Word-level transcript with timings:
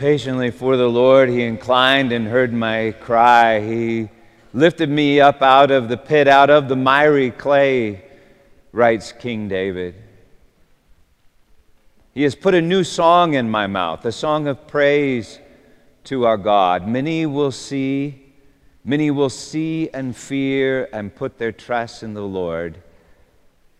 patiently 0.00 0.50
for 0.50 0.78
the 0.78 0.88
Lord. 0.88 1.28
He 1.28 1.42
inclined 1.42 2.10
and 2.10 2.26
heard 2.26 2.54
my 2.54 2.92
cry. 3.00 3.60
He 3.60 4.08
lifted 4.54 4.88
me 4.88 5.20
up 5.20 5.42
out 5.42 5.70
of 5.70 5.90
the 5.90 5.98
pit, 5.98 6.26
out 6.26 6.48
of 6.48 6.68
the 6.68 6.74
miry 6.74 7.30
clay, 7.30 8.02
writes 8.72 9.12
King 9.12 9.46
David. 9.46 9.94
He 12.14 12.22
has 12.22 12.34
put 12.34 12.54
a 12.54 12.62
new 12.62 12.82
song 12.82 13.34
in 13.34 13.50
my 13.50 13.66
mouth, 13.66 14.02
a 14.06 14.10
song 14.10 14.48
of 14.48 14.66
praise 14.66 15.38
to 16.04 16.24
our 16.24 16.38
God. 16.38 16.88
Many 16.88 17.26
will 17.26 17.52
see, 17.52 18.24
many 18.82 19.10
will 19.10 19.28
see 19.28 19.90
and 19.92 20.16
fear 20.16 20.88
and 20.94 21.14
put 21.14 21.36
their 21.36 21.52
trust 21.52 22.02
in 22.02 22.14
the 22.14 22.22
Lord. 22.22 22.82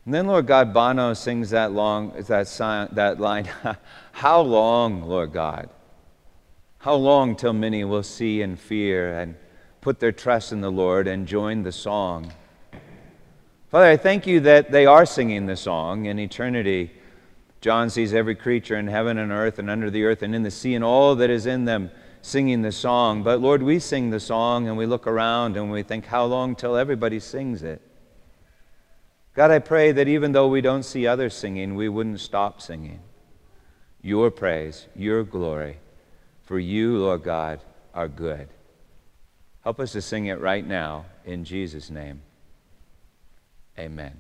And 0.05 0.13
then 0.13 0.27
Lord 0.27 0.47
God 0.47 0.75
Bono 0.75 1.15
sings 1.15 1.49
that 1.49 1.73
long 1.73 2.13
that 2.29 2.47
song, 2.47 2.91
that 2.93 3.19
line, 3.19 3.49
How 4.13 4.43
long, 4.43 5.09
Lord 5.09 5.33
God? 5.33 5.71
How 6.81 6.95
long 6.95 7.37
till 7.37 7.53
many 7.53 7.85
will 7.85 8.03
see 8.03 8.41
and 8.41 8.59
fear 8.59 9.19
and 9.19 9.35
put 9.83 10.01
their 10.01 10.13
trust 10.13 10.51
in 10.51 10.63
the 10.63 10.71
Lord 10.73 11.07
and 11.07 11.27
join 11.27 11.63
the 11.63 11.73
song? 11.73 12.33
Father, 13.71 13.85
I 13.85 13.99
thank 13.99 14.27
you 14.27 14.41
that 14.41 14.71
they 14.71 14.87
are 14.87 15.05
singing 15.05 15.45
the 15.45 15.57
song 15.57 16.07
in 16.07 16.19
eternity. 16.19 16.91
John 17.61 17.91
sees 17.91 18.15
every 18.15 18.35
creature 18.35 18.79
in 18.79 18.87
heaven 18.87 19.19
and 19.19 19.31
earth 19.31 19.59
and 19.59 19.69
under 19.69 19.91
the 19.91 20.05
earth 20.05 20.23
and 20.23 20.35
in 20.35 20.43
the 20.43 20.51
sea 20.51 20.75
and 20.75 20.83
all 20.83 21.15
that 21.17 21.29
is 21.29 21.45
in 21.45 21.67
them 21.67 21.91
singing 22.23 22.63
the 22.63 22.73
song. 22.73 23.23
But 23.23 23.43
Lord, 23.43 23.63
we 23.63 23.79
sing 23.79 24.09
the 24.09 24.19
song 24.19 24.67
and 24.67 24.79
we 24.79 24.87
look 24.87 25.07
around 25.07 25.59
and 25.59 25.71
we 25.71 25.83
think, 25.83 26.07
how 26.07 26.25
long 26.25 26.57
till 26.57 26.77
everybody 26.77 27.21
sings 27.21 27.63
it? 27.63 27.83
God, 29.35 29.51
I 29.51 29.59
pray 29.59 29.93
that 29.93 30.09
even 30.09 30.33
though 30.33 30.49
we 30.49 30.63
don't 30.63 30.83
see 30.83 31.07
others 31.07 31.35
singing, 31.35 31.75
we 31.75 31.91
wouldn't 31.91 32.21
stop 32.21 32.63
singing 32.63 33.01
your 34.01 34.31
praise, 34.31 34.87
your 34.97 35.23
glory. 35.25 35.77
For 36.51 36.59
you, 36.59 36.99
Lord 36.99 37.23
God, 37.23 37.61
are 37.95 38.09
good. 38.09 38.49
Help 39.63 39.79
us 39.79 39.93
to 39.93 40.03
sing 40.03 40.27
it 40.27 40.41
right 40.41 40.67
now 40.67 41.05
in 41.25 41.45
Jesus' 41.45 41.91
name. 41.91 42.23
Amen. 43.79 44.19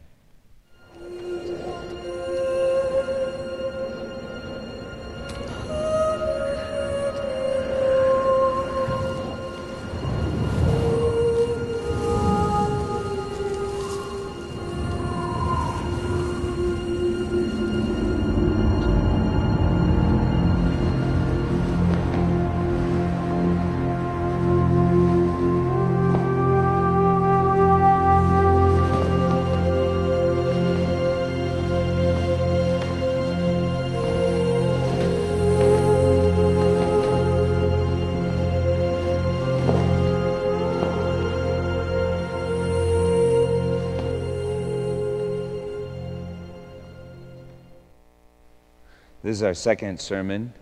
Is 49.40 49.44
our 49.44 49.54
second 49.54 49.98
sermon 49.98 50.52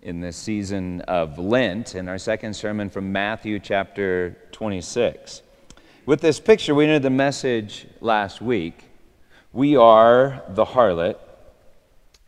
in 0.00 0.20
the 0.20 0.32
season 0.32 1.02
of 1.02 1.38
Lent, 1.38 1.94
and 1.94 2.08
our 2.08 2.16
second 2.16 2.54
sermon 2.54 2.88
from 2.88 3.12
Matthew 3.12 3.58
chapter 3.58 4.38
26. 4.52 5.42
With 6.06 6.22
this 6.22 6.40
picture, 6.40 6.74
we 6.74 6.84
entered 6.84 7.02
the 7.02 7.10
message 7.10 7.86
last 8.00 8.40
week. 8.40 8.84
We 9.52 9.76
are 9.76 10.42
the 10.48 10.64
harlot 10.64 11.18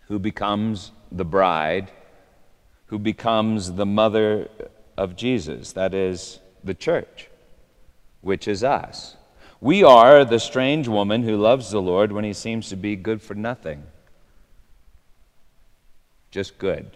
who 0.08 0.18
becomes 0.18 0.92
the 1.10 1.24
bride, 1.24 1.90
who 2.88 2.98
becomes 2.98 3.72
the 3.72 3.86
mother 3.86 4.50
of 4.98 5.16
Jesus, 5.16 5.72
that 5.72 5.94
is, 5.94 6.40
the 6.62 6.74
church, 6.74 7.30
which 8.20 8.46
is 8.46 8.62
us. 8.62 9.16
We 9.62 9.82
are 9.82 10.26
the 10.26 10.40
strange 10.40 10.88
woman 10.88 11.22
who 11.22 11.38
loves 11.38 11.70
the 11.70 11.80
Lord 11.80 12.12
when 12.12 12.24
he 12.24 12.34
seems 12.34 12.68
to 12.68 12.76
be 12.76 12.96
good 12.96 13.22
for 13.22 13.34
nothing 13.34 13.84
just 16.30 16.58
good. 16.58 16.90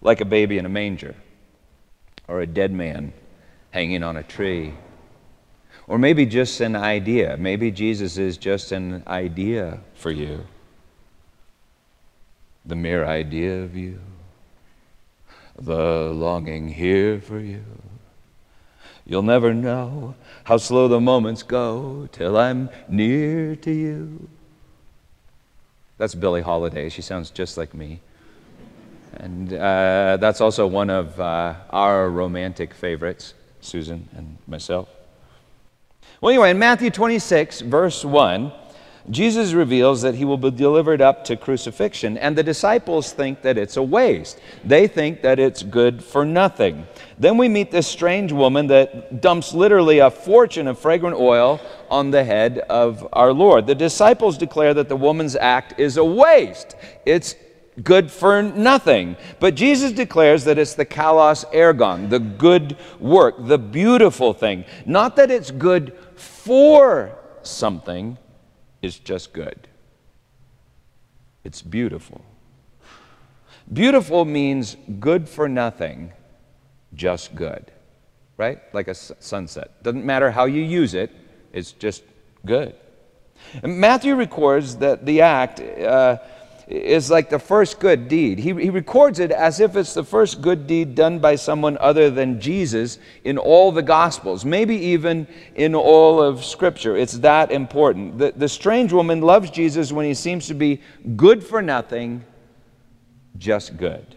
Like 0.00 0.20
a 0.20 0.24
baby 0.24 0.58
in 0.58 0.66
a 0.66 0.68
manger, 0.68 1.14
or 2.28 2.40
a 2.40 2.46
dead 2.46 2.72
man 2.72 3.12
hanging 3.70 4.02
on 4.02 4.16
a 4.16 4.22
tree. 4.22 4.74
Or 5.86 5.98
maybe 5.98 6.26
just 6.26 6.60
an 6.60 6.74
idea. 6.74 7.36
Maybe 7.36 7.70
Jesus 7.70 8.18
is 8.18 8.36
just 8.36 8.72
an 8.72 9.02
idea 9.06 9.80
for 9.94 10.10
you. 10.10 10.46
The 12.64 12.74
mere 12.74 13.06
idea 13.06 13.62
of 13.62 13.76
you. 13.76 14.00
The 15.58 16.10
longing 16.12 16.68
here 16.68 17.20
for 17.20 17.38
you. 17.38 17.64
You'll 19.06 19.22
never 19.22 19.54
know 19.54 20.16
how 20.44 20.56
slow 20.56 20.88
the 20.88 21.00
moments 21.00 21.44
go 21.44 22.08
till 22.10 22.36
I'm 22.36 22.68
near 22.88 23.54
to 23.56 23.70
you. 23.70 24.28
That's 25.98 26.14
Billie 26.14 26.42
Holiday. 26.42 26.88
She 26.88 27.02
sounds 27.02 27.30
just 27.30 27.56
like 27.56 27.74
me. 27.74 28.00
And 29.14 29.52
uh, 29.52 30.18
that's 30.20 30.40
also 30.40 30.66
one 30.66 30.90
of 30.90 31.18
uh, 31.18 31.54
our 31.70 32.10
romantic 32.10 32.74
favorites, 32.74 33.34
Susan 33.60 34.08
and 34.14 34.36
myself. 34.46 34.88
Well, 36.20 36.30
anyway, 36.30 36.50
in 36.50 36.58
Matthew 36.58 36.90
26, 36.90 37.60
verse 37.62 38.04
1, 38.04 38.52
Jesus 39.08 39.52
reveals 39.52 40.02
that 40.02 40.16
he 40.16 40.24
will 40.24 40.36
be 40.36 40.50
delivered 40.50 41.00
up 41.00 41.24
to 41.24 41.36
crucifixion, 41.36 42.18
and 42.18 42.36
the 42.36 42.42
disciples 42.42 43.12
think 43.12 43.42
that 43.42 43.56
it's 43.56 43.76
a 43.76 43.82
waste. 43.82 44.40
They 44.64 44.88
think 44.88 45.22
that 45.22 45.38
it's 45.38 45.62
good 45.62 46.02
for 46.02 46.24
nothing. 46.24 46.86
Then 47.18 47.38
we 47.38 47.48
meet 47.48 47.70
this 47.70 47.86
strange 47.86 48.32
woman 48.32 48.66
that 48.66 49.20
dumps 49.20 49.54
literally 49.54 50.00
a 50.00 50.10
fortune 50.10 50.66
of 50.66 50.78
fragrant 50.78 51.16
oil 51.16 51.60
on 51.88 52.10
the 52.10 52.24
head 52.24 52.58
of 52.68 53.06
our 53.12 53.32
Lord. 53.32 53.66
The 53.68 53.76
disciples 53.76 54.36
declare 54.36 54.74
that 54.74 54.88
the 54.88 54.96
woman's 54.96 55.36
act 55.36 55.78
is 55.78 55.96
a 55.96 56.04
waste. 56.04 56.74
It's 57.04 57.36
good 57.84 58.10
for 58.10 58.42
nothing. 58.42 59.16
But 59.38 59.54
Jesus 59.54 59.92
declares 59.92 60.44
that 60.44 60.58
it's 60.58 60.74
the 60.74 60.86
kalos 60.86 61.44
ergon, 61.52 62.10
the 62.10 62.18
good 62.18 62.76
work, 62.98 63.36
the 63.38 63.58
beautiful 63.58 64.32
thing. 64.32 64.64
Not 64.84 65.14
that 65.16 65.30
it's 65.30 65.52
good 65.52 65.96
for 66.16 67.16
something, 67.42 68.18
is 68.86 68.98
just 68.98 69.32
good. 69.32 69.68
It's 71.44 71.60
beautiful. 71.60 72.24
Beautiful 73.72 74.24
means 74.24 74.76
good 75.00 75.28
for 75.28 75.48
nothing, 75.48 76.12
just 76.94 77.34
good, 77.34 77.72
right? 78.36 78.58
Like 78.72 78.88
a 78.88 78.94
sunset. 78.94 79.82
Doesn't 79.82 80.06
matter 80.06 80.30
how 80.30 80.44
you 80.44 80.62
use 80.62 80.94
it, 80.94 81.10
it's 81.52 81.72
just 81.72 82.04
good. 82.44 82.74
And 83.62 83.78
Matthew 83.78 84.14
records 84.14 84.76
that 84.76 85.04
the 85.04 85.20
act. 85.20 85.60
Uh, 85.60 86.18
is 86.66 87.10
like 87.10 87.30
the 87.30 87.38
first 87.38 87.78
good 87.78 88.08
deed. 88.08 88.38
He, 88.38 88.52
he 88.54 88.70
records 88.70 89.20
it 89.20 89.30
as 89.30 89.60
if 89.60 89.76
it's 89.76 89.94
the 89.94 90.02
first 90.02 90.42
good 90.42 90.66
deed 90.66 90.96
done 90.96 91.20
by 91.20 91.36
someone 91.36 91.78
other 91.78 92.10
than 92.10 92.40
Jesus 92.40 92.98
in 93.22 93.38
all 93.38 93.70
the 93.70 93.82
Gospels, 93.82 94.44
maybe 94.44 94.74
even 94.76 95.28
in 95.54 95.76
all 95.76 96.20
of 96.20 96.44
Scripture. 96.44 96.96
It's 96.96 97.18
that 97.18 97.52
important. 97.52 98.18
The, 98.18 98.32
the 98.34 98.48
strange 98.48 98.92
woman 98.92 99.20
loves 99.20 99.50
Jesus 99.50 99.92
when 99.92 100.06
he 100.06 100.14
seems 100.14 100.48
to 100.48 100.54
be 100.54 100.80
good 101.14 101.44
for 101.44 101.62
nothing, 101.62 102.24
just 103.38 103.76
good. 103.76 104.16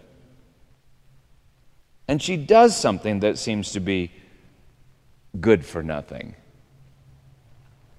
And 2.07 2.19
she 2.19 2.35
does 2.35 2.75
something 2.75 3.19
that 3.19 3.37
seems 3.37 3.73
to 3.73 3.79
be 3.79 4.11
good 5.39 5.63
for 5.63 5.83
nothing. 5.83 6.33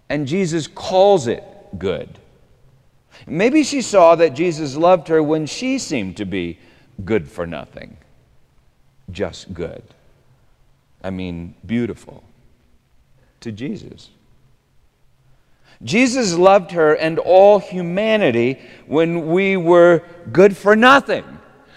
And 0.09 0.27
Jesus 0.27 0.67
calls 0.67 1.29
it 1.29 1.45
good. 1.79 2.19
Maybe 3.31 3.63
she 3.63 3.81
saw 3.81 4.17
that 4.17 4.35
Jesus 4.35 4.75
loved 4.75 5.07
her 5.07 5.23
when 5.23 5.47
she 5.47 5.79
seemed 5.79 6.17
to 6.17 6.25
be 6.25 6.59
good 7.05 7.29
for 7.31 7.47
nothing, 7.47 7.97
just 9.13 9.55
good. 9.55 9.85
I 11.05 11.11
mean, 11.11 11.55
beautiful 11.65 12.25
to 13.39 13.53
Jesus. 13.53 14.11
Jesus 15.85 16.35
loved 16.35 16.73
her 16.73 16.95
and 16.95 17.21
all 17.21 17.61
humanity 17.61 18.59
when 18.87 19.29
we 19.29 19.57
were 19.57 20.03
good 20.33 20.57
for 20.57 20.75
nothing, 20.75 21.25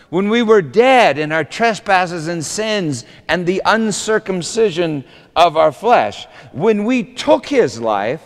when 0.10 0.30
we 0.30 0.42
were 0.42 0.64
dead 0.64 1.20
in 1.20 1.32
our 1.32 1.44
trespasses 1.44 2.28
and 2.28 2.44
sins 2.44 3.06
and 3.28 3.46
the 3.46 3.62
uncircumcision 3.64 5.06
of 5.36 5.56
our 5.56 5.72
flesh, 5.72 6.26
when 6.52 6.84
we 6.84 7.04
took 7.04 7.46
his 7.46 7.80
life, 7.80 8.24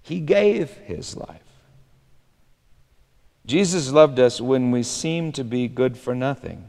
he 0.00 0.20
gave 0.20 0.70
his 0.70 1.14
life. 1.14 1.42
Jesus 3.48 3.90
loved 3.90 4.20
us 4.20 4.42
when 4.42 4.70
we 4.70 4.82
seemed 4.82 5.34
to 5.36 5.42
be 5.42 5.68
good 5.68 5.96
for 5.96 6.14
nothing. 6.14 6.68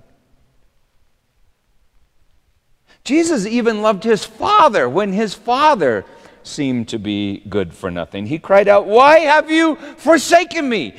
Jesus 3.04 3.46
even 3.46 3.81
loved 3.81 4.06
his 4.06 4.24
Father 4.24 4.88
when 4.88 5.12
his 5.12 5.34
Father 5.34 6.06
seemed 6.42 6.88
to 6.88 6.98
be 6.98 7.42
good 7.50 7.74
for 7.74 7.92
nothing. 7.92 8.28
He 8.28 8.40
cried 8.40 8.70
out, 8.70 8.88
Why 8.88 9.20
have 9.20 9.52
you 9.52 9.76
forsaken 9.76 10.70
me? 10.70 10.96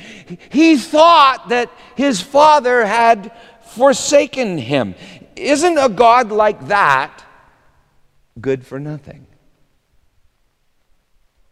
He 0.51 0.77
thought 0.77 1.49
that 1.49 1.71
his 1.95 2.21
father 2.21 2.85
had 2.85 3.31
forsaken 3.61 4.59
him. 4.59 4.93
Isn't 5.35 5.79
a 5.79 5.89
God 5.89 6.31
like 6.31 6.67
that 6.67 7.25
good 8.39 8.67
for 8.67 8.79
nothing? 8.79 9.25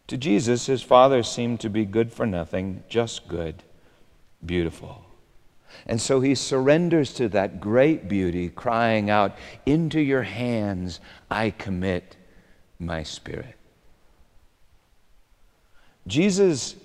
To 0.05 0.17
Jesus, 0.17 0.67
his 0.67 0.83
father 0.83 1.23
seemed 1.23 1.59
to 1.61 1.69
be 1.69 1.83
good 1.83 2.13
for 2.13 2.27
nothing, 2.27 2.83
just 2.89 3.27
good, 3.27 3.63
beautiful. 4.45 5.05
And 5.85 6.01
so 6.01 6.19
he 6.19 6.35
surrenders 6.35 7.13
to 7.13 7.29
that 7.29 7.59
great 7.59 8.07
beauty, 8.07 8.49
crying 8.49 9.09
out, 9.09 9.37
Into 9.65 9.99
your 9.99 10.23
hands 10.23 10.99
I 11.29 11.51
commit 11.51 12.15
my 12.79 13.03
spirit. 13.03 13.55
Jesus 16.07 16.75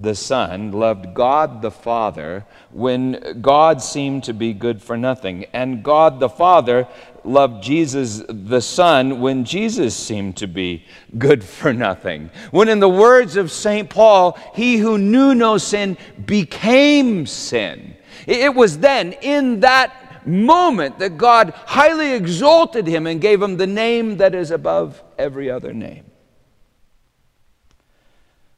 the 0.00 0.14
Son 0.14 0.72
loved 0.72 1.12
God 1.12 1.60
the 1.60 1.70
Father 1.70 2.46
when 2.70 3.40
God 3.42 3.82
seemed 3.82 4.24
to 4.24 4.32
be 4.32 4.54
good 4.54 4.82
for 4.82 4.96
nothing. 4.96 5.44
And 5.52 5.82
God 5.82 6.20
the 6.20 6.28
Father 6.30 6.88
loved 7.24 7.62
Jesus 7.62 8.22
the 8.28 8.60
Son 8.60 9.20
when 9.20 9.44
Jesus 9.44 9.96
seemed 9.96 10.36
to 10.38 10.46
be 10.46 10.84
good 11.18 11.42
for 11.44 11.72
nothing. 11.72 12.30
When, 12.50 12.68
in 12.68 12.80
the 12.80 12.88
words 12.88 13.36
of 13.36 13.50
St. 13.50 13.88
Paul, 13.88 14.38
he 14.54 14.78
who 14.78 14.98
knew 14.98 15.34
no 15.34 15.58
sin 15.58 15.96
became 16.24 17.26
sin. 17.26 17.96
It 18.26 18.54
was 18.54 18.78
then, 18.78 19.12
in 19.14 19.60
that 19.60 20.26
moment, 20.26 20.98
that 20.98 21.16
God 21.16 21.54
highly 21.66 22.12
exalted 22.12 22.86
him 22.86 23.06
and 23.06 23.20
gave 23.20 23.40
him 23.40 23.56
the 23.56 23.66
name 23.66 24.18
that 24.18 24.34
is 24.34 24.50
above 24.50 25.02
every 25.18 25.50
other 25.50 25.72
name. 25.72 26.04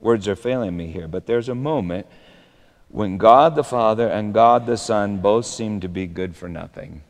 Words 0.00 0.26
are 0.26 0.36
failing 0.36 0.76
me 0.76 0.88
here, 0.88 1.06
but 1.06 1.26
there's 1.26 1.48
a 1.48 1.54
moment 1.54 2.06
when 2.88 3.16
God 3.16 3.54
the 3.54 3.64
Father 3.64 4.08
and 4.08 4.34
God 4.34 4.66
the 4.66 4.76
Son 4.76 5.18
both 5.18 5.46
seem 5.46 5.80
to 5.80 5.88
be 5.88 6.06
good 6.06 6.36
for 6.36 6.48
nothing, 6.48 7.02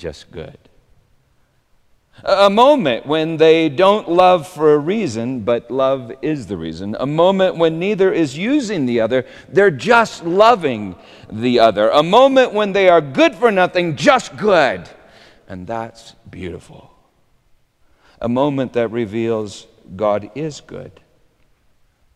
just 0.00 0.30
good. 0.32 0.58
A 2.24 2.50
moment 2.50 3.06
when 3.06 3.36
they 3.36 3.68
don't 3.68 4.08
love 4.08 4.46
for 4.48 4.74
a 4.74 4.78
reason, 4.78 5.40
but 5.40 5.70
love 5.70 6.12
is 6.20 6.48
the 6.48 6.56
reason. 6.56 6.96
A 6.98 7.06
moment 7.06 7.56
when 7.56 7.78
neither 7.78 8.12
is 8.12 8.36
using 8.36 8.84
the 8.86 9.00
other, 9.00 9.24
they're 9.48 9.70
just 9.70 10.24
loving 10.24 10.96
the 11.30 11.60
other. 11.60 11.88
A 11.90 12.02
moment 12.02 12.52
when 12.52 12.72
they 12.72 12.88
are 12.88 13.00
good 13.00 13.34
for 13.34 13.50
nothing, 13.50 13.96
just 13.96 14.36
good. 14.36 14.88
And 15.48 15.66
that's 15.66 16.14
beautiful. 16.28 16.90
A 18.20 18.28
moment 18.28 18.72
that 18.74 18.88
reveals 18.88 19.66
God 19.96 20.30
is 20.34 20.60
good 20.60 21.00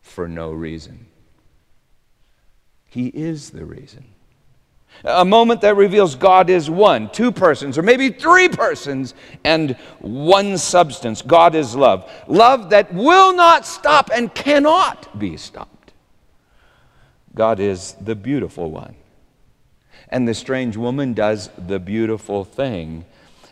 for 0.03 0.29
no 0.29 0.53
reason. 0.53 1.07
He 2.87 3.07
is 3.09 3.51
the 3.51 3.65
reason. 3.65 4.14
A 5.02 5.25
moment 5.25 5.61
that 5.62 5.76
reveals 5.76 6.14
God 6.14 6.49
is 6.49 6.70
one, 6.70 7.11
two 7.11 7.32
persons, 7.32 7.76
or 7.76 7.82
maybe 7.82 8.11
three 8.11 8.49
persons, 8.49 9.14
and 9.44 9.73
one 10.00 10.56
substance. 10.56 11.20
God 11.20 11.55
is 11.55 11.75
love. 11.75 12.11
Love 12.26 12.70
that 12.70 12.94
will 12.94 13.35
not 13.35 13.67
stop 13.67 14.11
and 14.12 14.35
cannot 14.35 15.19
be 15.19 15.37
stopped. 15.37 15.93
God 17.35 17.61
is 17.61 17.94
the 18.00 18.14
beautiful 18.14 18.70
one. 18.70 18.94
And 20.08 20.26
the 20.29 20.35
strange 20.35 20.76
woman 20.76 21.12
does 21.12 21.50
the 21.58 21.79
beautiful 21.79 22.44
thing. 22.44 23.05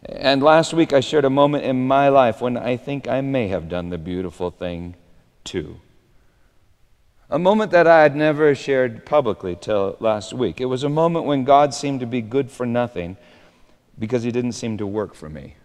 And 0.09 0.43
last 0.43 0.73
week 0.73 0.93
I 0.93 1.01
shared 1.01 1.25
a 1.25 1.31
moment 1.31 1.65
in 1.65 1.87
my 1.87 2.09
life 2.09 2.41
when 2.41 2.57
I 2.57 2.77
think 2.77 3.09
I 3.09 3.21
may 3.21 3.49
have 3.49 3.69
done 3.69 3.91
the 3.91 3.99
beautiful 3.99 4.51
thing 4.51 4.95
too 5.45 5.81
a 7.33 7.39
moment 7.39 7.71
that 7.71 7.87
I 7.87 8.03
had 8.03 8.15
never 8.15 8.55
shared 8.55 9.07
publicly 9.07 9.57
till 9.57 9.97
last 10.01 10.35
week. 10.35 10.61
It 10.61 10.67
was 10.67 10.85
a 10.85 10.91
moment 10.91 11.25
when 11.25 11.45
God 11.45 11.73
seemed 11.73 12.01
to 12.01 12.07
be 12.07 12.21
good 12.21 12.51
for 12.51 12.67
nothing 12.67 13.17
because 13.99 14.23
he 14.23 14.31
didn't 14.31 14.53
seem 14.53 14.77
to 14.77 14.87
work 14.87 15.15
for 15.15 15.31
me. 15.31 15.57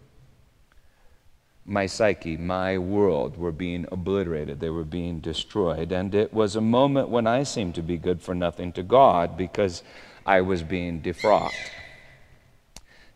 My 1.65 1.85
psyche, 1.85 2.37
my 2.37 2.77
world 2.77 3.35
were 3.35 3.51
being 3.51 3.85
obliterated, 3.91 4.61
they 4.61 4.69
were 4.69 4.85
being 4.85 5.19
destroyed. 5.19 5.91
And 5.91 6.15
it 6.15 6.33
was 6.33 6.55
a 6.55 6.61
moment 6.61 7.09
when 7.09 7.27
I 7.27 7.43
seemed 7.43 7.75
to 7.75 7.81
be 7.81 7.97
good 7.97 8.21
for 8.21 8.33
nothing 8.33 8.71
to 8.71 8.81
God 8.81 9.35
because 9.35 9.83
I 10.25 10.39
was 10.39 10.63
being 10.63 11.01
defrocked. 11.01 11.51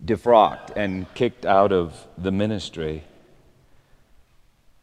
Defrocked 0.03 0.75
and 0.75 1.11
kicked 1.13 1.45
out 1.45 1.71
of 1.71 2.05
the 2.17 2.33
ministry. 2.33 3.05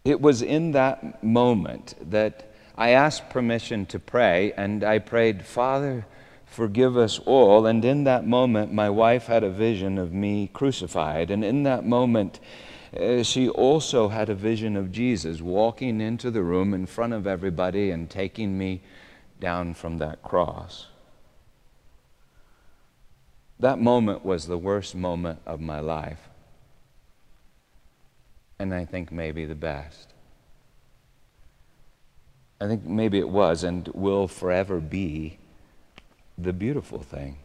It 0.06 0.22
was 0.22 0.40
in 0.40 0.72
that 0.72 1.22
moment 1.22 1.96
that 2.10 2.47
I 2.78 2.90
asked 2.90 3.28
permission 3.28 3.86
to 3.86 3.98
pray, 3.98 4.52
and 4.56 4.84
I 4.84 5.00
prayed, 5.00 5.44
Father, 5.44 6.06
forgive 6.46 6.96
us 6.96 7.18
all. 7.18 7.66
And 7.66 7.84
in 7.84 8.04
that 8.04 8.24
moment, 8.24 8.72
my 8.72 8.88
wife 8.88 9.26
had 9.26 9.42
a 9.42 9.50
vision 9.50 9.98
of 9.98 10.12
me 10.12 10.48
crucified. 10.52 11.32
And 11.32 11.44
in 11.44 11.64
that 11.64 11.84
moment, 11.84 12.38
uh, 12.96 13.24
she 13.24 13.48
also 13.48 14.10
had 14.10 14.28
a 14.28 14.34
vision 14.34 14.76
of 14.76 14.92
Jesus 14.92 15.40
walking 15.40 16.00
into 16.00 16.30
the 16.30 16.44
room 16.44 16.72
in 16.72 16.86
front 16.86 17.14
of 17.14 17.26
everybody 17.26 17.90
and 17.90 18.08
taking 18.08 18.56
me 18.56 18.80
down 19.40 19.74
from 19.74 19.98
that 19.98 20.22
cross. 20.22 20.86
That 23.58 23.80
moment 23.80 24.24
was 24.24 24.46
the 24.46 24.56
worst 24.56 24.94
moment 24.94 25.40
of 25.46 25.60
my 25.60 25.80
life. 25.80 26.28
And 28.56 28.72
I 28.72 28.84
think 28.84 29.10
maybe 29.10 29.46
the 29.46 29.56
best. 29.56 30.14
I 32.60 32.66
think 32.66 32.84
maybe 32.84 33.18
it 33.18 33.28
was 33.28 33.62
and 33.62 33.88
will 33.88 34.26
forever 34.26 34.80
be 34.80 35.38
the 36.36 36.52
beautiful 36.52 37.00
thing. 37.00 37.38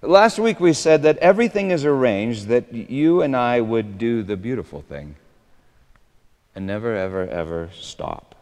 Last 0.00 0.38
week 0.38 0.58
we 0.58 0.72
said 0.72 1.02
that 1.02 1.18
everything 1.18 1.70
is 1.70 1.84
arranged 1.84 2.48
that 2.48 2.72
you 2.72 3.22
and 3.22 3.36
I 3.36 3.60
would 3.60 3.98
do 3.98 4.22
the 4.22 4.36
beautiful 4.36 4.82
thing 4.82 5.14
and 6.54 6.66
never, 6.66 6.96
ever, 6.96 7.28
ever 7.28 7.70
stop. 7.78 8.34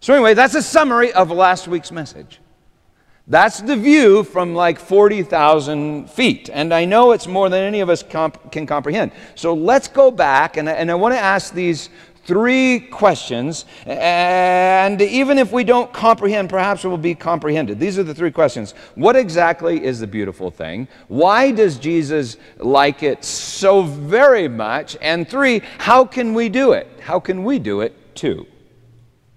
So, 0.00 0.12
anyway, 0.12 0.34
that's 0.34 0.54
a 0.54 0.62
summary 0.62 1.12
of 1.12 1.30
last 1.30 1.66
week's 1.66 1.90
message. 1.90 2.40
That's 3.26 3.62
the 3.62 3.76
view 3.76 4.22
from 4.22 4.54
like 4.54 4.78
40,000 4.78 6.10
feet. 6.10 6.50
And 6.52 6.74
I 6.74 6.84
know 6.84 7.12
it's 7.12 7.26
more 7.26 7.48
than 7.48 7.62
any 7.62 7.80
of 7.80 7.88
us 7.88 8.02
comp- 8.02 8.52
can 8.52 8.66
comprehend. 8.66 9.12
So 9.34 9.54
let's 9.54 9.88
go 9.88 10.10
back, 10.10 10.58
and, 10.58 10.68
and 10.68 10.90
I 10.90 10.94
want 10.94 11.14
to 11.14 11.20
ask 11.20 11.54
these 11.54 11.88
three 12.26 12.80
questions. 12.80 13.64
And 13.86 15.00
even 15.00 15.38
if 15.38 15.52
we 15.52 15.64
don't 15.64 15.90
comprehend, 15.90 16.50
perhaps 16.50 16.84
it 16.84 16.88
will 16.88 16.98
be 16.98 17.14
comprehended. 17.14 17.80
These 17.80 17.98
are 17.98 18.02
the 18.02 18.14
three 18.14 18.30
questions 18.30 18.72
What 18.94 19.16
exactly 19.16 19.82
is 19.82 20.00
the 20.00 20.06
beautiful 20.06 20.50
thing? 20.50 20.86
Why 21.08 21.50
does 21.50 21.78
Jesus 21.78 22.36
like 22.58 23.02
it 23.02 23.24
so 23.24 23.82
very 23.82 24.48
much? 24.48 24.98
And 25.00 25.26
three, 25.26 25.62
how 25.78 26.04
can 26.04 26.34
we 26.34 26.50
do 26.50 26.72
it? 26.72 26.88
How 27.00 27.20
can 27.20 27.42
we 27.42 27.58
do 27.58 27.80
it 27.80 28.14
too? 28.14 28.46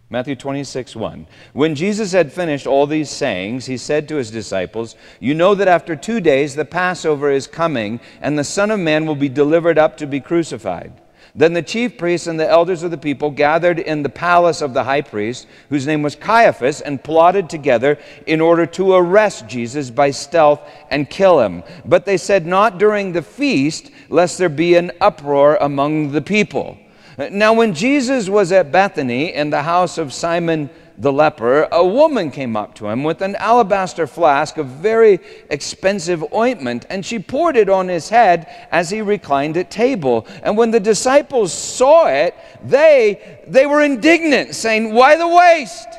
Matthew 0.10 0.38
26, 0.38 0.96
1. 0.96 1.28
When 1.52 1.76
Jesus 1.76 2.14
had 2.14 2.32
finished 2.32 2.66
all 2.66 2.88
these 2.88 3.10
sayings, 3.10 3.66
he 3.66 3.76
said 3.76 4.08
to 4.08 4.16
his 4.16 4.32
disciples, 4.32 4.96
You 5.20 5.34
know 5.34 5.54
that 5.54 5.68
after 5.68 5.98
two 5.98 6.22
days 6.22 6.56
the 6.56 6.64
Passover 6.64 7.30
is 7.30 7.46
coming, 7.46 8.00
and 8.22 8.40
the 8.40 8.46
Son 8.46 8.72
of 8.72 8.80
Man 8.80 9.06
will 9.06 9.18
be 9.18 9.28
delivered 9.28 9.78
up 9.78 9.98
to 9.98 10.08
be 10.08 10.22
crucified. 10.22 10.94
Then 11.36 11.52
the 11.52 11.62
chief 11.62 11.98
priests 11.98 12.26
and 12.26 12.40
the 12.40 12.48
elders 12.48 12.84
of 12.84 12.92
the 12.92 12.98
people 12.98 13.30
gathered 13.30 13.80
in 13.80 14.02
the 14.02 14.08
palace 14.08 14.62
of 14.62 14.74
the 14.74 14.86
high 14.86 15.02
priest, 15.02 15.46
whose 15.68 15.86
name 15.86 16.04
was 16.04 16.16
Caiaphas, 16.16 16.80
and 16.80 17.04
plotted 17.04 17.50
together 17.50 18.00
in 18.26 18.40
order 18.40 18.66
to 18.66 18.94
arrest 18.94 19.46
Jesus 19.48 19.90
by 19.90 20.12
stealth 20.12 20.62
and 20.90 21.10
kill 21.10 21.42
him. 21.42 21.64
But 21.84 22.06
they 22.06 22.18
said, 22.18 22.46
Not 22.46 22.78
during 22.78 23.12
the 23.12 23.22
feast, 23.22 23.92
lest 24.08 24.38
there 24.38 24.48
be 24.48 24.76
an 24.76 24.94
uproar 25.02 25.58
among 25.60 26.14
the 26.14 26.22
people. 26.22 26.78
Now, 27.18 27.54
when 27.54 27.74
Jesus 27.74 28.30
was 28.30 28.52
at 28.52 28.72
Bethany 28.72 29.34
in 29.34 29.50
the 29.50 29.64
house 29.64 29.98
of 29.98 30.14
Simon 30.14 30.70
the 31.00 31.12
leper, 31.12 31.68
a 31.72 31.86
woman 31.86 32.30
came 32.30 32.56
up 32.56 32.76
to 32.76 32.88
him 32.88 33.04
with 33.04 33.22
an 33.22 33.36
alabaster 33.38 34.06
flask 34.06 34.58
of 34.58 34.68
very 34.68 35.20
expensive 35.50 36.24
ointment, 36.32 36.86
and 36.92 37.04
she 37.04 37.18
poured 37.18 37.58
it 37.58 37.70
on 37.70 37.88
his 37.88 38.10
head 38.10 38.48
as 38.72 38.92
he 38.92 39.02
reclined 39.02 39.58
at 39.58 39.72
table. 39.72 40.28
And 40.44 40.56
when 40.56 40.70
the 40.70 40.80
disciples 40.80 41.52
saw 41.52 42.08
it, 42.08 42.36
they, 42.64 43.42
they 43.48 43.66
were 43.66 43.82
indignant, 43.82 44.54
saying, 44.54 44.94
Why 44.94 45.16
the 45.18 45.28
waste? 45.28 45.90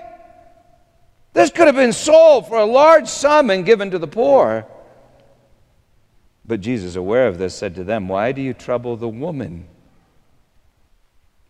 This 1.33 1.51
could 1.51 1.67
have 1.67 1.77
been 1.77 1.93
sold 1.93 2.47
for 2.47 2.59
a 2.59 2.65
large 2.65 3.09
sum 3.09 3.51
and 3.51 3.67
given 3.67 3.91
to 3.91 3.99
the 3.99 4.09
poor. 4.09 4.67
But 6.45 6.61
Jesus, 6.61 6.95
aware 6.97 7.27
of 7.27 7.39
this, 7.39 7.57
said 7.57 7.75
to 7.75 7.85
them, 7.85 8.09
Why 8.09 8.31
do 8.31 8.41
you 8.41 8.55
trouble 8.55 8.97
the 8.97 9.09
woman? 9.09 9.67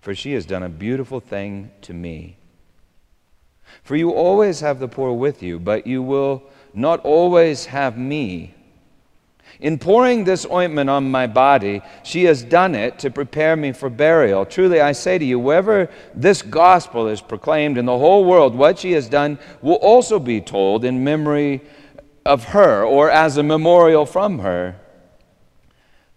For 0.00 0.14
she 0.14 0.32
has 0.32 0.46
done 0.46 0.62
a 0.62 0.68
beautiful 0.68 1.20
thing 1.20 1.70
to 1.82 1.92
me. 1.92 2.36
For 3.82 3.96
you 3.96 4.10
always 4.10 4.60
have 4.60 4.78
the 4.78 4.88
poor 4.88 5.12
with 5.12 5.42
you, 5.42 5.58
but 5.58 5.86
you 5.86 6.02
will 6.02 6.42
not 6.74 7.00
always 7.00 7.66
have 7.66 7.98
me. 7.98 8.54
In 9.60 9.78
pouring 9.78 10.24
this 10.24 10.46
ointment 10.46 10.88
on 10.88 11.10
my 11.10 11.26
body, 11.26 11.80
she 12.04 12.24
has 12.24 12.44
done 12.44 12.74
it 12.74 12.98
to 13.00 13.10
prepare 13.10 13.56
me 13.56 13.72
for 13.72 13.90
burial. 13.90 14.46
Truly, 14.46 14.80
I 14.80 14.92
say 14.92 15.18
to 15.18 15.24
you, 15.24 15.38
wherever 15.38 15.90
this 16.14 16.42
gospel 16.42 17.08
is 17.08 17.20
proclaimed 17.20 17.76
in 17.76 17.86
the 17.86 17.98
whole 17.98 18.24
world, 18.24 18.54
what 18.54 18.78
she 18.78 18.92
has 18.92 19.08
done 19.08 19.38
will 19.62 19.76
also 19.76 20.18
be 20.18 20.40
told 20.40 20.84
in 20.84 21.02
memory 21.02 21.62
of 22.24 22.44
her 22.44 22.84
or 22.84 23.10
as 23.10 23.36
a 23.36 23.42
memorial 23.42 24.06
from 24.06 24.38
her. 24.40 24.76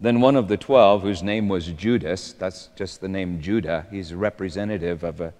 Then 0.02 0.20
one 0.20 0.34
of 0.34 0.48
the 0.48 0.56
twelve, 0.56 1.02
whose 1.02 1.22
name 1.22 1.48
was 1.48 1.68
Judas, 1.68 2.32
that's 2.32 2.70
just 2.74 3.00
the 3.00 3.08
name 3.08 3.40
Judah, 3.40 3.86
he's 3.88 4.10
a 4.10 4.16
representative 4.16 5.04
of 5.04 5.20
a 5.20 5.32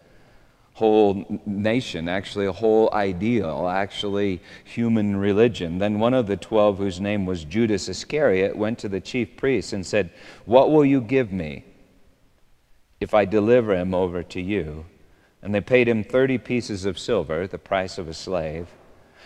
whole 0.74 1.42
nation, 1.44 2.08
actually 2.08 2.46
a 2.46 2.52
whole 2.52 2.88
ideal, 2.94 3.66
actually 3.66 4.40
human 4.64 5.16
religion. 5.16 5.78
Then 5.78 5.98
one 5.98 6.14
of 6.14 6.28
the 6.28 6.36
twelve, 6.36 6.78
whose 6.78 7.00
name 7.00 7.26
was 7.26 7.42
Judas 7.42 7.88
Iscariot, 7.88 8.56
went 8.56 8.78
to 8.78 8.88
the 8.88 9.00
chief 9.00 9.36
priests 9.36 9.72
and 9.72 9.84
said, 9.84 10.10
What 10.44 10.70
will 10.70 10.84
you 10.84 11.00
give 11.00 11.32
me 11.32 11.64
if 13.00 13.14
I 13.14 13.24
deliver 13.24 13.74
him 13.74 13.96
over 13.96 14.22
to 14.22 14.40
you? 14.40 14.86
And 15.42 15.52
they 15.52 15.60
paid 15.60 15.88
him 15.88 16.04
30 16.04 16.38
pieces 16.38 16.84
of 16.84 17.00
silver, 17.00 17.48
the 17.48 17.58
price 17.58 17.98
of 17.98 18.06
a 18.06 18.14
slave. 18.14 18.68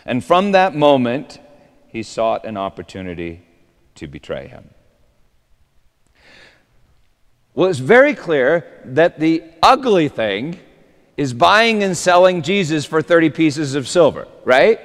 And 0.07 0.25
from 0.25 0.53
that 0.53 0.75
moment, 0.75 1.41
he 1.89 2.03
sought 2.03 2.47
an 2.47 2.57
opportunity 2.57 3.43
to 3.97 4.07
betray 4.07 4.49
him. 4.49 4.71
Well, 7.57 7.71
it's 7.71 7.79
very 7.79 8.15
clear 8.15 8.67
that 8.85 9.19
the 9.19 9.43
ugly 9.63 10.11
thing 10.11 10.61
is 11.17 11.33
buying 11.33 11.83
and 11.83 11.97
selling 11.97 12.43
Jesus 12.43 12.85
for 12.85 13.01
30 13.01 13.31
pieces 13.31 13.75
of 13.75 13.89
silver, 13.89 14.29
right? 14.45 14.79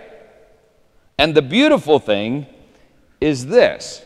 And 1.17 1.35
the 1.35 1.41
beautiful 1.41 1.99
thing 1.99 2.47
is 3.19 3.45
this 3.45 4.05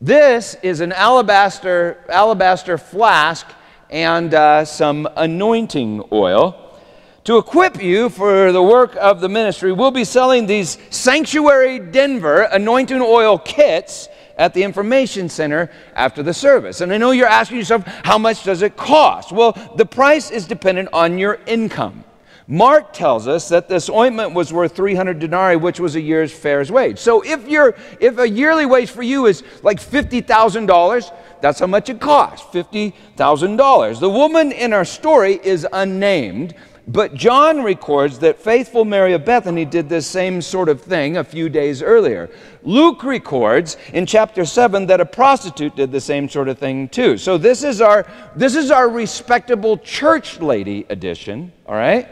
this 0.00 0.56
is 0.62 0.80
an 0.80 0.92
alabaster, 0.92 2.02
alabaster 2.08 2.78
flask 2.78 3.46
and 3.90 4.32
uh, 4.32 4.64
some 4.64 5.06
anointing 5.14 6.04
oil. 6.10 6.80
To 7.24 7.36
equip 7.36 7.82
you 7.82 8.08
for 8.08 8.50
the 8.50 8.62
work 8.62 8.96
of 8.96 9.20
the 9.20 9.28
ministry, 9.28 9.72
we'll 9.72 9.90
be 9.90 10.04
selling 10.04 10.46
these 10.46 10.78
Sanctuary 10.88 11.80
Denver 11.80 12.44
anointing 12.44 13.02
oil 13.02 13.38
kits 13.38 14.08
at 14.36 14.54
the 14.54 14.62
information 14.62 15.28
center 15.28 15.70
after 15.94 16.22
the 16.22 16.34
service. 16.34 16.80
And 16.80 16.92
I 16.92 16.98
know 16.98 17.12
you're 17.12 17.26
asking 17.26 17.58
yourself, 17.58 17.84
how 18.04 18.18
much 18.18 18.44
does 18.44 18.62
it 18.62 18.76
cost? 18.76 19.32
Well, 19.32 19.52
the 19.76 19.86
price 19.86 20.30
is 20.30 20.46
dependent 20.46 20.88
on 20.92 21.18
your 21.18 21.40
income. 21.46 22.04
Mark 22.46 22.92
tells 22.92 23.26
us 23.26 23.48
that 23.48 23.68
this 23.68 23.88
ointment 23.88 24.34
was 24.34 24.52
worth 24.52 24.76
300 24.76 25.18
denarii, 25.18 25.56
which 25.56 25.80
was 25.80 25.96
a 25.96 26.00
year's 26.00 26.30
fair's 26.30 26.70
wage. 26.70 26.98
So 26.98 27.22
if 27.22 27.48
you're 27.48 27.74
if 28.00 28.18
a 28.18 28.28
yearly 28.28 28.66
wage 28.66 28.90
for 28.90 29.02
you 29.02 29.26
is 29.26 29.42
like 29.62 29.80
$50,000, 29.80 31.12
that's 31.40 31.58
how 31.58 31.66
much 31.66 31.88
it 31.88 32.00
costs, 32.00 32.46
$50,000. 32.54 34.00
The 34.00 34.10
woman 34.10 34.52
in 34.52 34.74
our 34.74 34.84
story 34.84 35.40
is 35.42 35.66
unnamed, 35.72 36.54
but 36.86 37.14
John 37.14 37.62
records 37.62 38.18
that 38.18 38.38
faithful 38.38 38.84
Mary 38.84 39.14
of 39.14 39.24
Bethany 39.24 39.64
did 39.64 39.88
this 39.88 40.06
same 40.06 40.42
sort 40.42 40.68
of 40.68 40.82
thing 40.82 41.16
a 41.16 41.24
few 41.24 41.48
days 41.48 41.82
earlier. 41.82 42.28
Luke 42.62 43.02
records 43.02 43.78
in 43.94 44.04
chapter 44.04 44.44
7 44.44 44.86
that 44.86 45.00
a 45.00 45.06
prostitute 45.06 45.74
did 45.76 45.90
the 45.90 46.00
same 46.00 46.28
sort 46.28 46.48
of 46.48 46.58
thing 46.58 46.88
too. 46.88 47.16
So 47.16 47.38
this 47.38 47.64
is 47.64 47.80
our 47.80 48.06
this 48.36 48.54
is 48.54 48.70
our 48.70 48.90
respectable 48.90 49.78
church 49.78 50.40
lady 50.40 50.84
edition, 50.90 51.52
all 51.66 51.74
right? 51.74 52.06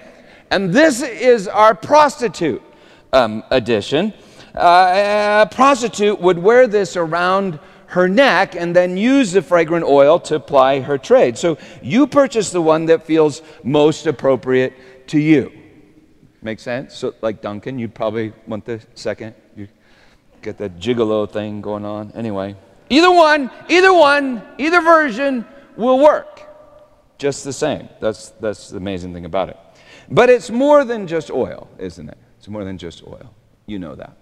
And 0.50 0.72
this 0.72 1.02
is 1.02 1.48
our 1.48 1.74
prostitute 1.74 2.62
um, 3.12 3.42
edition. 3.50 4.14
Uh, 4.54 5.46
a 5.50 5.54
prostitute 5.54 6.20
would 6.20 6.38
wear 6.38 6.66
this 6.66 6.96
around 6.96 7.58
her 7.92 8.08
neck 8.08 8.54
and 8.56 8.74
then 8.74 8.96
use 8.96 9.32
the 9.32 9.42
fragrant 9.42 9.84
oil 9.84 10.18
to 10.18 10.40
ply 10.40 10.80
her 10.80 10.96
trade. 10.96 11.36
So 11.36 11.58
you 11.82 12.06
purchase 12.06 12.50
the 12.50 12.62
one 12.62 12.86
that 12.86 13.02
feels 13.02 13.42
most 13.62 14.06
appropriate 14.06 14.72
to 15.08 15.18
you. 15.18 15.52
Make 16.40 16.58
sense? 16.58 16.96
So, 16.96 17.14
like 17.20 17.42
Duncan, 17.42 17.78
you'd 17.78 17.94
probably 17.94 18.32
want 18.46 18.64
the 18.64 18.80
second. 18.94 19.34
You 19.54 19.68
get 20.40 20.56
that 20.56 20.78
gigolo 20.78 21.30
thing 21.30 21.60
going 21.60 21.84
on. 21.84 22.12
Anyway, 22.12 22.56
either 22.88 23.10
one, 23.12 23.50
either 23.68 23.92
one, 23.92 24.42
either 24.56 24.80
version 24.80 25.44
will 25.76 25.98
work 25.98 26.40
just 27.18 27.44
the 27.44 27.52
same. 27.52 27.90
That's, 28.00 28.30
that's 28.40 28.70
the 28.70 28.78
amazing 28.78 29.12
thing 29.12 29.26
about 29.26 29.50
it. 29.50 29.58
But 30.08 30.30
it's 30.30 30.50
more 30.50 30.84
than 30.84 31.06
just 31.06 31.30
oil, 31.30 31.68
isn't 31.78 32.08
it? 32.08 32.18
It's 32.38 32.48
more 32.48 32.64
than 32.64 32.78
just 32.78 33.06
oil. 33.06 33.34
You 33.66 33.78
know 33.78 33.94
that. 33.94 34.16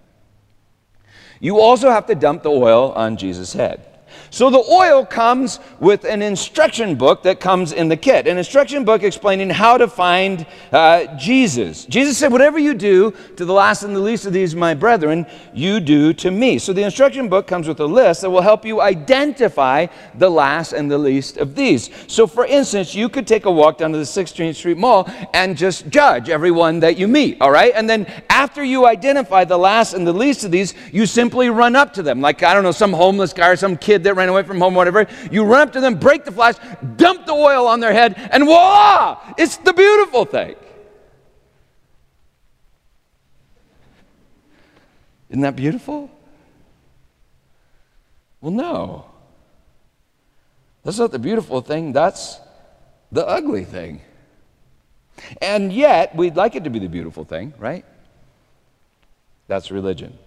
You 1.41 1.59
also 1.59 1.89
have 1.89 2.05
to 2.05 2.15
dump 2.15 2.43
the 2.43 2.51
oil 2.51 2.91
on 2.91 3.17
Jesus' 3.17 3.51
head. 3.51 3.90
So 4.29 4.49
the 4.49 4.63
oil 4.71 5.05
comes 5.05 5.59
with 5.79 6.03
an 6.03 6.21
instruction 6.21 6.95
book 6.95 7.23
that 7.23 7.39
comes 7.39 7.73
in 7.73 7.87
the 7.87 7.97
kit, 7.97 8.27
an 8.27 8.37
instruction 8.37 8.85
book 8.85 9.03
explaining 9.03 9.49
how 9.49 9.77
to 9.77 9.87
find 9.87 10.45
uh, 10.71 11.17
Jesus. 11.17 11.85
Jesus 11.85 12.17
said, 12.17 12.31
Whatever 12.31 12.59
you 12.59 12.73
do 12.73 13.11
to 13.35 13.45
the 13.45 13.53
last 13.53 13.83
and 13.83 13.95
the 13.95 13.99
least 13.99 14.25
of 14.25 14.33
these, 14.33 14.55
my 14.55 14.73
brethren, 14.73 15.25
you 15.53 15.79
do 15.79 16.13
to 16.13 16.31
me. 16.31 16.59
So 16.59 16.73
the 16.73 16.83
instruction 16.83 17.29
book 17.29 17.47
comes 17.47 17.67
with 17.67 17.79
a 17.79 17.85
list 17.85 18.21
that 18.21 18.29
will 18.29 18.41
help 18.41 18.65
you 18.65 18.81
identify 18.81 19.87
the 20.15 20.29
last 20.29 20.73
and 20.73 20.89
the 20.89 20.97
least 20.97 21.37
of 21.37 21.55
these. 21.55 21.89
So, 22.07 22.27
for 22.27 22.45
instance, 22.45 22.95
you 22.95 23.09
could 23.09 23.27
take 23.27 23.45
a 23.45 23.51
walk 23.51 23.77
down 23.77 23.91
to 23.91 23.97
the 23.97 24.03
16th 24.03 24.55
Street 24.55 24.77
Mall 24.77 25.09
and 25.33 25.57
just 25.57 25.89
judge 25.89 26.29
everyone 26.29 26.79
that 26.81 26.97
you 26.97 27.07
meet, 27.07 27.37
all 27.41 27.51
right? 27.51 27.73
And 27.75 27.89
then 27.89 28.05
after 28.29 28.63
you 28.63 28.85
identify 28.85 29.43
the 29.43 29.57
last 29.57 29.93
and 29.93 30.05
the 30.05 30.13
least 30.13 30.43
of 30.43 30.51
these, 30.51 30.73
you 30.91 31.05
simply 31.05 31.49
run 31.49 31.75
up 31.75 31.93
to 31.93 32.03
them, 32.03 32.21
like, 32.21 32.43
I 32.43 32.53
don't 32.53 32.63
know, 32.63 32.71
some 32.71 32.93
homeless 32.93 33.33
guy 33.33 33.49
or 33.49 33.55
some 33.55 33.77
kid 33.77 34.00
that 34.03 34.15
ran 34.15 34.29
away 34.29 34.43
from 34.43 34.59
home, 34.59 34.75
whatever. 34.75 35.07
You 35.31 35.43
run 35.43 35.67
up 35.67 35.73
to 35.73 35.81
them, 35.81 35.95
break 35.95 36.25
the 36.25 36.31
flask, 36.31 36.61
dump 36.95 37.25
the 37.25 37.33
oil 37.33 37.67
on 37.67 37.79
their 37.79 37.93
head, 37.93 38.15
and 38.31 38.45
voila! 38.45 39.33
It's 39.37 39.57
the 39.57 39.73
beautiful 39.73 40.25
thing. 40.25 40.55
Isn't 45.29 45.41
that 45.41 45.55
beautiful? 45.55 46.11
Well, 48.41 48.51
no. 48.51 49.05
That's 50.83 50.97
not 50.97 51.11
the 51.11 51.19
beautiful 51.19 51.61
thing, 51.61 51.93
that's 51.93 52.39
the 53.11 53.25
ugly 53.25 53.65
thing. 53.65 54.01
And 55.41 55.71
yet, 55.71 56.15
we'd 56.15 56.35
like 56.35 56.55
it 56.55 56.63
to 56.63 56.69
be 56.69 56.79
the 56.79 56.87
beautiful 56.87 57.23
thing, 57.23 57.53
right? 57.59 57.85
That's 59.47 59.69
religion. 59.69 60.17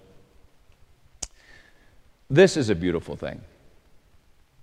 This 2.31 2.57
is 2.57 2.71
a 2.71 2.75
beautiful 2.75 3.16
thing. 3.16 3.40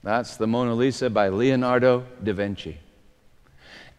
That's 0.03 0.35
the 0.35 0.47
Mona 0.47 0.73
Lisa 0.73 1.09
by 1.09 1.29
Leonardo 1.29 2.05
da 2.23 2.33
Vinci. 2.33 2.77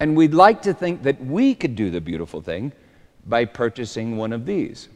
And 0.00 0.16
we'd 0.16 0.34
like 0.34 0.62
to 0.62 0.74
think 0.74 1.04
that 1.04 1.24
we 1.24 1.54
could 1.54 1.76
do 1.76 1.90
the 1.90 2.00
beautiful 2.00 2.40
thing 2.40 2.72
by 3.24 3.44
purchasing 3.44 4.16
one 4.16 4.32
of 4.32 4.44
these. 4.44 4.88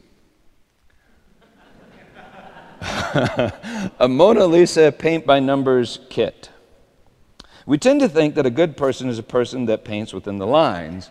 a 2.81 4.07
Mona 4.07 4.45
Lisa 4.45 4.91
paint 4.91 5.25
by 5.25 5.39
numbers 5.39 5.99
kit. 6.09 6.49
We 7.65 7.77
tend 7.77 8.01
to 8.01 8.09
think 8.09 8.35
that 8.35 8.45
a 8.45 8.49
good 8.49 8.75
person 8.75 9.07
is 9.09 9.17
a 9.17 9.23
person 9.23 9.65
that 9.65 9.85
paints 9.85 10.13
within 10.13 10.37
the 10.37 10.47
lines. 10.47 11.09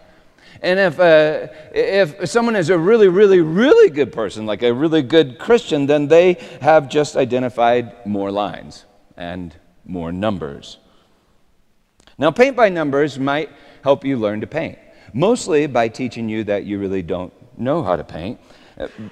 And 0.63 0.79
if, 0.79 1.01
uh, 1.01 1.49
if 1.73 2.29
someone 2.29 2.57
is 2.57 2.71
a 2.71 2.79
really, 2.79 3.09
really, 3.09 3.41
really 3.41 3.91
good 3.91 4.13
person, 4.13 4.47
like 4.47 4.63
a 4.63 4.73
really 4.73 5.03
good 5.03 5.39
Christian, 5.39 5.87
then 5.87 6.09
they 6.09 6.35
have 6.61 6.89
just 6.89 7.17
identified 7.17 8.07
more 8.07 8.31
lines 8.31 8.85
and 9.17 9.55
more 9.87 10.13
numbers. 10.13 10.79
Now, 12.19 12.31
paint 12.31 12.57
by 12.57 12.69
numbers 12.69 13.19
might 13.19 13.51
help 13.83 14.05
you 14.05 14.17
learn 14.17 14.41
to 14.41 14.47
paint, 14.47 14.79
mostly 15.13 15.67
by 15.67 15.89
teaching 15.89 16.29
you 16.29 16.45
that 16.45 16.65
you 16.65 16.79
really 16.79 17.03
don't 17.03 17.33
know 17.59 17.83
how 17.83 17.97
to 17.97 18.05
paint, 18.05 18.41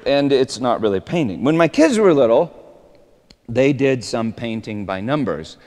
and 0.06 0.32
it's 0.32 0.58
not 0.58 0.80
really 0.80 1.00
painting. 1.00 1.44
When 1.44 1.56
my 1.56 1.68
kids 1.68 1.98
were 1.98 2.14
little, 2.14 2.60
they 3.48 3.72
did 3.72 4.02
some 4.02 4.32
painting 4.32 4.86
by 4.86 5.00
numbers. 5.00 5.58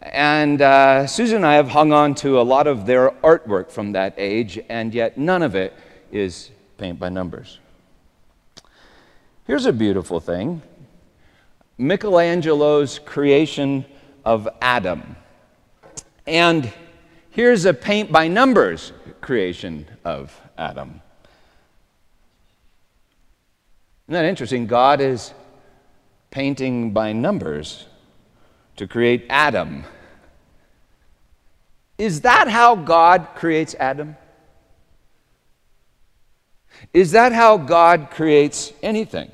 And 0.00 0.62
uh, 0.62 1.06
Susan 1.06 1.36
and 1.36 1.46
I 1.46 1.54
have 1.54 1.68
hung 1.68 1.92
on 1.92 2.14
to 2.16 2.40
a 2.40 2.42
lot 2.42 2.66
of 2.66 2.86
their 2.86 3.10
artwork 3.22 3.70
from 3.70 3.92
that 3.92 4.14
age, 4.16 4.58
and 4.68 4.94
yet 4.94 5.18
none 5.18 5.42
of 5.42 5.54
it 5.54 5.74
is 6.12 6.50
paint 6.78 6.98
by 6.98 7.08
numbers. 7.08 7.58
Here's 9.46 9.66
a 9.66 9.72
beautiful 9.72 10.20
thing 10.20 10.62
Michelangelo's 11.78 12.98
creation 12.98 13.84
of 14.26 14.48
Adam. 14.60 15.16
And 16.26 16.70
here's 17.30 17.64
a 17.64 17.72
paint 17.72 18.10
by 18.10 18.26
numbers 18.26 18.92
creation 19.20 19.86
of 20.04 20.38
Adam. 20.58 21.00
Isn't 24.08 24.12
that 24.12 24.24
interesting? 24.24 24.66
God 24.66 25.00
is 25.00 25.32
painting 26.30 26.90
by 26.92 27.12
numbers 27.12 27.86
to 28.76 28.86
create 28.86 29.24
Adam. 29.30 29.84
Is 31.96 32.20
that 32.22 32.48
how 32.48 32.74
God 32.74 33.28
creates 33.36 33.74
Adam? 33.78 34.16
Is 36.92 37.12
that 37.12 37.32
how 37.32 37.56
God 37.56 38.10
creates 38.10 38.72
anything? 38.82 39.30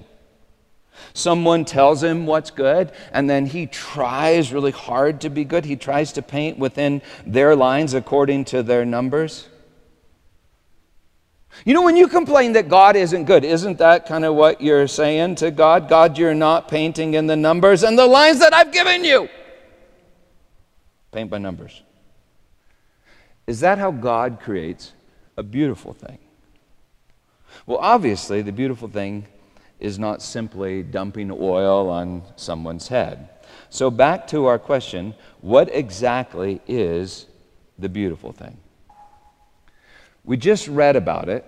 Someone 1.15 1.65
tells 1.65 2.03
him 2.03 2.27
what's 2.27 2.51
good, 2.51 2.93
and 3.13 3.29
then 3.29 3.47
he 3.47 3.67
tries 3.67 4.53
really 4.53 4.71
hard 4.71 5.21
to 5.23 5.31
be 5.31 5.45
good. 5.45 5.65
He 5.65 5.77
tries 5.77 6.13
to 6.13 6.23
paint 6.23 6.59
within 6.59 7.03
their 7.27 7.55
lines 7.55 7.95
according 7.95 8.47
to 8.47 8.63
their 8.63 8.85
numbers. 8.85 9.49
You 11.65 11.75
know, 11.75 11.83
when 11.83 11.97
you 11.97 12.09
complain 12.09 12.55
that 12.55 12.69
God 12.69 12.97
isn't 12.97 13.25
good, 13.25 13.45
isn't 13.45 13.79
that 13.79 14.07
kind 14.07 14.25
of 14.25 14.35
what 14.35 14.61
you're 14.61 14.89
saying 14.89 15.37
to 15.37 15.51
God? 15.51 15.89
God, 15.89 16.17
you're 16.17 16.35
not 16.35 16.67
painting 16.67 17.15
in 17.15 17.27
the 17.27 17.37
numbers 17.37 17.83
and 17.83 17.99
the 17.99 18.07
lines 18.07 18.39
that 18.39 18.55
I've 18.55 18.73
given 18.73 19.05
you. 19.05 19.29
Paint 21.13 21.31
by 21.31 21.39
numbers. 21.39 21.83
Is 23.47 23.61
that 23.61 23.77
how 23.77 23.91
God 23.91 24.41
creates 24.41 24.93
a 25.37 25.43
beautiful 25.43 25.93
thing? 25.93 26.19
Well, 27.67 27.79
obviously, 27.79 28.41
the 28.41 28.53
beautiful 28.53 28.89
thing 28.89 29.27
is 29.83 29.99
not 29.99 30.23
simply 30.23 30.83
dumping 30.85 31.31
oil 31.33 31.91
on 31.91 32.23
someone's 32.37 32.87
head. 32.87 33.29
So, 33.69 33.91
back 33.91 34.29
to 34.29 34.47
our 34.47 34.59
question 34.59 35.15
what 35.41 35.69
exactly 35.75 36.61
is 36.69 37.27
the 37.79 37.89
beautiful 37.89 38.33
thing? 38.33 38.57
We 40.25 40.37
just 40.37 40.69
read 40.69 40.95
about 40.95 41.29
it. 41.29 41.45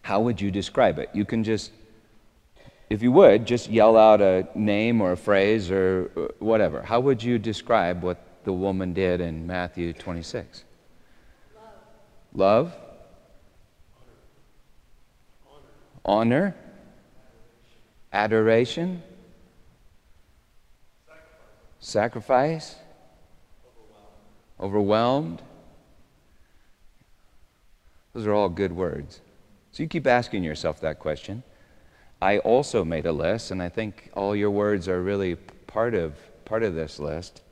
How 0.00 0.20
would 0.20 0.40
you 0.40 0.50
describe 0.50 0.98
it? 0.98 1.10
You 1.12 1.26
can 1.26 1.44
just, 1.44 1.70
if 2.88 3.02
you 3.02 3.12
would, 3.12 3.46
just 3.46 3.68
yell 3.68 3.96
out 3.98 4.22
a 4.22 4.48
name 4.54 5.02
or 5.02 5.12
a 5.12 5.16
phrase 5.16 5.70
or 5.70 6.10
uh, 6.16 6.20
whatever. 6.38 6.80
How 6.80 7.00
would 7.00 7.22
you 7.22 7.38
describe 7.38 8.02
what 8.02 8.18
the 8.44 8.52
woman 8.52 8.94
did 8.94 9.20
in 9.20 9.46
Matthew 9.46 9.92
26? 9.92 10.64
Love? 12.34 12.72
Love? 12.72 12.74
Honor? 16.06 16.54
Adoration? 18.14 19.02
Sacrifice? 21.80 22.76
Overwhelmed? 24.60 25.42
Those 28.12 28.28
are 28.28 28.32
all 28.32 28.48
good 28.48 28.70
words. 28.70 29.20
So 29.72 29.82
you 29.82 29.88
keep 29.88 30.06
asking 30.06 30.44
yourself 30.44 30.80
that 30.80 31.00
question. 31.00 31.42
I 32.22 32.38
also 32.38 32.84
made 32.84 33.04
a 33.04 33.12
list, 33.12 33.50
and 33.50 33.60
I 33.60 33.68
think 33.68 34.10
all 34.14 34.36
your 34.36 34.52
words 34.52 34.86
are 34.88 35.02
really 35.02 35.34
part 35.34 35.94
of, 35.94 36.14
part 36.44 36.62
of 36.62 36.76
this 36.76 37.00
list. 37.00 37.42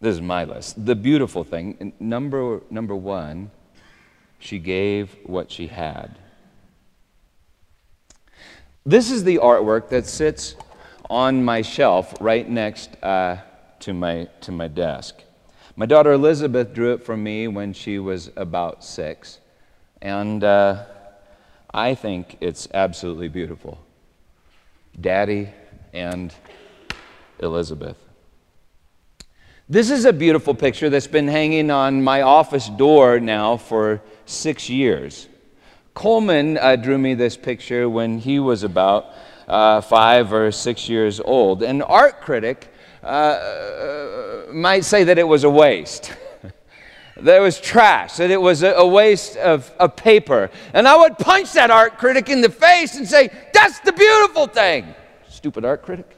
This 0.00 0.14
is 0.14 0.20
my 0.20 0.44
list. 0.44 0.86
The 0.86 0.94
beautiful 0.94 1.42
thing, 1.42 1.92
number, 1.98 2.60
number 2.70 2.94
one, 2.94 3.50
she 4.38 4.60
gave 4.60 5.16
what 5.24 5.50
she 5.50 5.66
had. 5.66 6.16
This 8.84 9.12
is 9.12 9.22
the 9.22 9.36
artwork 9.36 9.90
that 9.90 10.06
sits 10.06 10.56
on 11.08 11.44
my 11.44 11.62
shelf 11.62 12.14
right 12.20 12.48
next 12.48 12.90
uh, 13.00 13.36
to, 13.78 13.94
my, 13.94 14.26
to 14.40 14.50
my 14.50 14.66
desk. 14.66 15.22
My 15.76 15.86
daughter 15.86 16.12
Elizabeth 16.12 16.74
drew 16.74 16.92
it 16.92 17.04
for 17.04 17.16
me 17.16 17.46
when 17.46 17.74
she 17.74 18.00
was 18.00 18.32
about 18.34 18.82
six, 18.82 19.38
and 20.00 20.42
uh, 20.42 20.84
I 21.72 21.94
think 21.94 22.38
it's 22.40 22.66
absolutely 22.74 23.28
beautiful. 23.28 23.78
Daddy 25.00 25.50
and 25.92 26.34
Elizabeth. 27.38 27.96
This 29.68 29.90
is 29.92 30.04
a 30.04 30.12
beautiful 30.12 30.54
picture 30.54 30.90
that's 30.90 31.06
been 31.06 31.28
hanging 31.28 31.70
on 31.70 32.02
my 32.02 32.22
office 32.22 32.68
door 32.68 33.20
now 33.20 33.56
for 33.56 34.02
six 34.26 34.68
years. 34.68 35.28
Coleman 35.94 36.56
uh, 36.56 36.76
drew 36.76 36.96
me 36.96 37.14
this 37.14 37.36
picture 37.36 37.88
when 37.88 38.18
he 38.18 38.38
was 38.38 38.62
about 38.62 39.12
uh, 39.46 39.80
five 39.82 40.32
or 40.32 40.50
six 40.50 40.88
years 40.88 41.20
old. 41.20 41.62
An 41.62 41.82
art 41.82 42.20
critic 42.20 42.72
uh, 43.02 43.06
uh, 43.06 44.46
might 44.52 44.84
say 44.84 45.04
that 45.04 45.18
it 45.18 45.28
was 45.28 45.44
a 45.44 45.50
waste. 45.50 46.14
that 47.16 47.36
it 47.36 47.40
was 47.40 47.60
trash, 47.60 48.16
that 48.16 48.30
it 48.30 48.40
was 48.40 48.62
a, 48.62 48.86
waste 48.86 49.36
of, 49.36 49.70
of 49.78 49.94
paper. 49.94 50.50
And 50.72 50.88
I 50.88 50.96
would 50.96 51.18
punch 51.18 51.52
that 51.52 51.70
art 51.70 51.98
critic 51.98 52.30
in 52.30 52.40
the 52.40 52.48
face 52.48 52.96
and 52.96 53.06
say, 53.06 53.30
That's 53.52 53.80
the 53.80 53.92
beautiful 53.92 54.46
thing. 54.46 54.94
Stupid 55.28 55.64
art 55.64 55.82
critic. 55.82 56.16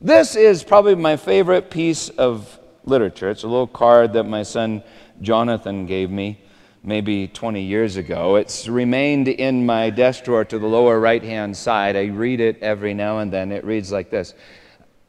This 0.00 0.36
is 0.36 0.62
probably 0.64 0.96
my 0.96 1.16
favorite 1.16 1.70
piece 1.70 2.08
of 2.10 2.58
literature. 2.84 3.30
It's 3.30 3.44
a 3.44 3.48
little 3.48 3.68
card 3.68 4.12
that 4.14 4.24
my 4.24 4.42
son 4.42 4.82
Jonathan 5.22 5.86
gave 5.86 6.10
me 6.10 6.40
maybe 6.82 7.28
20 7.28 7.62
years 7.62 7.96
ago. 7.96 8.36
It's 8.36 8.68
remained 8.68 9.28
in 9.28 9.64
my 9.64 9.90
desk 9.90 10.24
drawer 10.24 10.44
to 10.44 10.58
the 10.58 10.66
lower 10.66 10.98
right 10.98 11.22
hand 11.22 11.56
side. 11.56 11.96
I 11.96 12.06
read 12.06 12.40
it 12.40 12.62
every 12.62 12.94
now 12.94 13.18
and 13.18 13.32
then. 13.32 13.52
It 13.52 13.64
reads 13.64 13.92
like 13.92 14.10
this 14.10 14.34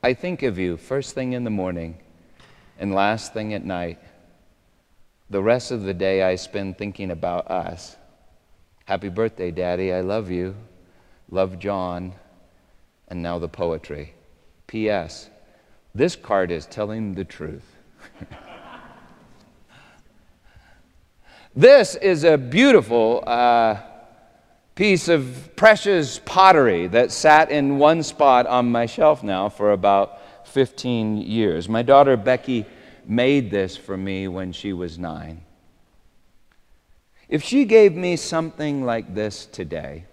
I 0.02 0.14
think 0.14 0.44
of 0.44 0.60
you 0.60 0.78
first 0.78 1.16
thing 1.16 1.34
in 1.34 1.44
the 1.44 1.50
morning 1.50 1.98
and 2.78 2.94
last 2.94 3.34
thing 3.34 3.54
at 3.54 3.66
night. 3.66 4.00
The 5.30 5.42
rest 5.42 5.72
of 5.72 5.84
the 5.84 5.94
day 5.94 6.22
I 6.22 6.36
spend 6.36 6.78
thinking 6.78 7.10
about 7.10 7.50
us. 7.50 7.96
Happy 8.86 9.10
birthday, 9.10 9.50
Daddy. 9.50 9.94
I 9.94 10.02
love 10.02 10.30
you. 10.30 10.56
Love 11.30 11.58
John. 11.58 12.14
And 13.08 13.24
now 13.24 13.40
the 13.40 13.48
poetry. 13.48 14.14
P.S. 14.68 15.30
This 15.96 16.16
card 16.16 16.52
is 16.52 16.66
telling 16.66 17.16
the 17.16 17.24
truth. 17.26 17.66
this 21.56 21.96
is 21.96 22.24
a 22.24 22.38
beautiful. 22.38 23.24
Uh, 23.26 23.78
piece 24.76 25.08
of 25.08 25.56
precious 25.56 26.20
pottery 26.26 26.88
that 26.88 27.12
sat 27.12 27.52
in 27.52 27.78
one 27.78 28.02
spot 28.02 28.48
on 28.48 28.72
my 28.72 28.86
shelf 28.86 29.22
now 29.24 29.48
for 29.48 29.72
about 29.72 30.48
15 30.48 31.18
years. 31.18 31.70
My 31.70 31.84
daughter 31.84 32.18
Becky 32.18 32.66
made 33.06 33.52
this 33.52 33.78
for 33.78 33.96
me 33.96 34.28
when 34.28 34.52
she 34.52 34.74
was 34.74 34.98
nine. 34.98 35.42
If 37.30 37.44
she 37.44 37.66
gave 37.66 37.96
me 37.96 38.16
something 38.16 38.84
like 38.84 39.14
this 39.14 39.46
today, 39.46 40.06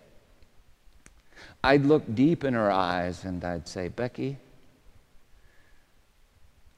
I'd 1.65 1.85
look 1.85 2.15
deep 2.15 2.45
in 2.45 2.55
her 2.55 2.71
eyes 2.71 3.25
and 3.25 3.43
I'd 3.45 3.69
say, 3.69 3.89
Becky, 3.89 4.39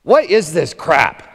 what 0.02 0.30
is 0.30 0.52
this 0.52 0.74
crap? 0.74 1.31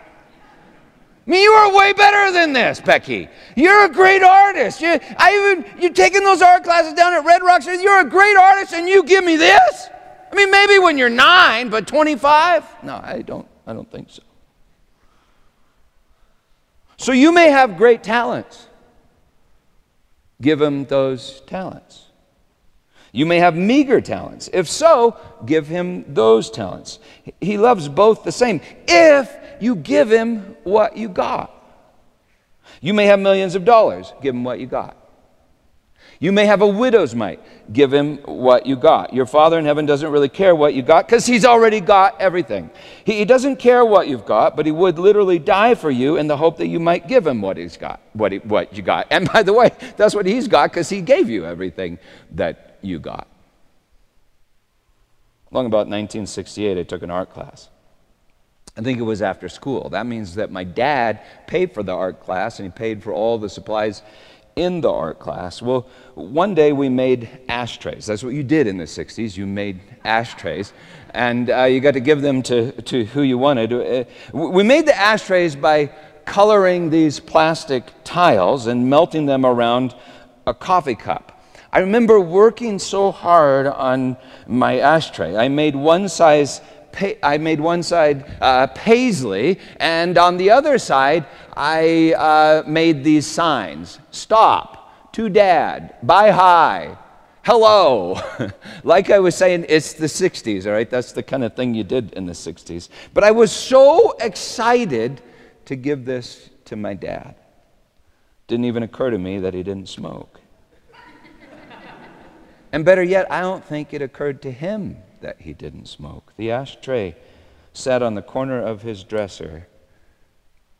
I 1.28 1.30
mean, 1.30 1.44
you 1.44 1.52
are 1.52 1.76
way 1.76 1.92
better 1.92 2.32
than 2.32 2.54
this, 2.54 2.80
Becky. 2.80 3.28
You're 3.58 3.86
a 3.86 3.90
great 3.90 4.24
artist. 4.24 4.80
You, 4.80 4.98
I 5.18 5.36
even 5.36 5.82
you 5.82 5.90
taking 5.90 6.24
those 6.24 6.42
art 6.42 6.64
classes 6.64 6.94
down 6.94 7.14
at 7.14 7.26
Red 7.26 7.44
Rocks. 7.44 7.66
You're 7.66 8.00
a 8.00 8.10
great 8.10 8.38
artist, 8.38 8.74
and 8.74 8.88
you 8.88 9.04
give 9.04 9.26
me 9.26 9.36
this. 9.36 9.90
I 10.32 10.36
mean, 10.36 10.50
maybe 10.50 10.80
when 10.80 10.98
you're 10.98 11.10
nine, 11.10 11.70
but 11.70 11.86
25? 11.86 12.84
No, 12.84 13.02
I 13.04 13.24
don't. 13.24 13.48
I 13.66 13.74
don't 13.74 13.92
think 13.92 14.10
so. 14.10 14.24
So 16.96 17.12
you 17.12 17.34
may 17.34 17.50
have 17.50 17.76
great 17.76 18.04
talents. 18.04 18.68
Give 20.42 20.62
him 20.62 20.86
those 20.86 21.42
talents. 21.42 22.06
You 23.12 23.26
may 23.26 23.40
have 23.40 23.56
meager 23.56 24.00
talents. 24.00 24.50
If 24.54 24.70
so, 24.70 25.18
give 25.46 25.68
him 25.68 26.14
those 26.14 26.50
talents. 26.50 27.00
He 27.42 27.58
loves 27.58 27.90
both 27.90 28.24
the 28.24 28.32
same. 28.32 28.62
If 28.88 29.36
you 29.62 29.76
give 29.76 30.12
him 30.12 30.56
what 30.64 30.98
you 30.98 31.10
got. 31.10 31.54
You 32.82 32.94
may 32.94 33.06
have 33.06 33.20
millions 33.20 33.56
of 33.56 33.66
dollars, 33.66 34.14
give 34.22 34.36
him 34.36 34.44
what 34.44 34.60
you 34.60 34.68
got. 34.68 34.96
You 36.20 36.32
may 36.32 36.46
have 36.46 36.62
a 36.62 36.68
widow's 36.68 37.14
mite, 37.14 37.42
give 37.72 37.94
him 37.94 38.18
what 38.24 38.66
you 38.66 38.76
got. 38.76 39.14
Your 39.14 39.28
Father 39.28 39.60
in 39.60 39.66
heaven 39.66 39.86
doesn't 39.86 40.12
really 40.12 40.30
care 40.30 40.56
what 40.56 40.74
you 40.74 40.82
got 40.82 41.06
because 41.06 41.28
he's 41.28 41.46
already 41.46 41.80
got 41.80 42.20
everything. 42.20 42.72
He, 43.06 43.14
he, 43.20 43.26
doesn't 43.26 43.58
care 43.58 43.86
what 43.86 44.08
you've 44.08 44.26
got, 44.26 44.56
but 44.56 44.66
he 44.66 44.72
would 44.72 44.98
literally 44.98 45.38
die 45.38 45.76
for 45.76 45.92
you 45.92 46.18
in 46.18 46.28
the 46.28 46.36
hope 46.36 46.58
that 46.58 46.68
you 46.68 46.80
might 46.80 47.08
give 47.08 47.28
him 47.28 47.42
what 47.42 47.58
he's 47.58 47.78
got, 47.78 48.02
what, 48.14 48.32
he, 48.32 48.40
what 48.40 48.76
you 48.76 48.82
got. 48.82 49.08
And 49.12 49.32
by 49.32 49.44
the 49.44 49.54
way, 49.54 49.70
that's 49.96 50.16
what 50.16 50.26
he's 50.26 50.48
got 50.48 50.72
because 50.72 50.90
he 50.90 51.02
gave 51.02 51.30
you 51.30 51.46
everything 51.46 52.00
that 52.32 52.80
you 52.82 53.00
got. 53.00 53.28
Long 55.52 55.66
about 55.66 55.88
1968, 55.88 56.78
I 56.78 56.84
took 56.84 57.04
an 57.04 57.12
art 57.12 57.32
class. 57.32 57.70
I 58.78 58.82
think 58.82 59.00
it 59.00 59.04
was 59.04 59.24
after 59.24 59.50
school. 59.50 59.90
That 59.90 60.06
means 60.06 60.36
that 60.36 60.52
my 60.52 60.64
dad 60.64 61.22
paid 61.48 61.74
for 61.74 61.82
the 61.82 61.94
art 61.94 62.20
class 62.20 62.60
and 62.60 62.72
he 62.72 62.72
paid 62.72 63.02
for 63.02 63.12
all 63.12 63.40
the 63.40 63.50
supplies 63.50 64.04
in 64.56 64.82
the 64.82 64.92
art 64.92 65.20
class. 65.20 65.62
Well, 65.62 65.88
one 66.14 66.54
day 66.54 66.72
we 66.74 66.88
made 66.90 67.30
ashtrays. 67.50 68.06
That's 68.06 68.24
what 68.24 68.34
you 68.34 68.44
did 68.44 68.68
in 68.68 68.78
the 68.78 68.86
60s. 68.86 69.36
You 69.36 69.48
made 69.48 69.80
ashtrays. 70.04 70.74
And 71.12 71.50
uh, 71.50 71.64
you 71.64 71.80
got 71.80 71.94
to 71.94 72.00
give 72.00 72.22
them 72.22 72.44
to, 72.44 72.72
to 72.84 73.06
who 73.06 73.24
you 73.24 73.38
wanted. 73.38 73.74
Uh, 73.74 74.04
we 74.32 74.64
made 74.64 74.86
the 74.86 74.96
ashtrays 74.96 75.56
by 75.56 75.92
coloring 76.26 76.90
these 76.90 77.20
plastic 77.20 77.92
tiles 78.04 78.68
and 78.68 78.90
melting 78.90 79.26
them 79.26 79.46
around 79.46 79.96
a 80.46 80.54
coffee 80.54 80.96
cup. 80.96 81.42
I 81.72 81.80
remember 81.80 82.20
working 82.20 82.80
so 82.80 83.12
hard 83.12 83.68
on 83.68 84.18
my 84.48 84.80
ashtray. 84.80 85.36
I 85.36 85.48
made 85.48 85.76
one 85.76 86.10
size 86.10 86.62
I 87.24 87.38
made 87.38 87.60
one 87.60 87.84
side 87.84 88.26
uh, 88.42 88.68
paisley, 88.68 89.60
and 89.80 90.18
on 90.18 90.38
the 90.38 90.52
other 90.52 90.78
side, 90.78 91.26
I 91.56 92.14
uh, 92.14 92.64
made 92.68 93.04
these 93.04 93.26
signs 93.26 94.00
stop, 94.12 95.14
to 95.14 95.30
dad, 95.30 95.96
buy 96.04 96.32
high, 96.32 96.98
hello. 97.44 98.20
like 98.84 99.10
I 99.10 99.20
was 99.20 99.36
saying, 99.36 99.66
it's 99.70 99.94
the 99.94 100.08
60s, 100.08 100.66
all 100.66 100.74
right? 100.74 100.90
That's 100.90 101.14
the 101.14 101.24
kind 101.24 101.44
of 101.44 101.56
thing 101.56 101.74
you 101.74 101.84
did 101.84 102.14
in 102.14 102.26
the 102.26 102.34
60s. 102.34 102.90
But 103.14 103.24
I 103.24 103.32
was 103.32 103.52
so 103.52 104.12
excited 104.20 105.22
to 105.66 105.76
give 105.76 106.06
this 106.06 106.50
to 106.66 106.76
my 106.76 106.94
dad. 106.94 107.36
Didn't 108.48 108.66
even 108.66 108.84
occur 108.84 109.12
to 109.12 109.18
me 109.18 109.40
that 109.40 109.54
he 109.54 109.64
didn't 109.64 109.90
smoke. 109.90 110.40
and 112.72 112.84
better 112.84 113.04
yet, 113.04 113.32
I 113.32 113.42
don't 113.42 113.64
think 113.64 113.94
it 113.94 114.02
occurred 114.02 114.42
to 114.44 114.52
him 114.52 114.98
that 115.22 115.42
he 115.42 115.54
didn't 115.54 115.88
smoke. 115.88 116.34
The 116.38 116.52
ashtray 116.52 117.16
sat 117.74 118.02
on 118.02 118.16
the 118.16 118.22
corner 118.22 118.62
of 118.62 118.82
his 118.82 119.04
dresser 119.04 119.68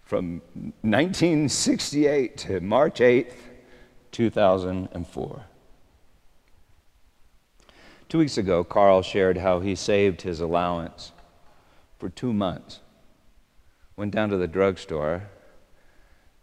from 0.04 0.42
1968 0.82 2.38
to 2.38 2.60
March 2.62 3.00
8th, 3.00 3.34
2004. 4.12 5.46
Two 8.10 8.18
weeks 8.18 8.38
ago, 8.38 8.64
Carl 8.64 9.02
shared 9.02 9.38
how 9.38 9.60
he 9.60 9.76
saved 9.76 10.22
his 10.22 10.40
allowance 10.40 11.12
for 12.00 12.10
two 12.10 12.32
months. 12.32 12.80
Went 13.98 14.14
down 14.14 14.30
to 14.30 14.38
the 14.38 14.48
drugstore 14.48 15.24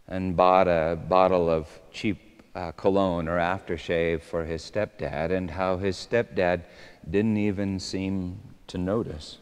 and 0.07 0.37
bought 0.37 0.67
a 0.67 0.95
bottle 0.95 1.49
of 1.49 1.67
cheap 1.91 2.43
uh, 2.55 2.71
cologne 2.71 3.27
or 3.27 3.37
aftershave 3.37 4.21
for 4.21 4.45
his 4.45 4.61
stepdad, 4.61 5.31
and 5.31 5.51
how 5.51 5.77
his 5.77 5.97
stepdad 5.97 6.63
didn't 7.09 7.37
even 7.37 7.79
seem 7.79 8.39
to 8.67 8.77
notice. 8.77 9.37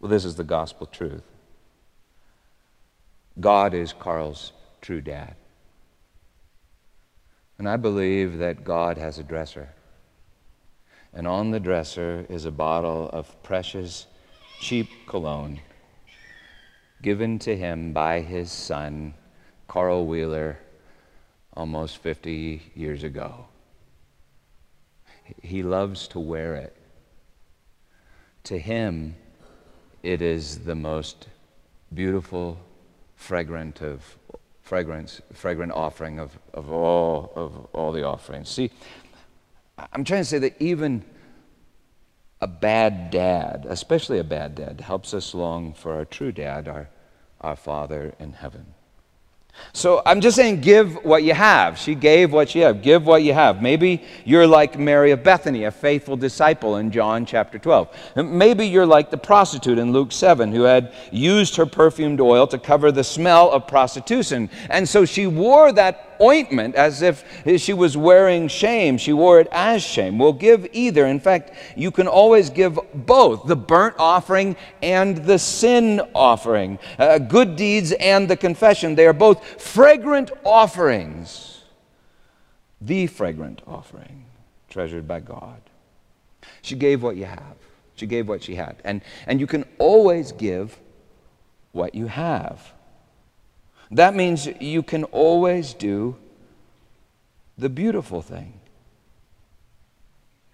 Well, 0.00 0.10
this 0.10 0.24
is 0.24 0.36
the 0.36 0.44
gospel 0.44 0.86
truth. 0.86 1.22
God 3.40 3.74
is 3.74 3.92
Carl's 3.92 4.52
true 4.80 5.00
dad. 5.00 5.34
And 7.58 7.68
I 7.68 7.76
believe 7.76 8.38
that 8.38 8.64
God 8.64 8.98
has 8.98 9.18
a 9.18 9.22
dresser. 9.22 9.70
And 11.12 11.26
on 11.26 11.50
the 11.50 11.60
dresser 11.60 12.26
is 12.28 12.44
a 12.44 12.50
bottle 12.50 13.08
of 13.12 13.42
precious, 13.42 14.06
cheap 14.60 14.88
cologne 15.06 15.60
given 17.04 17.38
to 17.38 17.54
him 17.54 17.92
by 17.92 18.18
his 18.22 18.50
son, 18.50 19.12
Carl 19.68 20.06
Wheeler, 20.06 20.58
almost 21.52 21.98
50 21.98 22.72
years 22.74 23.04
ago. 23.04 23.46
He 25.42 25.62
loves 25.62 26.08
to 26.08 26.20
wear 26.20 26.54
it. 26.54 26.76
To 28.44 28.58
him, 28.58 29.16
it 30.02 30.20
is 30.20 30.60
the 30.60 30.74
most 30.74 31.28
beautiful, 31.92 32.58
fragrant 33.16 33.80
of 33.80 34.18
fragrance, 34.60 35.20
fragrant 35.32 35.72
offering 35.72 36.18
of, 36.18 36.38
of, 36.52 36.70
all, 36.70 37.32
of 37.36 37.66
all 37.72 37.92
the 37.92 38.04
offerings. 38.04 38.48
See, 38.48 38.70
I'm 39.92 40.04
trying 40.04 40.22
to 40.22 40.24
say 40.24 40.38
that 40.38 40.60
even 40.60 41.04
a 42.40 42.46
bad 42.46 43.10
dad, 43.10 43.66
especially 43.68 44.18
a 44.18 44.24
bad 44.24 44.54
dad, 44.54 44.80
helps 44.80 45.14
us 45.14 45.34
long 45.34 45.72
for 45.72 45.94
our 45.94 46.04
true 46.04 46.32
dad, 46.32 46.68
our, 46.68 46.88
our 47.40 47.56
Father 47.56 48.14
in 48.18 48.32
heaven. 48.32 48.74
So 49.72 50.02
I'm 50.06 50.20
just 50.20 50.36
saying, 50.36 50.60
give 50.60 51.04
what 51.04 51.24
you 51.24 51.34
have. 51.34 51.78
She 51.78 51.94
gave 51.94 52.32
what 52.32 52.50
she 52.50 52.60
had. 52.60 52.80
Give 52.80 53.06
what 53.06 53.22
you 53.22 53.34
have. 53.34 53.60
Maybe 53.60 54.04
you're 54.24 54.46
like 54.46 54.78
Mary 54.78 55.10
of 55.10 55.24
Bethany, 55.24 55.64
a 55.64 55.70
faithful 55.70 56.16
disciple 56.16 56.76
in 56.76 56.92
John 56.92 57.26
chapter 57.26 57.58
12. 57.58 57.88
Maybe 58.16 58.66
you're 58.66 58.86
like 58.86 59.10
the 59.10 59.18
prostitute 59.18 59.78
in 59.78 59.92
Luke 59.92 60.12
7, 60.12 60.52
who 60.52 60.62
had 60.62 60.92
used 61.10 61.56
her 61.56 61.66
perfumed 61.66 62.20
oil 62.20 62.46
to 62.46 62.58
cover 62.58 62.92
the 62.92 63.02
smell 63.02 63.50
of 63.50 63.66
prostitution. 63.66 64.48
And 64.70 64.88
so 64.88 65.04
she 65.04 65.26
wore 65.26 65.72
that 65.72 66.13
ointment 66.20 66.74
as 66.74 67.02
if 67.02 67.24
she 67.60 67.72
was 67.72 67.96
wearing 67.96 68.48
shame. 68.48 68.98
She 68.98 69.12
wore 69.12 69.40
it 69.40 69.48
as 69.52 69.82
shame. 69.82 70.18
We'll 70.18 70.32
give 70.32 70.66
either. 70.72 71.06
In 71.06 71.20
fact, 71.20 71.52
you 71.76 71.90
can 71.90 72.08
always 72.08 72.50
give 72.50 72.78
both 72.94 73.46
the 73.46 73.56
burnt 73.56 73.96
offering 73.98 74.56
and 74.82 75.18
the 75.18 75.38
sin 75.38 76.00
offering, 76.14 76.78
uh, 76.98 77.18
good 77.18 77.56
deeds 77.56 77.92
and 77.92 78.28
the 78.28 78.36
confession. 78.36 78.94
They 78.94 79.06
are 79.06 79.12
both 79.12 79.60
fragrant 79.60 80.30
offerings, 80.44 81.62
the 82.80 83.06
fragrant 83.06 83.62
offering 83.66 84.24
treasured 84.74 85.06
by 85.06 85.20
God. 85.20 85.60
She 86.60 86.74
gave 86.74 87.02
what 87.02 87.16
you 87.16 87.26
have. 87.26 87.56
She 87.94 88.06
gave 88.06 88.28
what 88.28 88.42
she 88.42 88.56
had. 88.56 88.76
And, 88.84 89.02
and 89.26 89.38
you 89.38 89.46
can 89.46 89.64
always 89.78 90.32
give 90.32 90.78
what 91.72 91.94
you 91.94 92.06
have. 92.06 92.72
That 93.90 94.14
means 94.14 94.46
you 94.60 94.82
can 94.82 95.04
always 95.04 95.74
do 95.74 96.16
the 97.58 97.68
beautiful 97.68 98.22
thing. 98.22 98.60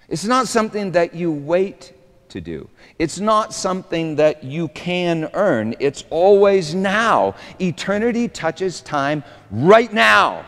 It's 0.08 0.24
not 0.24 0.48
something 0.48 0.92
that 0.92 1.14
you 1.14 1.30
wait 1.30 1.92
to 2.30 2.40
do. 2.40 2.68
It's 2.98 3.20
not 3.20 3.54
something 3.54 4.16
that 4.16 4.42
you 4.42 4.68
can 4.68 5.30
earn. 5.34 5.74
It's 5.78 6.04
always 6.10 6.74
now. 6.74 7.34
Eternity 7.60 8.28
touches 8.28 8.80
time 8.80 9.22
right 9.50 9.92
now. 9.92 10.44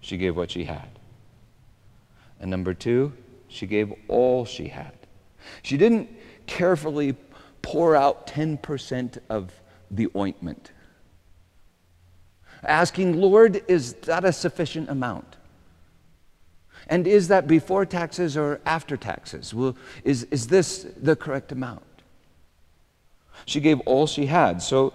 She 0.00 0.16
gave 0.16 0.36
what 0.36 0.50
she 0.50 0.64
had. 0.64 0.88
And 2.40 2.50
number 2.50 2.74
two, 2.74 3.12
she 3.48 3.66
gave 3.66 3.92
all 4.08 4.44
she 4.44 4.68
had. 4.68 4.92
She 5.62 5.76
didn't 5.76 6.08
carefully 6.46 7.16
pour 7.62 7.96
out 7.96 8.26
10% 8.26 9.18
of 9.28 9.52
the 9.90 10.08
ointment. 10.16 10.72
Asking, 12.64 13.20
Lord, 13.20 13.62
is 13.68 13.94
that 14.04 14.24
a 14.24 14.32
sufficient 14.32 14.88
amount? 14.90 15.36
And 16.88 17.06
is 17.06 17.28
that 17.28 17.46
before 17.48 17.84
taxes 17.84 18.36
or 18.36 18.60
after 18.64 18.96
taxes? 18.96 19.52
Well, 19.52 19.76
is, 20.04 20.24
is 20.30 20.46
this 20.46 20.86
the 20.96 21.16
correct 21.16 21.52
amount? 21.52 21.82
She 23.44 23.60
gave 23.60 23.80
all 23.80 24.06
she 24.06 24.26
had. 24.26 24.62
So 24.62 24.92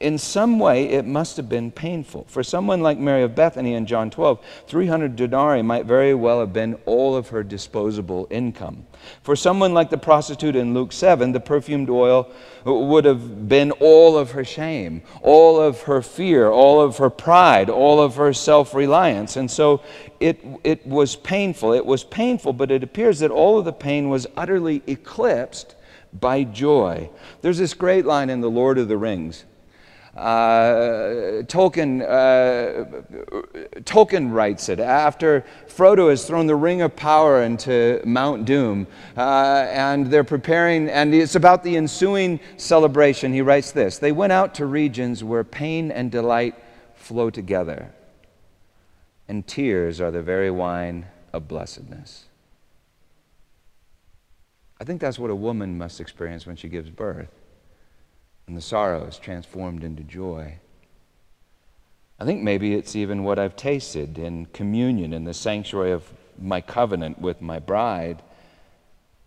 in 0.00 0.18
some 0.18 0.58
way, 0.58 0.90
it 0.90 1.04
must 1.04 1.36
have 1.36 1.48
been 1.48 1.70
painful. 1.70 2.24
For 2.28 2.42
someone 2.42 2.80
like 2.80 2.98
Mary 2.98 3.22
of 3.22 3.34
Bethany 3.34 3.74
in 3.74 3.86
John 3.86 4.10
12, 4.10 4.44
300 4.66 5.16
denarii 5.16 5.62
might 5.62 5.86
very 5.86 6.14
well 6.14 6.40
have 6.40 6.52
been 6.52 6.74
all 6.86 7.14
of 7.14 7.28
her 7.28 7.42
disposable 7.42 8.26
income. 8.30 8.86
For 9.22 9.36
someone 9.36 9.74
like 9.74 9.90
the 9.90 9.98
prostitute 9.98 10.56
in 10.56 10.74
Luke 10.74 10.92
7, 10.92 11.32
the 11.32 11.40
perfumed 11.40 11.90
oil 11.90 12.30
would 12.64 13.04
have 13.04 13.48
been 13.48 13.70
all 13.72 14.18
of 14.18 14.32
her 14.32 14.44
shame, 14.44 15.02
all 15.22 15.60
of 15.60 15.82
her 15.82 16.02
fear, 16.02 16.48
all 16.48 16.80
of 16.80 16.98
her 16.98 17.10
pride, 17.10 17.70
all 17.70 18.00
of 18.00 18.16
her 18.16 18.32
self 18.32 18.74
reliance. 18.74 19.36
And 19.36 19.50
so 19.50 19.82
it, 20.20 20.44
it 20.64 20.86
was 20.86 21.16
painful. 21.16 21.72
It 21.72 21.86
was 21.86 22.02
painful, 22.02 22.54
but 22.54 22.70
it 22.70 22.82
appears 22.82 23.20
that 23.20 23.30
all 23.30 23.58
of 23.58 23.64
the 23.64 23.72
pain 23.72 24.08
was 24.08 24.26
utterly 24.36 24.82
eclipsed 24.86 25.74
by 26.12 26.44
joy. 26.44 27.10
There's 27.42 27.58
this 27.58 27.74
great 27.74 28.06
line 28.06 28.30
in 28.30 28.40
The 28.40 28.50
Lord 28.50 28.78
of 28.78 28.88
the 28.88 28.96
Rings 28.96 29.44
uh, 30.16 31.42
Tolkien, 31.44 32.00
uh, 32.00 32.84
Tolkien 33.80 34.32
writes 34.32 34.70
it 34.70 34.80
after 34.80 35.44
Frodo 35.68 36.08
has 36.08 36.26
thrown 36.26 36.46
the 36.46 36.56
Ring 36.56 36.80
of 36.80 36.96
Power 36.96 37.42
into 37.42 38.00
Mount 38.04 38.46
Doom, 38.46 38.86
uh, 39.16 39.66
and 39.70 40.06
they're 40.06 40.24
preparing, 40.24 40.88
and 40.88 41.14
it's 41.14 41.34
about 41.34 41.62
the 41.62 41.76
ensuing 41.76 42.40
celebration. 42.56 43.32
He 43.32 43.42
writes 43.42 43.72
this 43.72 43.98
They 43.98 44.12
went 44.12 44.32
out 44.32 44.54
to 44.54 44.64
regions 44.64 45.22
where 45.22 45.44
pain 45.44 45.90
and 45.90 46.10
delight 46.10 46.54
flow 46.94 47.28
together, 47.28 47.92
and 49.28 49.46
tears 49.46 50.00
are 50.00 50.10
the 50.10 50.22
very 50.22 50.50
wine 50.50 51.06
of 51.34 51.46
blessedness. 51.46 52.24
I 54.80 54.84
think 54.84 55.02
that's 55.02 55.18
what 55.18 55.30
a 55.30 55.36
woman 55.36 55.76
must 55.76 56.00
experience 56.00 56.46
when 56.46 56.56
she 56.56 56.68
gives 56.68 56.88
birth 56.88 57.30
and 58.46 58.56
the 58.56 58.62
sorrow 58.62 59.04
is 59.04 59.18
transformed 59.18 59.82
into 59.82 60.02
joy. 60.02 60.58
I 62.18 62.24
think 62.24 62.42
maybe 62.42 62.74
it's 62.74 62.96
even 62.96 63.24
what 63.24 63.38
I've 63.38 63.56
tasted 63.56 64.18
in 64.18 64.46
communion 64.46 65.12
in 65.12 65.24
the 65.24 65.34
sanctuary 65.34 65.92
of 65.92 66.04
my 66.38 66.60
covenant 66.60 67.18
with 67.18 67.40
my 67.40 67.58
bride, 67.58 68.22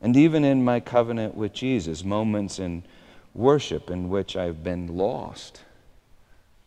and 0.02 0.16
even 0.16 0.44
in 0.44 0.64
my 0.64 0.80
covenant 0.80 1.36
with 1.36 1.54
Jesus, 1.54 2.04
moments 2.04 2.60
in 2.60 2.84
worship 3.36 3.90
in 3.90 4.10
which 4.10 4.36
I've 4.36 4.64
been 4.64 4.88
lost 4.96 5.62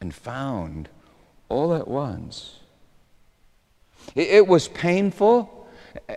and 0.00 0.14
found 0.14 0.88
all 1.48 1.74
at 1.74 1.88
once. 1.88 2.56
It, 4.14 4.46
was 4.46 4.68
painful 4.68 5.68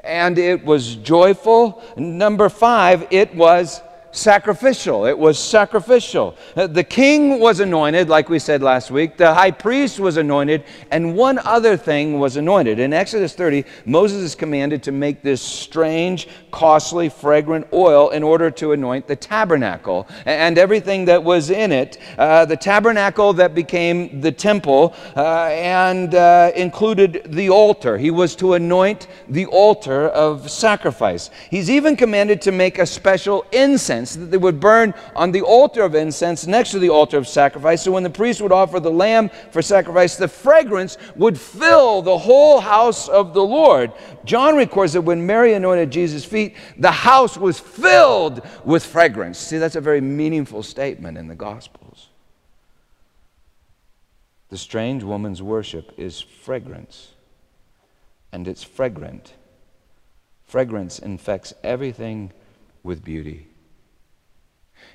and 0.04 0.38
it 0.38 0.65
was 0.65 0.95
joyful. 0.95 1.84
Number 1.95 2.50
five, 2.50 3.08
it 3.12 3.34
was 3.36 3.82
sacrificial. 4.15 5.06
It 5.06 5.17
was 5.17 5.38
sacrificial. 5.38 6.38
Uh, 6.56 6.67
the 6.67 6.84
king 6.84 7.39
was 7.39 7.60
anointed, 7.60 8.10
like 8.10 8.30
we 8.30 8.39
said 8.39 8.62
last 8.62 8.89
week. 8.89 9.17
The 9.17 9.34
high 9.34 9.51
priest 9.51 9.99
was 9.99 10.17
anointed, 10.17 10.63
and 10.91 11.15
one 11.15 11.39
other 11.39 11.75
thing 11.78 12.19
was 12.19 12.38
anointed. 12.38 12.80
In 12.80 12.93
Exodus 12.93 13.34
30, 13.34 13.65
Moses 13.86 14.21
is 14.21 14.36
commanded 14.36 14.82
to 14.84 14.91
make 14.91 15.21
this 15.21 15.41
strange, 15.41 16.28
costly, 16.51 17.10
fragrant 17.10 17.67
oil 17.73 18.10
in 18.12 18.23
order 18.23 18.49
to 18.51 18.71
anoint 18.71 19.08
the 19.08 19.15
tabernacle 19.15 20.08
and 20.25 20.58
everything 20.58 21.06
that 21.06 21.23
was 21.23 21.49
in 21.49 21.71
it. 21.71 21.97
Uh, 22.17 22.45
the 22.45 22.58
tabernacle 22.58 23.34
that 23.34 23.54
became 23.54 24.21
the 24.21 24.32
temple 24.32 24.95
uh, 25.15 25.45
and 25.47 26.15
uh, 26.15 26.51
included 26.56 27.23
the 27.25 27.49
altar. 27.49 27.97
He 27.97 28.12
was 28.12 28.36
to 28.38 28.54
anoint 28.54 29.08
the 29.28 29.45
altar 29.47 30.08
of 30.08 30.49
sacrifice. 30.49 31.30
He's 31.49 31.69
even 31.69 31.95
commanded 31.95 32.41
to 32.43 32.51
make 32.51 32.80
a 32.80 32.86
special 32.86 33.45
incense 33.51 34.05
incense 34.06 34.24
that 34.24 34.32
they 34.32 34.38
would 34.38 34.60
burn 34.60 34.94
on 35.15 35.32
the 35.32 35.41
altar 35.41 35.82
of 35.82 35.96
incense 35.96 36.46
next 36.46 36.72
to 36.72 36.80
the 36.80 36.89
altar 36.89 37.18
of 37.18 37.28
sacrifice. 37.28 37.82
So 37.84 37.91
when 37.91 38.04
the 38.04 38.10
priest 38.10 38.41
would 38.41 38.52
offer 38.52 38.80
the 38.80 38.91
lamb 38.91 39.30
for 39.52 39.62
sacrifice, 39.62 40.15
the 40.15 40.28
fragrance 40.28 40.98
would 41.15 41.39
fill 41.39 42.02
the 42.02 42.18
whole 42.18 42.60
house 42.60 43.08
of 43.10 43.34
the 43.34 43.44
Lord. 43.44 43.91
John 44.24 44.56
records 44.56 44.94
that 44.94 45.02
when 45.02 45.26
Mary 45.26 45.54
anointed 45.54 45.91
Jesus' 45.91 46.26
feet, 46.26 46.56
the 46.78 46.91
house 46.91 47.38
was 47.38 47.60
filled 47.60 48.41
with 48.63 48.86
fragrance. 48.86 49.39
See, 49.39 49.58
that's 49.58 49.76
a 49.76 49.82
very 49.82 50.02
meaningful 50.02 50.63
statement 50.63 51.18
in 51.18 51.28
the 51.28 51.36
Gospels. 51.36 52.10
The 54.50 54.58
strange 54.58 55.04
woman's 55.04 55.41
worship 55.41 55.91
is 55.98 56.22
fragrance, 56.22 57.10
and 58.32 58.48
it's 58.48 58.63
fragrant. 58.63 59.34
Fragrance 60.46 61.00
infects 61.00 61.54
everything 61.63 62.32
with 62.84 63.04
beauty. 63.04 63.48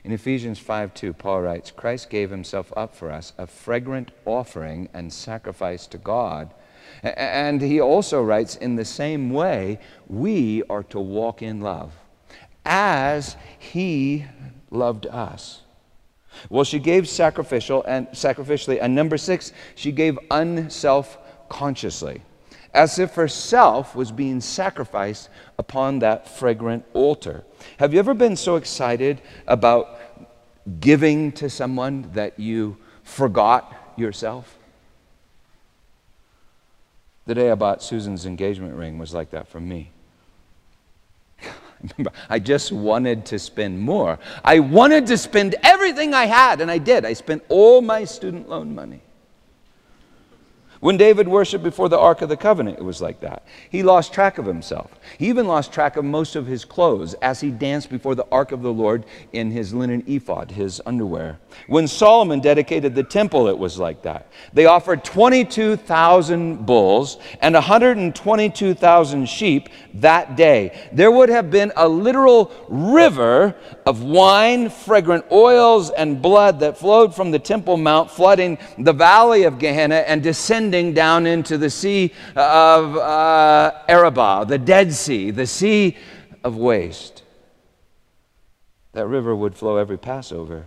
In 0.02 0.12
Ephesians 0.12 0.58
5 0.58 0.94
2, 0.94 1.12
Paul 1.12 1.42
writes, 1.42 1.70
Christ 1.70 2.08
gave 2.08 2.30
himself 2.30 2.72
up 2.76 2.94
for 2.94 3.10
us, 3.10 3.32
a 3.36 3.46
fragrant 3.46 4.10
offering 4.24 4.88
and 4.94 5.12
sacrifice 5.12 5.86
to 5.88 5.98
God. 5.98 6.54
And 7.02 7.60
he 7.60 7.80
also 7.80 8.22
writes, 8.22 8.56
in 8.56 8.76
the 8.76 8.84
same 8.84 9.30
way, 9.30 9.78
we 10.08 10.62
are 10.70 10.82
to 10.84 10.98
walk 10.98 11.42
in 11.42 11.60
love 11.60 11.92
as 12.64 13.36
he 13.58 14.24
loved 14.70 15.06
us. 15.06 15.62
Well, 16.48 16.64
she 16.64 16.78
gave 16.78 17.08
sacrificial 17.08 17.84
and 17.84 18.08
sacrificially, 18.08 18.78
and 18.80 18.94
number 18.94 19.18
six, 19.18 19.52
she 19.74 19.92
gave 19.92 20.18
unself 20.30 21.18
consciously, 21.48 22.22
as 22.72 22.98
if 22.98 23.14
herself 23.14 23.94
was 23.94 24.12
being 24.12 24.40
sacrificed 24.40 25.28
upon 25.58 25.98
that 25.98 26.28
fragrant 26.28 26.84
altar. 26.94 27.44
Have 27.78 27.92
you 27.92 27.98
ever 27.98 28.14
been 28.14 28.36
so 28.36 28.56
excited 28.56 29.20
about 29.46 29.98
giving 30.80 31.32
to 31.32 31.50
someone 31.50 32.10
that 32.14 32.38
you 32.38 32.76
forgot 33.02 33.92
yourself? 33.96 34.58
The 37.26 37.34
day 37.34 37.50
I 37.50 37.54
bought 37.54 37.82
Susan's 37.82 38.26
engagement 38.26 38.74
ring 38.74 38.98
was 38.98 39.14
like 39.14 39.30
that 39.30 39.48
for 39.48 39.60
me. 39.60 39.90
Remember, 41.80 42.10
I 42.28 42.38
just 42.38 42.72
wanted 42.72 43.26
to 43.26 43.38
spend 43.38 43.78
more. 43.78 44.18
I 44.44 44.58
wanted 44.58 45.06
to 45.06 45.18
spend 45.18 45.54
everything 45.62 46.12
I 46.12 46.26
had, 46.26 46.60
and 46.60 46.70
I 46.70 46.78
did. 46.78 47.04
I 47.04 47.12
spent 47.12 47.44
all 47.48 47.82
my 47.82 48.04
student 48.04 48.48
loan 48.48 48.74
money. 48.74 49.00
When 50.80 50.96
David 50.96 51.28
worshiped 51.28 51.62
before 51.62 51.90
the 51.90 51.98
Ark 51.98 52.22
of 52.22 52.30
the 52.30 52.38
Covenant, 52.38 52.78
it 52.78 52.84
was 52.84 53.02
like 53.02 53.20
that. 53.20 53.42
He 53.68 53.82
lost 53.82 54.14
track 54.14 54.38
of 54.38 54.46
himself. 54.46 54.90
He 55.18 55.28
even 55.28 55.46
lost 55.46 55.74
track 55.74 55.98
of 55.98 56.06
most 56.06 56.36
of 56.36 56.46
his 56.46 56.64
clothes 56.64 57.12
as 57.20 57.38
he 57.38 57.50
danced 57.50 57.90
before 57.90 58.14
the 58.14 58.26
Ark 58.32 58.50
of 58.50 58.62
the 58.62 58.72
Lord 58.72 59.04
in 59.34 59.50
his 59.50 59.74
linen 59.74 60.02
ephod, 60.06 60.50
his 60.50 60.80
underwear. 60.86 61.38
When 61.66 61.86
Solomon 61.86 62.40
dedicated 62.40 62.94
the 62.94 63.02
temple, 63.02 63.46
it 63.48 63.58
was 63.58 63.78
like 63.78 64.00
that. 64.02 64.28
They 64.54 64.64
offered 64.64 65.04
22,000 65.04 66.64
bulls 66.64 67.18
and 67.42 67.54
122,000 67.54 69.26
sheep 69.26 69.68
that 69.94 70.34
day. 70.34 70.88
There 70.92 71.10
would 71.10 71.28
have 71.28 71.50
been 71.50 71.72
a 71.76 71.86
literal 71.86 72.50
river 72.70 73.54
of 73.84 74.02
wine, 74.02 74.70
fragrant 74.70 75.26
oils, 75.30 75.90
and 75.90 76.22
blood 76.22 76.60
that 76.60 76.78
flowed 76.78 77.14
from 77.14 77.32
the 77.32 77.38
Temple 77.38 77.76
Mount, 77.76 78.10
flooding 78.10 78.56
the 78.78 78.94
valley 78.94 79.42
of 79.42 79.58
Gehenna 79.58 79.96
and 79.96 80.22
descending 80.22 80.69
down 80.70 81.26
into 81.26 81.58
the 81.58 81.70
Sea 81.70 82.12
of 82.36 82.96
uh, 82.96 83.72
Arabah, 83.88 84.44
the 84.46 84.58
Dead 84.58 84.92
Sea, 84.92 85.30
the 85.30 85.46
Sea 85.46 85.96
of 86.44 86.56
Waste. 86.56 87.22
That 88.92 89.06
river 89.06 89.34
would 89.36 89.54
flow 89.54 89.76
every 89.76 89.98
Passover, 89.98 90.66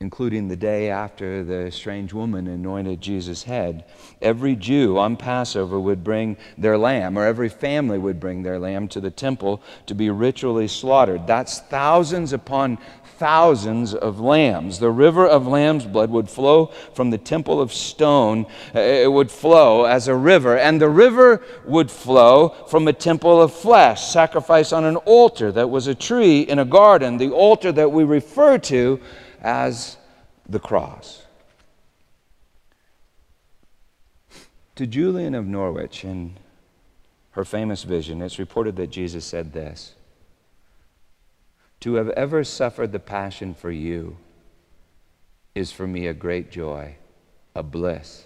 including 0.00 0.48
the 0.48 0.56
day 0.56 0.90
after 0.90 1.44
the 1.44 1.70
strange 1.70 2.12
woman 2.12 2.46
anointed 2.46 3.00
Jesus' 3.00 3.42
head. 3.42 3.84
Every 4.22 4.56
Jew 4.56 4.98
on 4.98 5.16
Passover 5.16 5.78
would 5.78 6.02
bring 6.02 6.36
their 6.56 6.78
lamb, 6.78 7.18
or 7.18 7.26
every 7.26 7.48
family 7.48 7.98
would 7.98 8.20
bring 8.20 8.42
their 8.42 8.58
lamb 8.58 8.88
to 8.88 9.00
the 9.00 9.10
temple 9.10 9.62
to 9.86 9.94
be 9.94 10.10
ritually 10.10 10.68
slaughtered. 10.68 11.26
That's 11.26 11.60
thousands 11.60 12.32
upon 12.32 12.78
thousands 13.18 13.94
of 13.94 14.20
lambs. 14.20 14.78
The 14.78 14.90
river 14.90 15.26
of 15.26 15.46
lamb's 15.46 15.86
blood 15.86 16.10
would 16.10 16.28
flow 16.28 16.66
from 16.94 17.10
the 17.10 17.18
temple 17.18 17.60
of 17.60 17.72
stone. 17.72 18.46
Uh, 18.74 18.80
it 18.80 19.12
would 19.12 19.30
flow 19.30 19.84
as 19.84 20.08
a 20.08 20.14
river, 20.14 20.58
and 20.58 20.80
the 20.80 20.88
river 20.88 21.42
would 21.64 21.90
flow 21.90 22.50
from 22.68 22.88
a 22.88 22.92
temple 22.92 23.40
of 23.40 23.52
flesh, 23.52 24.08
sacrificed 24.08 24.72
on 24.72 24.84
an 24.84 24.96
altar 24.96 25.52
that 25.52 25.70
was 25.70 25.86
a 25.86 25.94
tree 25.94 26.40
in 26.40 26.58
a 26.58 26.64
garden, 26.64 27.18
the 27.18 27.30
altar 27.30 27.72
that 27.72 27.90
we 27.90 28.04
refer 28.04 28.58
to 28.58 29.00
as 29.40 29.96
the 30.48 30.58
cross. 30.58 31.22
To 34.76 34.86
Julian 34.86 35.34
of 35.34 35.46
Norwich, 35.46 36.04
in 36.04 36.36
her 37.32 37.44
famous 37.44 37.84
vision, 37.84 38.20
it's 38.22 38.38
reported 38.38 38.76
that 38.76 38.90
Jesus 38.90 39.24
said 39.24 39.52
this 39.52 39.94
to 41.84 41.96
have 41.96 42.08
ever 42.10 42.42
suffered 42.42 42.92
the 42.92 42.98
passion 42.98 43.52
for 43.52 43.70
you 43.70 44.16
is 45.54 45.70
for 45.70 45.86
me 45.86 46.06
a 46.06 46.14
great 46.14 46.50
joy, 46.50 46.96
a 47.54 47.62
bliss, 47.62 48.24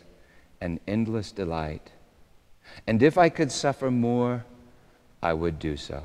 an 0.60 0.78
endless 0.86 1.32
delight. 1.32 1.90
And 2.86 3.02
if 3.02 3.18
I 3.18 3.28
could 3.28 3.50
suffer 3.50 3.90
more, 3.90 4.44
I 5.20 5.32
would 5.32 5.58
do 5.58 5.76
so. 5.76 6.04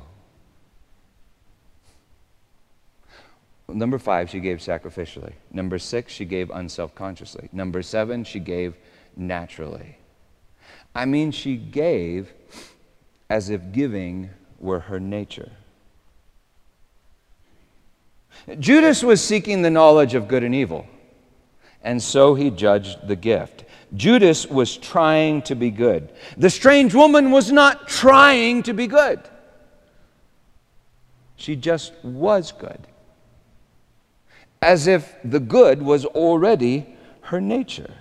Number 3.68 4.00
five, 4.00 4.30
she 4.30 4.40
gave 4.40 4.58
sacrificially. 4.58 5.34
Number 5.52 5.78
six, 5.78 6.12
she 6.12 6.24
gave 6.24 6.50
unself 6.50 6.92
consciously. 6.96 7.50
Number 7.52 7.82
seven, 7.82 8.24
she 8.24 8.40
gave 8.40 8.74
naturally. 9.16 9.98
I 10.92 11.04
mean, 11.04 11.30
she 11.30 11.56
gave 11.56 12.32
as 13.30 13.48
if 13.48 13.70
giving 13.70 14.30
were 14.58 14.80
her 14.80 14.98
nature. 14.98 15.52
Judas 18.58 19.02
was 19.02 19.22
seeking 19.22 19.62
the 19.62 19.70
knowledge 19.70 20.14
of 20.14 20.28
good 20.28 20.44
and 20.44 20.54
evil, 20.54 20.86
and 21.82 22.02
so 22.02 22.34
he 22.34 22.50
judged 22.50 23.06
the 23.08 23.16
gift. 23.16 23.64
Judas 23.94 24.46
was 24.46 24.76
trying 24.76 25.42
to 25.42 25.54
be 25.54 25.70
good. 25.70 26.12
The 26.36 26.50
strange 26.50 26.94
woman 26.94 27.30
was 27.30 27.52
not 27.52 27.88
trying 27.88 28.62
to 28.64 28.74
be 28.74 28.86
good, 28.86 29.20
she 31.36 31.56
just 31.56 31.92
was 32.02 32.52
good. 32.52 32.86
As 34.60 34.86
if 34.86 35.14
the 35.22 35.40
good 35.40 35.82
was 35.82 36.06
already 36.06 36.86
her 37.22 37.40
nature. 37.40 37.92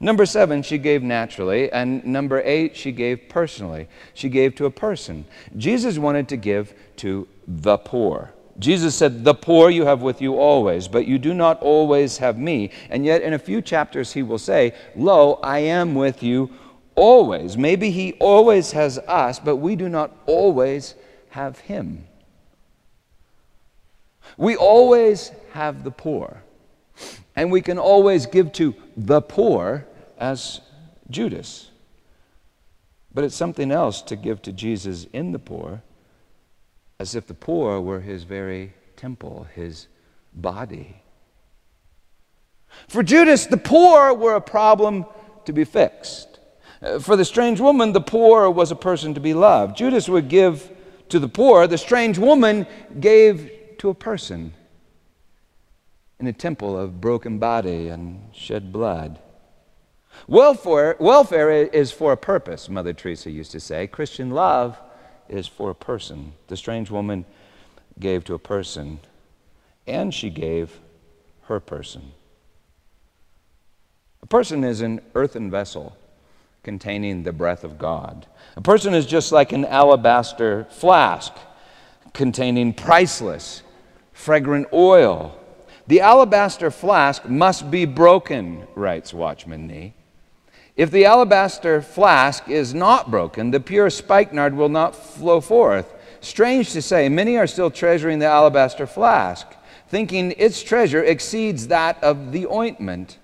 Number 0.00 0.26
seven, 0.26 0.62
she 0.62 0.78
gave 0.78 1.02
naturally. 1.02 1.72
And 1.72 2.04
number 2.04 2.40
eight, 2.44 2.76
she 2.76 2.92
gave 2.92 3.28
personally. 3.28 3.88
She 4.14 4.28
gave 4.28 4.54
to 4.56 4.66
a 4.66 4.70
person. 4.70 5.24
Jesus 5.56 5.98
wanted 5.98 6.28
to 6.28 6.36
give 6.36 6.72
to 6.96 7.26
the 7.46 7.78
poor. 7.78 8.32
Jesus 8.58 8.96
said, 8.96 9.24
The 9.24 9.34
poor 9.34 9.70
you 9.70 9.84
have 9.86 10.02
with 10.02 10.20
you 10.20 10.36
always, 10.36 10.88
but 10.88 11.06
you 11.06 11.18
do 11.18 11.32
not 11.32 11.60
always 11.62 12.18
have 12.18 12.38
me. 12.38 12.70
And 12.90 13.04
yet, 13.04 13.22
in 13.22 13.34
a 13.34 13.38
few 13.38 13.62
chapters, 13.62 14.12
he 14.12 14.22
will 14.22 14.38
say, 14.38 14.74
Lo, 14.96 15.34
I 15.42 15.60
am 15.60 15.94
with 15.94 16.22
you 16.22 16.50
always. 16.94 17.56
Maybe 17.56 17.90
he 17.90 18.14
always 18.14 18.72
has 18.72 18.98
us, 18.98 19.38
but 19.38 19.56
we 19.56 19.76
do 19.76 19.88
not 19.88 20.16
always 20.26 20.94
have 21.30 21.58
him. 21.60 22.04
We 24.36 24.56
always 24.56 25.30
have 25.52 25.84
the 25.84 25.90
poor, 25.90 26.42
and 27.34 27.50
we 27.50 27.60
can 27.60 27.78
always 27.78 28.26
give 28.26 28.52
to 28.54 28.74
the 28.96 29.20
poor 29.20 29.86
as 30.18 30.60
Judas. 31.10 31.70
But 33.14 33.24
it's 33.24 33.34
something 33.34 33.72
else 33.72 34.02
to 34.02 34.16
give 34.16 34.42
to 34.42 34.52
Jesus 34.52 35.06
in 35.12 35.32
the 35.32 35.38
poor 35.38 35.82
as 37.00 37.14
if 37.14 37.26
the 37.26 37.34
poor 37.34 37.80
were 37.80 38.00
his 38.00 38.24
very 38.24 38.72
temple, 38.96 39.46
his 39.54 39.86
body. 40.32 41.02
For 42.88 43.02
Judas, 43.02 43.46
the 43.46 43.56
poor 43.56 44.12
were 44.12 44.34
a 44.34 44.40
problem 44.40 45.06
to 45.44 45.52
be 45.52 45.64
fixed. 45.64 46.40
Uh, 46.82 46.98
for 46.98 47.16
the 47.16 47.24
strange 47.24 47.60
woman, 47.60 47.92
the 47.92 48.00
poor 48.00 48.50
was 48.50 48.70
a 48.70 48.76
person 48.76 49.14
to 49.14 49.20
be 49.20 49.34
loved. 49.34 49.76
Judas 49.76 50.08
would 50.08 50.28
give 50.28 50.70
to 51.08 51.18
the 51.18 51.28
poor, 51.28 51.66
the 51.66 51.78
strange 51.78 52.18
woman 52.18 52.66
gave 53.00 53.50
to 53.78 53.88
a 53.88 53.94
person 53.94 54.52
in 56.20 56.26
a 56.26 56.32
temple 56.32 56.76
of 56.76 57.00
broken 57.00 57.38
body 57.38 57.88
and 57.88 58.28
shed 58.34 58.72
blood. 58.72 59.18
Welfare, 60.26 60.96
welfare 60.98 61.50
is 61.50 61.92
for 61.92 62.12
a 62.12 62.16
purpose, 62.16 62.68
Mother 62.68 62.92
Teresa 62.92 63.30
used 63.30 63.52
to 63.52 63.60
say. 63.60 63.86
Christian 63.86 64.30
love 64.30 64.76
is 65.28 65.46
for 65.46 65.70
a 65.70 65.74
person. 65.74 66.32
The 66.48 66.56
strange 66.56 66.90
woman 66.90 67.24
gave 67.98 68.24
to 68.24 68.34
a 68.34 68.38
person, 68.38 69.00
and 69.86 70.12
she 70.12 70.30
gave 70.30 70.80
her 71.44 71.60
person. 71.60 72.12
A 74.22 74.26
person 74.26 74.64
is 74.64 74.80
an 74.80 75.00
earthen 75.14 75.50
vessel 75.50 75.96
containing 76.62 77.22
the 77.22 77.32
breath 77.32 77.64
of 77.64 77.78
God. 77.78 78.26
A 78.56 78.60
person 78.60 78.94
is 78.94 79.06
just 79.06 79.32
like 79.32 79.52
an 79.52 79.64
alabaster 79.64 80.66
flask 80.70 81.32
containing 82.12 82.74
priceless, 82.74 83.62
fragrant 84.12 84.66
oil. 84.72 85.38
The 85.86 86.00
alabaster 86.00 86.70
flask 86.70 87.24
must 87.26 87.70
be 87.70 87.86
broken, 87.86 88.66
writes 88.74 89.14
Watchman 89.14 89.66
Nee. 89.66 89.94
If 90.78 90.92
the 90.92 91.06
alabaster 91.06 91.82
flask 91.82 92.48
is 92.48 92.72
not 92.72 93.10
broken, 93.10 93.50
the 93.50 93.58
pure 93.58 93.90
spikenard 93.90 94.54
will 94.54 94.68
not 94.68 94.94
flow 94.94 95.40
forth. 95.40 95.92
Strange 96.20 96.70
to 96.70 96.80
say, 96.80 97.08
many 97.08 97.36
are 97.36 97.48
still 97.48 97.68
treasuring 97.68 98.20
the 98.20 98.26
alabaster 98.26 98.86
flask, 98.86 99.48
thinking 99.88 100.34
its 100.38 100.62
treasure 100.62 101.02
exceeds 101.02 101.66
that 101.66 102.00
of 102.00 102.30
the 102.30 102.46
ointment. 102.46 103.18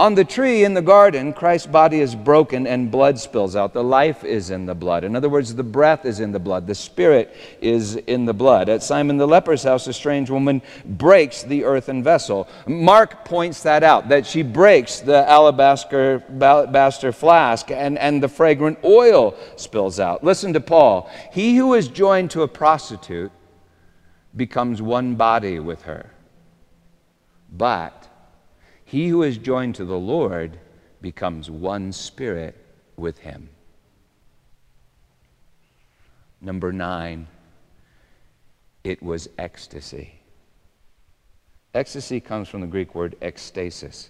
On 0.00 0.14
the 0.14 0.24
tree 0.24 0.64
in 0.64 0.72
the 0.72 0.80
garden, 0.80 1.34
Christ's 1.34 1.66
body 1.66 2.00
is 2.00 2.14
broken 2.14 2.66
and 2.66 2.90
blood 2.90 3.18
spills 3.18 3.54
out. 3.54 3.74
The 3.74 3.84
life 3.84 4.24
is 4.24 4.48
in 4.48 4.64
the 4.64 4.74
blood. 4.74 5.04
In 5.04 5.14
other 5.14 5.28
words, 5.28 5.54
the 5.54 5.62
breath 5.62 6.06
is 6.06 6.20
in 6.20 6.32
the 6.32 6.38
blood. 6.38 6.66
The 6.66 6.74
spirit 6.74 7.36
is 7.60 7.96
in 7.96 8.24
the 8.24 8.32
blood. 8.32 8.70
At 8.70 8.82
Simon 8.82 9.18
the 9.18 9.28
leper's 9.28 9.62
house, 9.62 9.86
a 9.88 9.92
strange 9.92 10.30
woman 10.30 10.62
breaks 10.86 11.42
the 11.42 11.64
earthen 11.64 12.02
vessel. 12.02 12.48
Mark 12.66 13.26
points 13.26 13.62
that 13.64 13.82
out, 13.82 14.08
that 14.08 14.24
she 14.24 14.40
breaks 14.40 15.00
the 15.00 15.28
alabaster, 15.28 16.24
alabaster 16.40 17.12
flask 17.12 17.70
and, 17.70 17.98
and 17.98 18.22
the 18.22 18.28
fragrant 18.28 18.78
oil 18.82 19.36
spills 19.56 20.00
out. 20.00 20.24
Listen 20.24 20.54
to 20.54 20.60
Paul. 20.60 21.10
He 21.30 21.58
who 21.58 21.74
is 21.74 21.88
joined 21.88 22.30
to 22.30 22.40
a 22.40 22.48
prostitute 22.48 23.32
becomes 24.34 24.80
one 24.80 25.16
body 25.16 25.58
with 25.58 25.82
her. 25.82 26.10
But 27.52 27.99
he 28.90 29.06
who 29.06 29.22
is 29.22 29.38
joined 29.38 29.76
to 29.76 29.84
the 29.84 29.98
Lord 29.98 30.58
becomes 31.00 31.48
one 31.48 31.92
spirit 31.92 32.56
with 32.96 33.18
him. 33.18 33.48
Number 36.40 36.72
nine, 36.72 37.28
it 38.82 39.00
was 39.00 39.28
ecstasy. 39.38 40.14
Ecstasy 41.72 42.18
comes 42.18 42.48
from 42.48 42.62
the 42.62 42.66
Greek 42.66 42.96
word 42.96 43.14
ekstasis, 43.22 44.08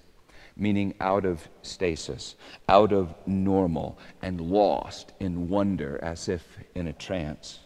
meaning 0.57 0.95
out 0.99 1.27
of 1.27 1.47
stasis, 1.61 2.37
out 2.67 2.91
of 2.91 3.15
normal, 3.27 3.99
and 4.23 4.41
lost 4.41 5.13
in 5.21 5.51
wonder 5.51 6.01
as 6.03 6.27
if 6.27 6.57
in 6.75 6.87
a 6.87 6.95
trance. 6.95 7.59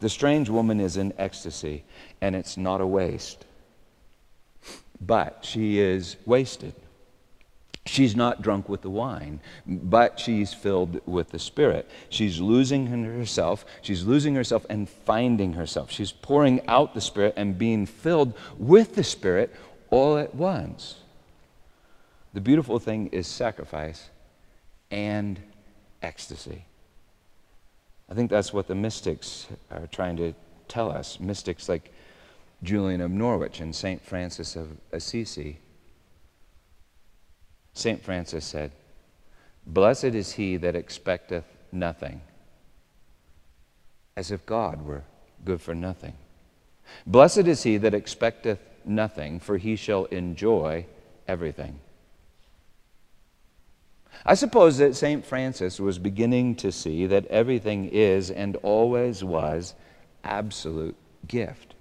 The 0.00 0.10
strange 0.10 0.50
woman 0.50 0.80
is 0.80 0.98
in 0.98 1.14
ecstasy, 1.16 1.84
and 2.20 2.36
it's 2.36 2.58
not 2.58 2.82
a 2.82 2.86
waste 2.86 3.45
but 5.00 5.38
she 5.42 5.78
is 5.78 6.16
wasted. 6.24 6.74
She's 7.86 8.16
not 8.16 8.42
drunk 8.42 8.68
with 8.68 8.82
the 8.82 8.90
wine, 8.90 9.40
but 9.64 10.18
she's 10.18 10.52
filled 10.52 11.00
with 11.06 11.30
the 11.30 11.38
Spirit. 11.38 11.88
She's 12.08 12.40
losing 12.40 12.86
herself. 12.86 13.64
She's 13.80 14.04
losing 14.04 14.34
herself 14.34 14.66
and 14.68 14.88
finding 14.88 15.52
herself. 15.52 15.92
She's 15.92 16.10
pouring 16.10 16.66
out 16.66 16.94
the 16.94 17.00
Spirit 17.00 17.34
and 17.36 17.56
being 17.56 17.86
filled 17.86 18.34
with 18.58 18.96
the 18.96 19.04
Spirit 19.04 19.54
all 19.90 20.18
at 20.18 20.34
once. 20.34 20.96
The 22.34 22.40
beautiful 22.40 22.80
thing 22.80 23.06
is 23.12 23.28
sacrifice 23.28 24.10
and 24.90 25.40
ecstasy. 26.02 26.64
I 28.10 28.14
think 28.14 28.30
that's 28.30 28.52
what 28.52 28.66
the 28.66 28.74
mystics 28.74 29.46
are 29.70 29.86
trying 29.86 30.16
to 30.16 30.34
tell 30.68 30.90
us. 30.90 31.20
Mystics 31.20 31.68
like 31.68 31.92
Julian 32.62 33.00
of 33.00 33.10
Norwich 33.10 33.60
and 33.60 33.74
St. 33.74 34.02
Francis 34.04 34.56
of 34.56 34.68
Assisi. 34.92 35.58
St. 37.74 38.02
Francis 38.02 38.44
said, 38.44 38.72
Blessed 39.66 40.04
is 40.04 40.32
he 40.32 40.56
that 40.56 40.76
expecteth 40.76 41.44
nothing, 41.72 42.22
as 44.16 44.30
if 44.30 44.46
God 44.46 44.82
were 44.86 45.02
good 45.44 45.60
for 45.60 45.74
nothing. 45.74 46.14
Blessed 47.06 47.46
is 47.46 47.64
he 47.64 47.76
that 47.78 47.94
expecteth 47.94 48.60
nothing, 48.84 49.40
for 49.40 49.58
he 49.58 49.76
shall 49.76 50.04
enjoy 50.06 50.86
everything. 51.28 51.80
I 54.24 54.34
suppose 54.34 54.78
that 54.78 54.96
St. 54.96 55.24
Francis 55.24 55.78
was 55.78 55.98
beginning 55.98 56.54
to 56.56 56.72
see 56.72 57.06
that 57.06 57.26
everything 57.26 57.90
is 57.90 58.30
and 58.30 58.56
always 58.56 59.22
was 59.22 59.74
absolute 60.24 60.96
gift. 61.28 61.75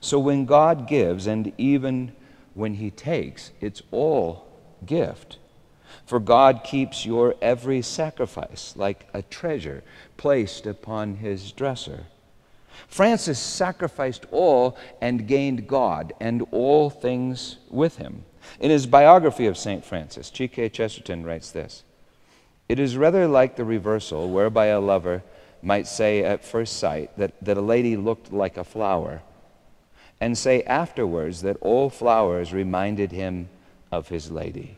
So 0.00 0.18
when 0.18 0.44
God 0.44 0.86
gives, 0.86 1.26
and 1.26 1.52
even 1.58 2.12
when 2.54 2.74
He 2.74 2.90
takes, 2.90 3.52
it's 3.60 3.82
all 3.90 4.46
gift. 4.84 5.38
For 6.04 6.20
God 6.20 6.62
keeps 6.64 7.04
your 7.04 7.34
every 7.40 7.82
sacrifice 7.82 8.74
like 8.76 9.08
a 9.14 9.22
treasure 9.22 9.82
placed 10.16 10.66
upon 10.66 11.16
His 11.16 11.52
dresser. 11.52 12.06
Francis 12.86 13.38
sacrificed 13.38 14.26
all 14.30 14.76
and 15.00 15.26
gained 15.26 15.66
God 15.66 16.12
and 16.20 16.46
all 16.52 16.90
things 16.90 17.56
with 17.68 17.96
him. 17.96 18.24
In 18.60 18.70
his 18.70 18.86
biography 18.86 19.46
of 19.46 19.58
St. 19.58 19.84
Francis, 19.84 20.30
G.K. 20.30 20.68
Chesterton 20.70 21.24
writes 21.24 21.50
this 21.50 21.82
It 22.68 22.78
is 22.78 22.96
rather 22.96 23.26
like 23.26 23.56
the 23.56 23.64
reversal, 23.64 24.30
whereby 24.30 24.66
a 24.66 24.80
lover 24.80 25.22
might 25.60 25.86
say 25.86 26.22
at 26.22 26.44
first 26.44 26.76
sight 26.76 27.16
that, 27.18 27.32
that 27.42 27.56
a 27.56 27.62
lady 27.62 27.96
looked 27.96 28.32
like 28.32 28.56
a 28.56 28.64
flower 28.64 29.22
and 30.20 30.36
say 30.36 30.62
afterwards 30.62 31.42
that 31.42 31.56
all 31.60 31.90
flowers 31.90 32.52
reminded 32.52 33.12
him 33.12 33.48
of 33.92 34.08
his 34.08 34.30
lady. 34.30 34.76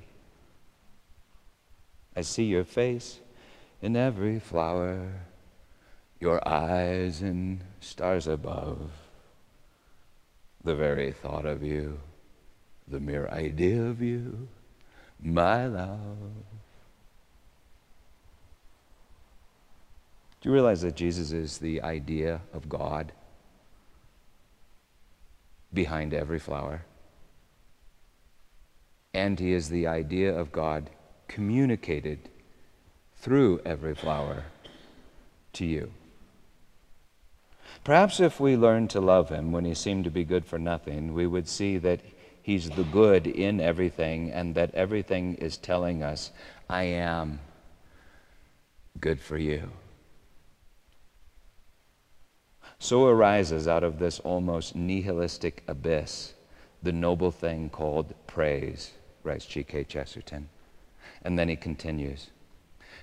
I 2.14 2.22
see 2.22 2.44
your 2.44 2.64
face 2.64 3.18
in 3.80 3.96
every 3.96 4.38
flower, 4.38 5.12
your 6.18 6.46
eyes 6.46 7.22
in 7.22 7.62
stars 7.80 8.26
above. 8.26 8.90
The 10.62 10.74
very 10.74 11.12
thought 11.12 11.46
of 11.46 11.62
you, 11.62 11.98
the 12.86 13.00
mere 13.00 13.28
idea 13.28 13.82
of 13.82 14.02
you, 14.02 14.48
my 15.22 15.66
love. 15.66 16.18
Do 20.40 20.48
you 20.48 20.52
realize 20.52 20.82
that 20.82 20.96
Jesus 20.96 21.32
is 21.32 21.58
the 21.58 21.82
idea 21.82 22.40
of 22.52 22.68
God? 22.68 23.12
Behind 25.72 26.12
every 26.14 26.38
flower. 26.38 26.82
And 29.12 29.38
he 29.38 29.52
is 29.52 29.68
the 29.68 29.86
idea 29.86 30.36
of 30.36 30.52
God 30.52 30.90
communicated 31.28 32.28
through 33.16 33.60
every 33.64 33.94
flower 33.94 34.44
to 35.52 35.66
you. 35.66 35.92
Perhaps 37.84 38.20
if 38.20 38.40
we 38.40 38.56
learned 38.56 38.90
to 38.90 39.00
love 39.00 39.28
him 39.28 39.52
when 39.52 39.64
he 39.64 39.74
seemed 39.74 40.04
to 40.04 40.10
be 40.10 40.24
good 40.24 40.44
for 40.44 40.58
nothing, 40.58 41.14
we 41.14 41.26
would 41.26 41.48
see 41.48 41.78
that 41.78 42.00
he's 42.42 42.70
the 42.70 42.84
good 42.84 43.26
in 43.26 43.60
everything 43.60 44.30
and 44.30 44.54
that 44.54 44.74
everything 44.74 45.34
is 45.36 45.56
telling 45.56 46.02
us, 46.02 46.30
I 46.68 46.82
am 46.84 47.40
good 49.00 49.20
for 49.20 49.38
you. 49.38 49.70
So 52.82 53.06
arises 53.06 53.68
out 53.68 53.84
of 53.84 53.98
this 53.98 54.20
almost 54.20 54.74
nihilistic 54.74 55.62
abyss 55.68 56.32
the 56.82 56.92
noble 56.92 57.30
thing 57.30 57.68
called 57.68 58.14
praise, 58.26 58.92
writes 59.22 59.44
G.K. 59.44 59.84
Chesterton. 59.84 60.48
And 61.22 61.38
then 61.38 61.50
he 61.50 61.56
continues 61.56 62.30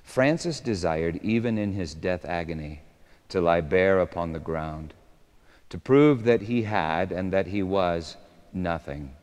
Francis 0.04 0.60
desired, 0.60 1.20
even 1.22 1.60
in 1.60 1.74
his 1.74 1.94
death 1.94 2.26
agony, 2.26 2.82
to 3.30 3.40
lie 3.40 3.62
bare 3.62 4.00
upon 4.00 4.32
the 4.32 4.40
ground, 4.40 4.96
to 5.70 5.78
prove 5.78 6.24
that 6.24 6.42
he 6.42 6.64
had 6.64 7.12
and 7.12 7.32
that 7.32 7.46
he 7.46 7.62
was 7.62 8.18
nothing. 8.52 9.14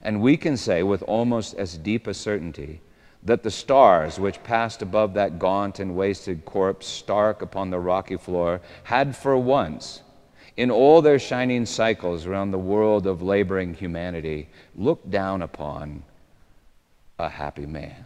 And 0.00 0.22
we 0.22 0.36
can 0.36 0.56
say 0.56 0.84
with 0.84 1.02
almost 1.02 1.54
as 1.54 1.76
deep 1.76 2.06
a 2.06 2.14
certainty 2.14 2.80
that 3.22 3.42
the 3.42 3.50
stars 3.50 4.18
which 4.18 4.42
passed 4.42 4.80
above 4.80 5.14
that 5.14 5.38
gaunt 5.38 5.78
and 5.78 5.94
wasted 5.94 6.44
corpse 6.44 6.86
stark 6.86 7.42
upon 7.42 7.70
the 7.70 7.78
rocky 7.78 8.16
floor 8.16 8.60
had 8.84 9.14
for 9.14 9.36
once, 9.36 10.02
in 10.56 10.70
all 10.70 11.02
their 11.02 11.18
shining 11.18 11.66
cycles 11.66 12.26
around 12.26 12.50
the 12.50 12.58
world 12.58 13.06
of 13.06 13.22
laboring 13.22 13.74
humanity, 13.74 14.48
looked 14.74 15.10
down 15.10 15.42
upon 15.42 16.02
a 17.18 17.28
happy 17.28 17.66
man. 17.66 18.04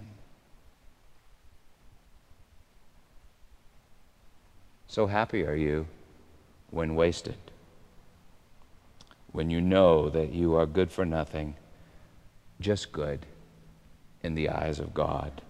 So 4.88 5.06
happy 5.06 5.44
are 5.44 5.54
you 5.54 5.86
when 6.70 6.96
wasted, 6.96 7.36
when 9.32 9.50
you 9.50 9.60
know 9.60 10.08
that 10.10 10.32
you 10.32 10.54
are 10.54 10.66
good 10.66 10.90
for 10.90 11.04
nothing, 11.04 11.54
just 12.60 12.92
good 12.92 13.26
in 14.24 14.34
the 14.34 14.48
eyes 14.48 14.80
of 14.80 14.94
God, 14.94 15.42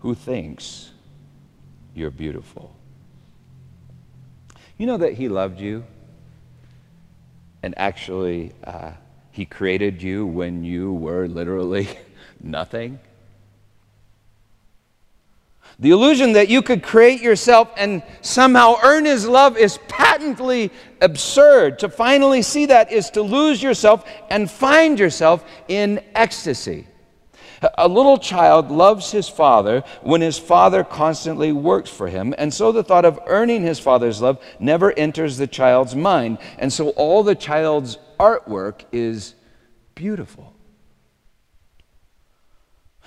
who 0.00 0.14
thinks 0.14 0.90
you're 1.94 2.10
beautiful. 2.10 2.74
You 4.78 4.86
know 4.86 4.96
that 4.96 5.14
He 5.14 5.28
loved 5.28 5.60
you, 5.60 5.84
and 7.62 7.74
actually, 7.76 8.52
uh, 8.64 8.92
He 9.30 9.44
created 9.44 10.02
you 10.02 10.26
when 10.26 10.64
you 10.64 10.92
were 10.92 11.28
literally 11.28 11.88
nothing? 12.40 12.98
The 15.80 15.90
illusion 15.90 16.32
that 16.32 16.48
you 16.48 16.60
could 16.62 16.82
create 16.82 17.20
yourself 17.20 17.70
and 17.76 18.02
somehow 18.20 18.76
earn 18.82 19.04
his 19.04 19.28
love 19.28 19.56
is 19.56 19.78
patently 19.86 20.72
absurd. 21.00 21.78
To 21.80 21.88
finally 21.88 22.42
see 22.42 22.66
that 22.66 22.90
is 22.90 23.10
to 23.10 23.22
lose 23.22 23.62
yourself 23.62 24.04
and 24.28 24.50
find 24.50 24.98
yourself 24.98 25.44
in 25.68 26.02
ecstasy. 26.16 26.87
A 27.76 27.88
little 27.88 28.18
child 28.18 28.70
loves 28.70 29.10
his 29.10 29.28
father 29.28 29.82
when 30.02 30.20
his 30.20 30.38
father 30.38 30.84
constantly 30.84 31.50
works 31.50 31.90
for 31.90 32.08
him, 32.08 32.34
and 32.38 32.54
so 32.54 32.70
the 32.70 32.84
thought 32.84 33.04
of 33.04 33.18
earning 33.26 33.62
his 33.62 33.80
father's 33.80 34.20
love 34.20 34.40
never 34.60 34.92
enters 34.92 35.36
the 35.36 35.46
child's 35.46 35.96
mind, 35.96 36.38
and 36.58 36.72
so 36.72 36.90
all 36.90 37.22
the 37.22 37.34
child's 37.34 37.98
artwork 38.20 38.84
is 38.92 39.34
beautiful. 39.94 40.54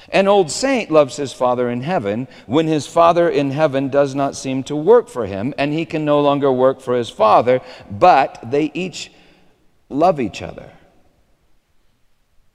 An 0.10 0.28
old 0.28 0.50
saint 0.50 0.90
loves 0.90 1.16
his 1.16 1.32
Father 1.32 1.70
in 1.70 1.82
heaven 1.82 2.28
when 2.48 2.68
his 2.68 2.88
Father 2.88 3.30
in 3.30 3.52
heaven 3.52 3.90
does 3.90 4.16
not 4.16 4.36
seem 4.36 4.64
to 4.64 4.76
work 4.76 5.08
for 5.08 5.28
him 5.28 5.54
and 5.60 5.72
he 5.72 5.86
can 5.86 6.04
no 6.04 6.22
longer 6.22 6.52
work 6.52 6.82
for 6.82 6.96
his 6.96 7.10
Father, 7.10 7.62
but 7.90 8.40
they 8.44 8.72
each 8.74 9.12
love 9.90 10.20
each 10.20 10.42
other. 10.42 10.72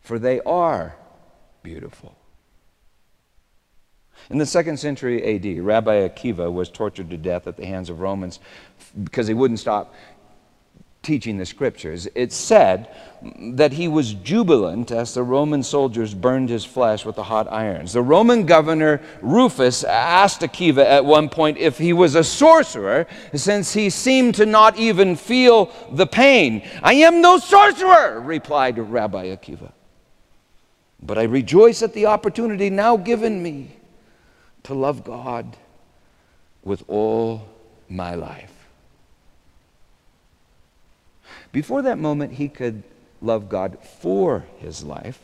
For 0.01 0.19
they 0.19 0.41
are 0.41 0.97
beautiful. 1.67 2.15
In 4.31 4.39
the 4.39 4.47
second 4.47 4.77
century 4.77 5.35
AD, 5.35 5.65
Rabbi 5.65 6.09
Akiva 6.09 6.51
was 6.53 6.71
tortured 6.71 7.11
to 7.11 7.17
death 7.17 7.49
at 7.49 7.57
the 7.57 7.67
hands 7.67 7.91
of 7.91 7.99
Romans 7.99 8.39
because 9.03 9.27
he 9.27 9.35
wouldn't 9.35 9.59
stop 9.59 9.93
teaching 11.03 11.39
the 11.39 11.45
scriptures. 11.45 12.07
It 12.15 12.33
said 12.33 12.89
that 13.55 13.73
he 13.73 13.89
was 13.89 14.15
jubilant 14.15 14.93
as 14.93 15.13
the 15.13 15.25
Roman 15.25 15.65
soldiers 15.65 16.15
burned 16.15 16.51
his 16.51 16.65
flesh 16.65 17.05
with 17.05 17.17
the 17.17 17.25
hot 17.25 17.51
irons. 17.53 17.93
The 17.93 18.03
Roman 18.03 18.47
governor 18.47 19.01
Rufus 19.21 19.83
asked 19.83 20.43
Akiva 20.43 20.85
at 20.85 21.05
one 21.05 21.29
point 21.29 21.59
if 21.59 21.79
he 21.79 21.93
was 21.93 22.15
a 22.15 22.23
sorcerer, 22.23 23.09
since 23.35 23.73
he 23.73 23.91
seemed 23.91 24.37
to 24.37 24.47
not 24.47 24.79
even 24.79 25.17
feel 25.17 25.73
the 25.91 26.07
pain. 26.07 26.63
I 26.81 26.95
am 26.95 27.21
no 27.21 27.39
sorcerer, 27.39 28.21
replied 28.21 28.79
Rabbi 28.79 29.35
Akiva. 29.35 29.73
But 31.07 31.19
I 31.19 31.23
rejoice 31.23 31.83
at 31.83 31.95
the 31.95 32.07
opportunity 32.07 32.69
now 32.69 32.97
given 32.97 33.41
me 33.41 33.77
to 34.65 34.75
love 34.75 35.05
God 35.05 35.57
with 36.65 36.83
all 36.89 37.49
my 37.89 38.17
life. 38.17 38.53
Before 41.53 41.81
that 41.83 41.99
moment, 41.99 42.33
he 42.33 42.49
could 42.49 42.83
love 43.23 43.49
God 43.49 43.79
for 44.01 44.45
his 44.59 44.83
life, 44.83 45.21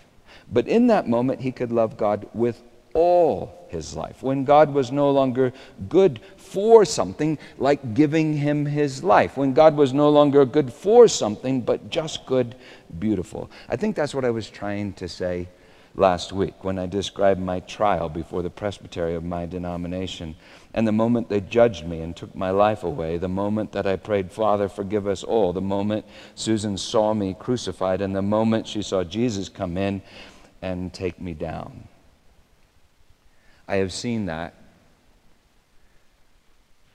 but 0.51 0.68
in 0.68 0.87
that 0.87 1.09
moment, 1.09 1.41
he 1.41 1.51
could 1.51 1.72
love 1.72 1.97
God 1.97 2.28
with 2.33 2.62
all 2.95 3.66
his 3.68 3.97
life. 3.97 4.22
When 4.22 4.45
God 4.45 4.72
was 4.72 4.93
no 4.93 5.11
longer 5.11 5.53
good 5.89 6.20
for 6.37 6.85
something, 6.85 7.39
like 7.59 7.95
giving 7.95 8.37
him 8.37 8.66
his 8.66 9.03
life. 9.03 9.37
When 9.37 9.53
God 9.53 9.76
was 9.76 9.93
no 9.93 10.11
longer 10.11 10.45
good 10.45 10.72
for 10.72 11.09
something, 11.09 11.62
but 11.62 11.91
just 11.91 12.24
good, 12.26 12.55
beautiful. 12.99 13.51
I 13.68 13.76
think 13.76 13.97
that's 13.97 14.14
what 14.14 14.24
I 14.24 14.30
was 14.30 14.49
trying 14.49 14.93
to 14.95 15.09
say 15.09 15.49
last 15.95 16.32
week 16.32 16.64
when 16.64 16.78
I 16.78 16.86
described 16.86 17.40
my 17.40 17.61
trial 17.61 18.09
before 18.09 18.43
the 18.43 18.51
presbytery 18.51 19.14
of 19.14 19.24
my 19.24 19.47
denomination. 19.47 20.36
And 20.72 20.86
the 20.86 20.93
moment 20.93 21.28
they 21.28 21.40
judged 21.40 21.86
me 21.86 22.01
and 22.01 22.16
took 22.16 22.34
my 22.34 22.51
life 22.51 22.82
away, 22.82 23.18
the 23.18 23.28
moment 23.28 23.72
that 23.72 23.86
I 23.86 23.97
prayed, 23.97 24.32
Father, 24.32 24.68
forgive 24.68 25.07
us 25.07 25.22
all, 25.22 25.53
the 25.53 25.61
moment 25.61 26.07
Susan 26.34 26.78
saw 26.78 27.12
me 27.12 27.34
crucified, 27.38 28.01
and 28.01 28.16
the 28.16 28.22
moment 28.22 28.66
she 28.66 28.82
saw 28.82 29.05
Jesus 29.05 29.49
come 29.49 29.76
in 29.76 30.03
and 30.62 30.93
take 30.93 31.20
me 31.20 31.34
down. 31.34 31.88
I 33.68 33.76
have 33.76 33.93
seen 33.93 34.26
that 34.26 34.55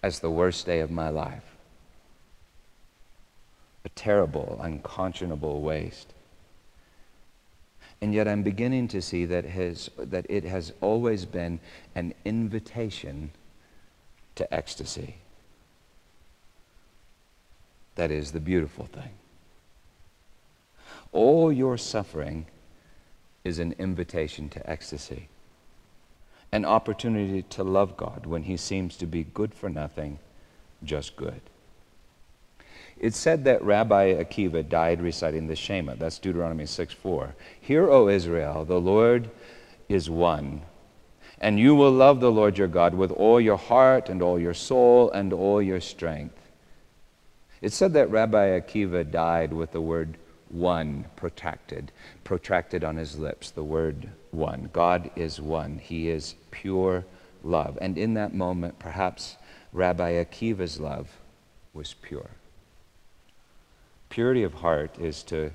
as 0.02 0.20
the 0.20 0.32
worst 0.32 0.66
day 0.66 0.80
of 0.80 0.90
my 0.90 1.10
life. 1.10 1.44
A 3.86 3.90
terrible, 3.90 4.60
unconscionable 4.62 5.62
waste. 5.62 6.14
And 8.02 8.14
yet 8.14 8.28
I'm 8.28 8.44
beginning 8.44 8.88
to 8.90 9.02
see 9.02 9.26
that, 9.26 9.46
his, 9.46 9.90
that 9.98 10.26
it 10.30 10.44
has 10.44 10.74
always 10.82 11.26
been 11.26 11.60
an 11.96 12.14
invitation 12.26 13.32
to 14.36 14.54
ecstasy. 14.54 15.18
That 17.96 18.12
is 18.12 18.32
the 18.32 18.40
beautiful 18.40 18.86
thing. 18.86 19.10
All 21.12 21.52
your 21.52 21.78
suffering 21.78 22.46
is 23.44 23.60
an 23.60 23.74
invitation 23.80 24.50
to 24.50 24.70
ecstasy, 24.70 25.30
an 26.52 26.66
opportunity 26.66 27.42
to 27.42 27.64
love 27.64 27.98
God 27.98 28.26
when 28.26 28.44
He 28.44 28.58
seems 28.58 28.98
to 28.98 29.08
be 29.08 29.24
good 29.24 29.54
for 29.54 29.70
nothing, 29.70 30.20
just 30.84 31.16
good. 31.16 31.42
It's 33.00 33.18
said 33.18 33.44
that 33.44 33.64
Rabbi 33.64 34.16
Akiva 34.16 34.68
died 34.68 35.02
reciting 35.02 35.48
the 35.48 35.56
Shema. 35.56 35.96
That's 35.96 36.18
Deuteronomy 36.18 36.66
6 36.66 36.94
4. 36.94 37.36
Hear, 37.62 37.90
O 37.90 38.08
Israel, 38.10 38.66
the 38.66 38.80
Lord 38.80 39.30
is 39.88 40.10
one. 40.10 40.62
And 41.40 41.60
you 41.60 41.76
will 41.76 41.92
love 41.92 42.20
the 42.20 42.32
Lord 42.32 42.58
your 42.58 42.68
God 42.68 42.96
with 42.96 43.12
all 43.12 43.40
your 43.40 43.58
heart 43.58 44.10
and 44.10 44.22
all 44.24 44.40
your 44.40 44.56
soul 44.56 45.12
and 45.12 45.32
all 45.32 45.62
your 45.62 45.80
strength. 45.80 46.36
It's 47.62 47.76
said 47.76 47.94
that 47.94 48.10
Rabbi 48.10 48.60
Akiva 48.60 49.10
died 49.10 49.54
with 49.54 49.72
the 49.72 49.82
word 49.82 50.18
one 50.50 51.06
protracted, 51.16 51.92
protracted 52.24 52.84
on 52.84 52.96
his 52.96 53.20
lips, 53.20 53.52
the 53.52 53.64
word 53.64 54.10
one. 54.32 54.70
God 54.74 55.12
is 55.16 55.40
one. 55.42 55.78
He 55.78 56.10
is 56.10 56.36
pure 56.52 57.06
love. 57.44 57.78
And 57.82 57.98
in 57.98 58.14
that 58.16 58.34
moment, 58.34 58.80
perhaps 58.80 59.38
Rabbi 59.74 60.14
Akiva's 60.24 60.80
love 60.80 61.10
was 61.74 61.94
pure. 61.94 62.30
Purity 64.10 64.44
of 64.44 64.54
heart 64.56 64.98
is 65.00 65.24
to 65.24 65.52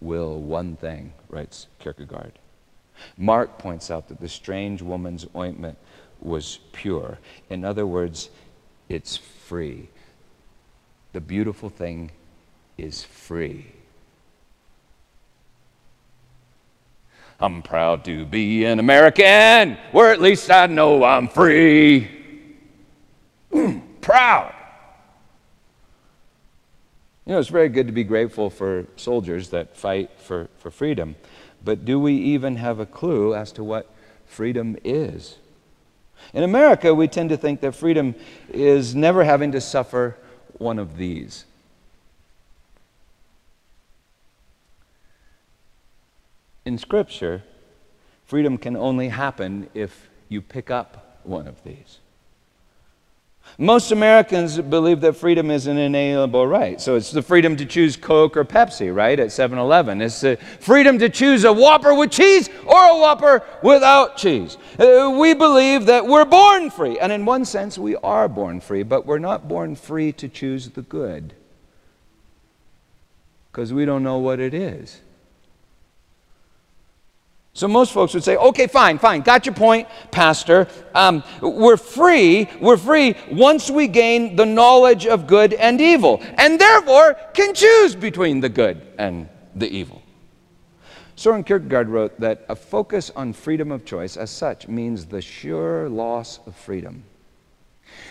will 0.00 0.40
one 0.40 0.76
thing, 0.76 1.12
writes 1.28 1.66
Kierkegaard. 1.78 2.38
Mark 3.16 3.58
points 3.58 3.90
out 3.90 4.08
that 4.08 4.20
the 4.20 4.28
strange 4.28 4.82
woman's 4.82 5.26
ointment 5.34 5.78
was 6.20 6.58
pure. 6.72 7.18
In 7.48 7.64
other 7.64 7.86
words, 7.86 8.30
it's 8.88 9.16
free. 9.16 9.88
The 11.12 11.20
beautiful 11.20 11.68
thing 11.68 12.10
is 12.76 13.04
free. 13.04 13.72
I'm 17.40 17.62
proud 17.62 18.04
to 18.06 18.24
be 18.26 18.64
an 18.64 18.80
American, 18.80 19.78
where 19.92 20.12
at 20.12 20.20
least 20.20 20.50
I 20.50 20.66
know 20.66 21.04
I'm 21.04 21.28
free. 21.28 22.10
proud. 24.00 24.54
You 27.28 27.34
know, 27.34 27.40
it's 27.40 27.50
very 27.50 27.68
good 27.68 27.86
to 27.88 27.92
be 27.92 28.04
grateful 28.04 28.48
for 28.48 28.86
soldiers 28.96 29.50
that 29.50 29.76
fight 29.76 30.10
for, 30.16 30.48
for 30.56 30.70
freedom, 30.70 31.14
but 31.62 31.84
do 31.84 32.00
we 32.00 32.14
even 32.14 32.56
have 32.56 32.80
a 32.80 32.86
clue 32.86 33.34
as 33.34 33.52
to 33.52 33.62
what 33.62 33.86
freedom 34.24 34.78
is? 34.82 35.36
In 36.32 36.42
America, 36.42 36.94
we 36.94 37.06
tend 37.06 37.28
to 37.28 37.36
think 37.36 37.60
that 37.60 37.74
freedom 37.74 38.14
is 38.48 38.94
never 38.94 39.24
having 39.24 39.52
to 39.52 39.60
suffer 39.60 40.16
one 40.56 40.78
of 40.78 40.96
these. 40.96 41.44
In 46.64 46.78
Scripture, 46.78 47.42
freedom 48.24 48.56
can 48.56 48.74
only 48.74 49.10
happen 49.10 49.68
if 49.74 50.08
you 50.30 50.40
pick 50.40 50.70
up 50.70 51.20
one 51.24 51.46
of 51.46 51.62
these. 51.62 51.98
Most 53.56 53.92
Americans 53.92 54.60
believe 54.60 55.00
that 55.00 55.14
freedom 55.14 55.50
is 55.50 55.66
an 55.66 55.78
inalienable 55.78 56.46
right. 56.46 56.80
So 56.80 56.96
it's 56.96 57.10
the 57.10 57.22
freedom 57.22 57.56
to 57.56 57.64
choose 57.64 57.96
Coke 57.96 58.36
or 58.36 58.44
Pepsi, 58.44 58.94
right, 58.94 59.18
at 59.18 59.32
7 59.32 59.58
Eleven. 59.58 60.02
It's 60.02 60.20
the 60.20 60.36
freedom 60.60 60.98
to 60.98 61.08
choose 61.08 61.44
a 61.44 61.52
Whopper 61.52 61.94
with 61.94 62.10
cheese 62.10 62.48
or 62.66 62.84
a 62.84 62.98
Whopper 62.98 63.44
without 63.62 64.16
cheese. 64.16 64.56
Uh, 64.78 65.16
we 65.18 65.34
believe 65.34 65.86
that 65.86 66.06
we're 66.06 66.24
born 66.24 66.70
free. 66.70 66.98
And 66.98 67.10
in 67.10 67.24
one 67.24 67.44
sense, 67.44 67.78
we 67.78 67.96
are 67.96 68.28
born 68.28 68.60
free, 68.60 68.82
but 68.82 69.06
we're 69.06 69.18
not 69.18 69.48
born 69.48 69.74
free 69.74 70.12
to 70.12 70.28
choose 70.28 70.70
the 70.70 70.82
good 70.82 71.34
because 73.50 73.72
we 73.72 73.84
don't 73.84 74.04
know 74.04 74.18
what 74.18 74.38
it 74.38 74.54
is. 74.54 75.00
So 77.58 77.66
most 77.66 77.92
folks 77.92 78.14
would 78.14 78.22
say, 78.22 78.36
okay, 78.36 78.68
fine, 78.68 79.00
fine, 79.00 79.22
got 79.22 79.44
your 79.44 79.54
point, 79.56 79.88
Pastor. 80.12 80.68
Um, 80.94 81.24
we're 81.42 81.76
free, 81.76 82.48
we're 82.60 82.76
free 82.76 83.16
once 83.32 83.68
we 83.68 83.88
gain 83.88 84.36
the 84.36 84.46
knowledge 84.46 85.08
of 85.08 85.26
good 85.26 85.54
and 85.54 85.80
evil, 85.80 86.22
and 86.36 86.60
therefore 86.60 87.14
can 87.34 87.54
choose 87.54 87.96
between 87.96 88.38
the 88.38 88.48
good 88.48 88.86
and 88.96 89.28
the 89.56 89.68
evil. 89.68 90.00
Soren 91.16 91.42
Kierkegaard 91.42 91.88
wrote 91.88 92.20
that 92.20 92.46
a 92.48 92.54
focus 92.54 93.10
on 93.16 93.32
freedom 93.32 93.72
of 93.72 93.84
choice 93.84 94.16
as 94.16 94.30
such 94.30 94.68
means 94.68 95.06
the 95.06 95.20
sure 95.20 95.88
loss 95.88 96.38
of 96.46 96.54
freedom. 96.54 97.02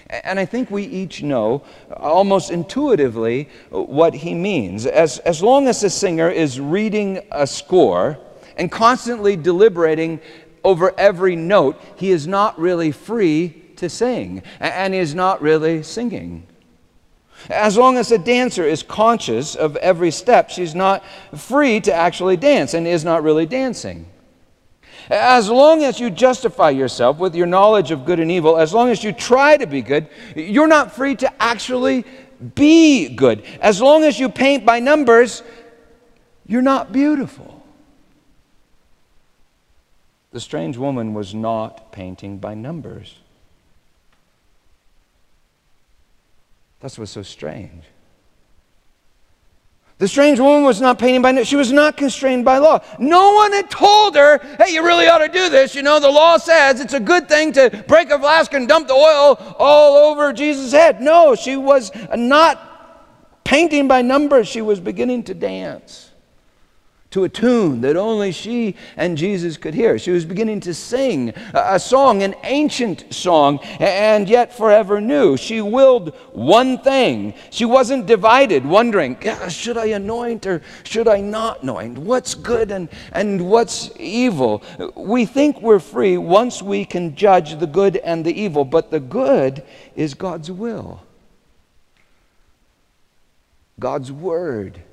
And 0.10 0.41
I 0.41 0.45
think 0.45 0.70
we 0.70 0.84
each 0.84 1.24
know 1.24 1.64
almost 1.95 2.52
intuitively 2.52 3.48
what 3.70 4.14
he 4.14 4.34
means. 4.34 4.86
As, 4.86 5.20
as 5.20 5.41
long 5.41 5.70
as 5.70 5.80
the 5.80 5.89
singer 5.89 6.30
is 6.30 6.60
reading 6.60 7.22
a 7.32 7.48
score, 7.48 8.20
and 8.58 8.72
constantly 8.72 9.36
deliberating 9.36 10.20
over 10.64 10.93
every 10.97 11.36
note, 11.36 11.82
he 11.95 12.12
is 12.12 12.28
not 12.28 12.60
really 12.60 12.91
free 12.91 13.64
to 13.78 13.89
sing, 13.89 14.41
and 14.60 14.93
he 14.93 14.99
is 14.99 15.16
not 15.16 15.41
really 15.41 15.84
singing. 15.84 16.45
As 17.49 17.78
long 17.78 17.97
as 17.97 18.12
a 18.12 18.18
dancer 18.18 18.64
is 18.64 18.84
conscious 18.84 19.55
of 19.55 19.76
every 19.78 20.12
step, 20.12 20.49
she's 20.49 20.76
not 20.76 21.05
free 21.36 21.80
to 21.82 21.93
actually 21.93 22.36
dance 22.36 22.74
and 22.74 22.88
is 22.88 23.05
not 23.05 23.24
really 23.24 23.45
dancing. 23.45 24.08
As 25.10 25.49
long 25.49 25.84
as 25.84 25.99
you 25.99 26.10
justify 26.10 26.72
yourself 26.72 27.20
with 27.20 27.36
your 27.36 27.45
knowledge 27.45 27.91
of 27.91 28.05
good 28.05 28.20
and 28.20 28.30
evil, 28.30 28.58
as 28.58 28.74
long 28.74 28.89
as 28.89 29.03
you 29.03 29.14
try 29.14 29.55
to 29.55 29.66
be 29.66 29.82
good, 29.82 30.10
you're 30.36 30.68
not 30.68 30.91
free 30.91 31.16
to 31.16 31.41
actually 31.41 32.03
be 32.55 33.08
good. 33.10 33.45
As 33.62 33.82
long 33.82 34.03
as 34.03 34.20
you 34.20 34.28
paint 34.28 34.66
by 34.66 34.80
numbers, 34.80 35.43
you're 36.45 36.62
not 36.62 36.91
beautiful. 36.91 37.57
The 40.32 40.39
strange 40.39 40.78
woman 40.78 41.13
was 41.13 41.34
not 41.34 41.91
painting 41.91 42.38
by 42.38 42.53
numbers. 42.53 43.15
That's 46.80 46.99
what's 46.99 47.11
so 47.11 47.23
strange. 47.23 47.84
The 49.99 50.07
strange 50.07 50.39
woman 50.39 50.63
was 50.63 50.80
not 50.80 50.99
painting 50.99 51.23
by 51.23 51.41
she 51.41 51.55
was 51.55 51.71
not 51.71 51.97
constrained 51.97 52.45
by 52.45 52.59
law. 52.59 52.82
No 52.99 53.34
one 53.34 53.51
had 53.51 53.71
told 53.71 54.15
her, 54.15 54.38
"Hey, 54.59 54.73
you 54.73 54.84
really 54.86 55.07
ought 55.07 55.19
to 55.19 55.28
do 55.28 55.49
this." 55.49 55.73
You 55.73 55.82
know, 55.82 55.99
the 55.99 56.11
law 56.11 56.38
says 56.38 56.80
it's 56.80 56.93
a 56.93 56.99
good 56.99 57.28
thing 57.28 57.51
to 57.53 57.84
break 57.88 58.11
a 58.11 58.19
flask 58.19 58.53
and 58.53 58.67
dump 58.67 58.88
the 58.88 58.93
oil 58.93 59.55
all 59.57 59.97
over 59.97 60.34
Jesus' 60.34 60.71
head. 60.71 61.01
No, 61.01 61.34
she 61.34 61.57
was 61.57 61.91
not 62.15 63.43
painting 63.43 63.88
by 63.88 64.03
numbers. 64.03 64.47
She 64.47 64.61
was 64.61 64.80
beginning 64.80 65.23
to 65.23 65.34
dance 65.34 66.07
to 67.18 67.24
a 67.24 67.30
tune 67.30 67.82
that 67.82 67.97
only 67.97 68.32
she 68.32 68.76
and 68.95 69.18
Jesus 69.18 69.57
could 69.57 69.74
hear. 69.74 69.97
She 69.97 70.11
was 70.11 70.24
beginning 70.24 70.59
to 70.59 70.74
sing 70.76 71.34
a 71.51 71.80
song, 71.80 72.22
an 72.22 72.36
ancient 72.43 73.11
song, 73.11 73.57
and 73.80 74.30
yet 74.30 74.55
forever 74.55 75.01
new. 75.01 75.36
She 75.36 75.59
willed 75.59 76.13
one 76.32 76.78
thing. 76.78 77.34
She 77.49 77.65
wasn't 77.65 78.05
divided, 78.05 78.63
wondering, 78.63 79.18
should 79.49 79.80
I 79.80 79.88
anoint 79.88 80.45
or 80.45 80.61
should 80.84 81.07
I 81.07 81.20
not 81.20 81.63
anoint? 81.63 81.97
What's 81.97 82.36
good 82.36 82.70
and, 82.70 82.88
and 83.13 83.49
what's 83.49 83.89
evil? 83.99 84.61
We 84.95 85.26
think 85.26 85.59
we're 85.59 85.80
free 85.80 86.20
once 86.20 86.61
we 86.61 86.86
can 86.86 87.15
judge 87.15 87.57
the 87.57 87.65
good 87.65 87.97
and 87.97 88.24
the 88.24 88.39
evil, 88.39 88.63
but 88.63 88.91
the 88.91 88.99
good 88.99 89.63
is 89.95 90.13
God's 90.13 90.51
will. 90.51 91.01
God's 93.80 94.11
word 94.11 94.84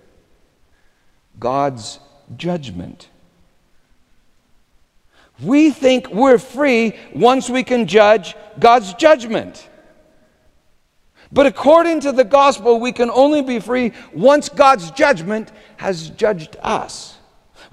God's 1.39 1.99
judgment. 2.37 3.09
We 5.41 5.70
think 5.70 6.11
we're 6.11 6.39
free 6.39 6.95
once 7.14 7.51
we 7.51 7.64
can 7.64 7.87
judge 7.87 8.37
God's 8.59 8.95
judgment. 8.95 9.68
But 11.33 11.47
according 11.47 12.01
to 12.01 12.12
the 12.12 12.25
gospel, 12.25 12.79
we 12.79 12.93
can 12.93 13.11
only 13.11 13.43
be 13.43 13.59
free 13.59 13.93
once 14.12 14.49
God's 14.49 14.93
judgment 14.93 15.51
has 15.77 16.11
judged 16.11 16.57
us. 16.62 17.14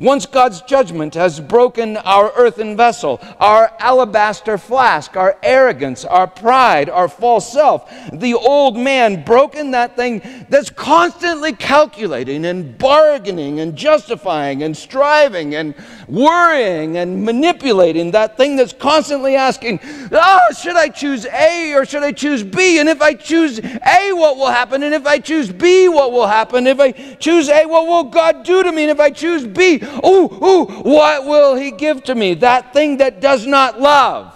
Once 0.02 0.26
God's 0.26 0.62
judgment 0.64 1.14
has 1.14 1.40
broken 1.40 1.96
our 1.98 2.32
earthen 2.36 2.76
vessel, 2.76 3.20
our 3.40 3.72
alabaster 3.78 4.58
flask, 4.58 5.16
our 5.16 5.38
arrogance, 5.44 6.04
our 6.04 6.26
pride, 6.26 6.90
our 6.90 7.08
false 7.08 7.54
self, 7.54 7.88
the 8.12 8.34
old 8.34 8.76
man 8.76 9.24
broken 9.24 9.70
that 9.70 9.96
thing 9.96 10.20
that's 10.50 10.72
constantly 10.72 11.54
calculating 11.54 12.46
and 12.46 12.80
bargaining 12.80 13.60
and 13.60 13.76
justifying 13.76 14.64
and 14.64 14.76
striving 14.76 15.54
and 15.54 15.76
worrying 16.08 16.98
and 16.98 17.24
manipulating, 17.24 18.10
that 18.10 18.36
thing 18.38 18.56
that's 18.56 18.74
constantly 18.74 19.36
asking, 19.36 19.80
oh, 20.12 20.40
should 20.60 20.76
I 20.76 20.90
choose 20.90 21.28
A 21.28 21.76
or 21.76 21.86
should 21.86 22.02
I 22.02 22.12
choose 22.12 22.42
B? 22.44 22.80
And 22.80 22.90
if 22.90 23.04
I 23.04 23.14
choose 23.14 23.60
A, 23.60 24.12
what 24.14 24.36
will 24.36 24.50
happen? 24.50 24.82
And 24.82 24.96
if 24.96 25.06
I 25.06 25.20
choose 25.20 25.52
B, 25.52 25.88
what 25.90 26.12
will 26.12 26.26
happen? 26.26 26.66
If 26.66 26.80
I 26.80 26.92
choose 26.92 27.50
A, 27.50 27.68
what 27.68 27.86
will 27.86 28.06
God 28.06 28.44
do 28.44 28.64
to 28.64 28.72
me? 28.72 28.82
And 28.82 28.92
if 28.92 29.00
I 29.00 29.12
choose 29.12 29.46
B, 29.46 29.78
Ooh, 30.06 30.30
ooh, 30.44 30.66
what 30.66 31.26
will 31.26 31.56
he 31.56 31.72
give 31.72 32.04
to 32.06 32.16
me? 32.16 32.34
That 32.36 32.74
thing 32.74 32.98
that 32.98 33.22
does 33.22 33.46
not 33.46 33.80
love, 33.80 34.36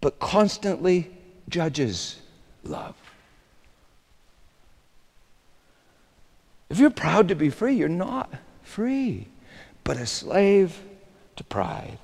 but 0.00 0.18
constantly 0.18 1.10
judges 1.48 2.20
love. 2.62 2.94
If 6.70 6.78
you're 6.78 6.90
proud 6.90 7.28
to 7.28 7.34
be 7.34 7.50
free, 7.50 7.74
you're 7.74 7.88
not 7.88 8.32
free, 8.62 9.28
but 9.84 9.96
a 9.96 10.06
slave 10.06 10.80
to 11.36 11.44
pride 11.44 11.98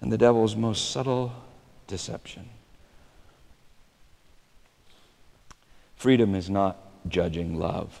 and 0.00 0.10
the 0.10 0.18
devil's 0.18 0.56
most 0.56 0.90
subtle 0.90 1.32
deception. 1.86 2.48
Freedom 5.96 6.34
is 6.34 6.48
not 6.48 6.78
judging 7.08 7.58
love. 7.58 8.00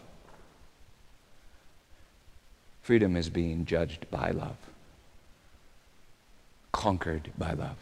Freedom 2.90 3.16
is 3.16 3.30
being 3.30 3.66
judged 3.66 4.10
by 4.10 4.32
love, 4.32 4.56
conquered 6.72 7.30
by 7.38 7.52
love, 7.52 7.76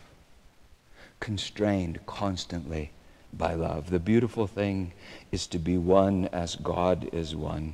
constrained 1.19 1.99
constantly 2.05 2.91
by 3.33 3.55
love. 3.55 3.89
The 3.89 4.01
beautiful 4.01 4.47
thing 4.47 4.93
is 5.33 5.47
to 5.47 5.59
be 5.59 5.79
one 5.79 6.29
as 6.31 6.57
God 6.57 7.09
is 7.11 7.35
one. 7.35 7.73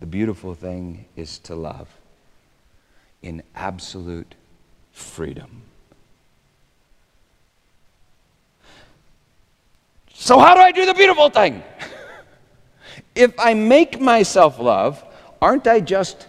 The 0.00 0.06
beautiful 0.06 0.54
thing 0.54 1.04
is 1.14 1.38
to 1.40 1.54
love 1.54 1.90
in 3.20 3.42
absolute 3.54 4.34
freedom. 4.92 5.60
So, 10.14 10.38
how 10.38 10.54
do 10.54 10.62
I 10.62 10.72
do 10.72 10.86
the 10.86 10.94
beautiful 10.94 11.28
thing? 11.28 11.62
if 13.14 13.38
I 13.38 13.52
make 13.52 14.00
myself 14.00 14.58
love, 14.58 15.04
aren't 15.42 15.66
I 15.66 15.80
just 15.80 16.28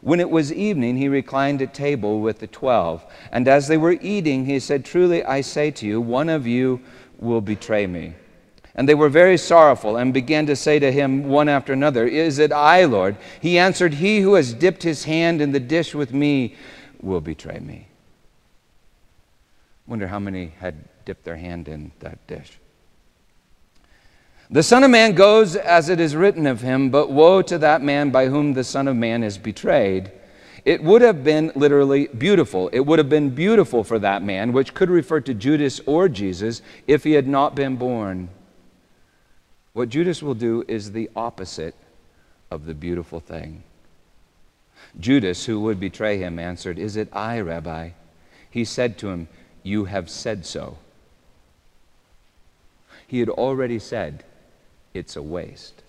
When 0.00 0.20
it 0.20 0.30
was 0.30 0.52
evening, 0.52 0.96
he 0.96 1.08
reclined 1.08 1.62
at 1.62 1.74
table 1.74 2.20
with 2.20 2.38
the 2.38 2.46
twelve. 2.46 3.04
And 3.32 3.48
as 3.48 3.68
they 3.68 3.76
were 3.76 3.98
eating, 4.00 4.46
he 4.46 4.60
said, 4.60 4.84
Truly 4.84 5.24
I 5.24 5.40
say 5.40 5.70
to 5.72 5.86
you, 5.86 6.00
one 6.00 6.28
of 6.28 6.46
you 6.46 6.80
will 7.18 7.40
betray 7.40 7.86
me. 7.86 8.14
And 8.74 8.88
they 8.88 8.94
were 8.94 9.08
very 9.08 9.38
sorrowful 9.38 9.96
and 9.96 10.12
began 10.12 10.46
to 10.46 10.56
say 10.56 10.78
to 10.78 10.92
him 10.92 11.28
one 11.28 11.48
after 11.48 11.72
another, 11.72 12.06
Is 12.06 12.38
it 12.38 12.52
I, 12.52 12.84
Lord? 12.84 13.16
He 13.40 13.58
answered, 13.58 13.94
He 13.94 14.20
who 14.20 14.34
has 14.34 14.52
dipped 14.52 14.82
his 14.82 15.04
hand 15.04 15.40
in 15.40 15.52
the 15.52 15.60
dish 15.60 15.94
with 15.94 16.12
me 16.12 16.54
will 17.00 17.22
betray 17.22 17.58
me. 17.58 17.88
Wonder 19.86 20.08
how 20.08 20.18
many 20.18 20.52
had 20.58 20.76
dipped 21.06 21.24
their 21.24 21.36
hand 21.36 21.68
in 21.68 21.92
that 22.00 22.26
dish. 22.26 22.58
The 24.48 24.62
Son 24.62 24.84
of 24.84 24.90
Man 24.90 25.14
goes 25.14 25.56
as 25.56 25.88
it 25.88 25.98
is 25.98 26.14
written 26.14 26.46
of 26.46 26.60
him, 26.60 26.90
but 26.90 27.10
woe 27.10 27.42
to 27.42 27.58
that 27.58 27.82
man 27.82 28.10
by 28.10 28.26
whom 28.26 28.52
the 28.52 28.62
Son 28.62 28.86
of 28.86 28.94
Man 28.94 29.24
is 29.24 29.38
betrayed. 29.38 30.12
It 30.64 30.82
would 30.82 31.02
have 31.02 31.24
been 31.24 31.50
literally 31.56 32.06
beautiful. 32.06 32.68
It 32.68 32.80
would 32.80 33.00
have 33.00 33.08
been 33.08 33.30
beautiful 33.30 33.82
for 33.82 33.98
that 33.98 34.22
man, 34.22 34.52
which 34.52 34.72
could 34.72 34.88
refer 34.88 35.20
to 35.20 35.34
Judas 35.34 35.80
or 35.86 36.08
Jesus, 36.08 36.62
if 36.86 37.02
he 37.02 37.12
had 37.12 37.26
not 37.26 37.56
been 37.56 37.76
born. 37.76 38.28
What 39.72 39.88
Judas 39.88 40.22
will 40.22 40.34
do 40.34 40.64
is 40.68 40.92
the 40.92 41.10
opposite 41.16 41.74
of 42.50 42.66
the 42.66 42.74
beautiful 42.74 43.18
thing. 43.18 43.64
Judas, 44.98 45.46
who 45.46 45.60
would 45.60 45.80
betray 45.80 46.18
him, 46.18 46.38
answered, 46.38 46.78
Is 46.78 46.96
it 46.96 47.08
I, 47.12 47.40
Rabbi? 47.40 47.90
He 48.48 48.64
said 48.64 48.96
to 48.98 49.08
him, 49.10 49.28
You 49.64 49.86
have 49.86 50.08
said 50.08 50.46
so. 50.46 50.78
He 53.06 53.20
had 53.20 53.28
already 53.28 53.78
said, 53.78 54.24
It's 54.96 55.16
a 55.16 55.22
waste. 55.22 55.82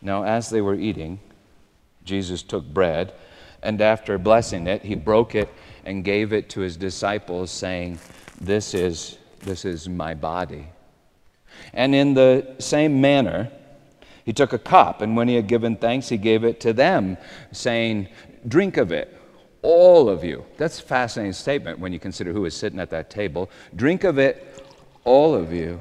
Now, 0.00 0.24
as 0.24 0.50
they 0.50 0.60
were 0.60 0.74
eating, 0.74 1.20
Jesus 2.04 2.42
took 2.42 2.64
bread, 2.64 3.12
and 3.62 3.80
after 3.80 4.18
blessing 4.18 4.66
it, 4.66 4.82
he 4.82 4.96
broke 4.96 5.34
it 5.34 5.48
and 5.84 6.04
gave 6.04 6.32
it 6.32 6.48
to 6.50 6.60
his 6.60 6.76
disciples, 6.76 7.50
saying, 7.50 7.98
This 8.40 8.74
is, 8.74 9.18
this 9.40 9.64
is 9.64 9.88
my 9.88 10.14
body. 10.14 10.66
And 11.72 11.94
in 11.94 12.14
the 12.14 12.56
same 12.58 13.00
manner, 13.00 13.50
he 14.24 14.32
took 14.32 14.52
a 14.52 14.58
cup, 14.58 15.00
and 15.00 15.16
when 15.16 15.28
he 15.28 15.36
had 15.36 15.46
given 15.46 15.76
thanks, 15.76 16.08
he 16.08 16.16
gave 16.16 16.44
it 16.44 16.60
to 16.60 16.72
them, 16.72 17.16
saying, 17.52 18.08
Drink 18.48 18.76
of 18.76 18.90
it, 18.90 19.16
all 19.62 20.08
of 20.08 20.24
you. 20.24 20.44
That's 20.56 20.80
a 20.80 20.82
fascinating 20.82 21.32
statement 21.32 21.78
when 21.78 21.92
you 21.92 22.00
consider 22.00 22.32
who 22.32 22.42
was 22.42 22.56
sitting 22.56 22.80
at 22.80 22.90
that 22.90 23.10
table. 23.10 23.50
Drink 23.76 24.02
of 24.02 24.18
it, 24.18 24.64
all 25.04 25.34
of 25.34 25.52
you. 25.52 25.80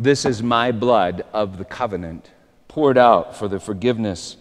This 0.00 0.24
is 0.24 0.44
my 0.44 0.70
blood 0.70 1.24
of 1.32 1.58
the 1.58 1.64
covenant, 1.64 2.30
poured 2.68 2.96
out 2.96 3.34
for 3.34 3.48
the 3.48 3.58
forgiveness 3.58 4.36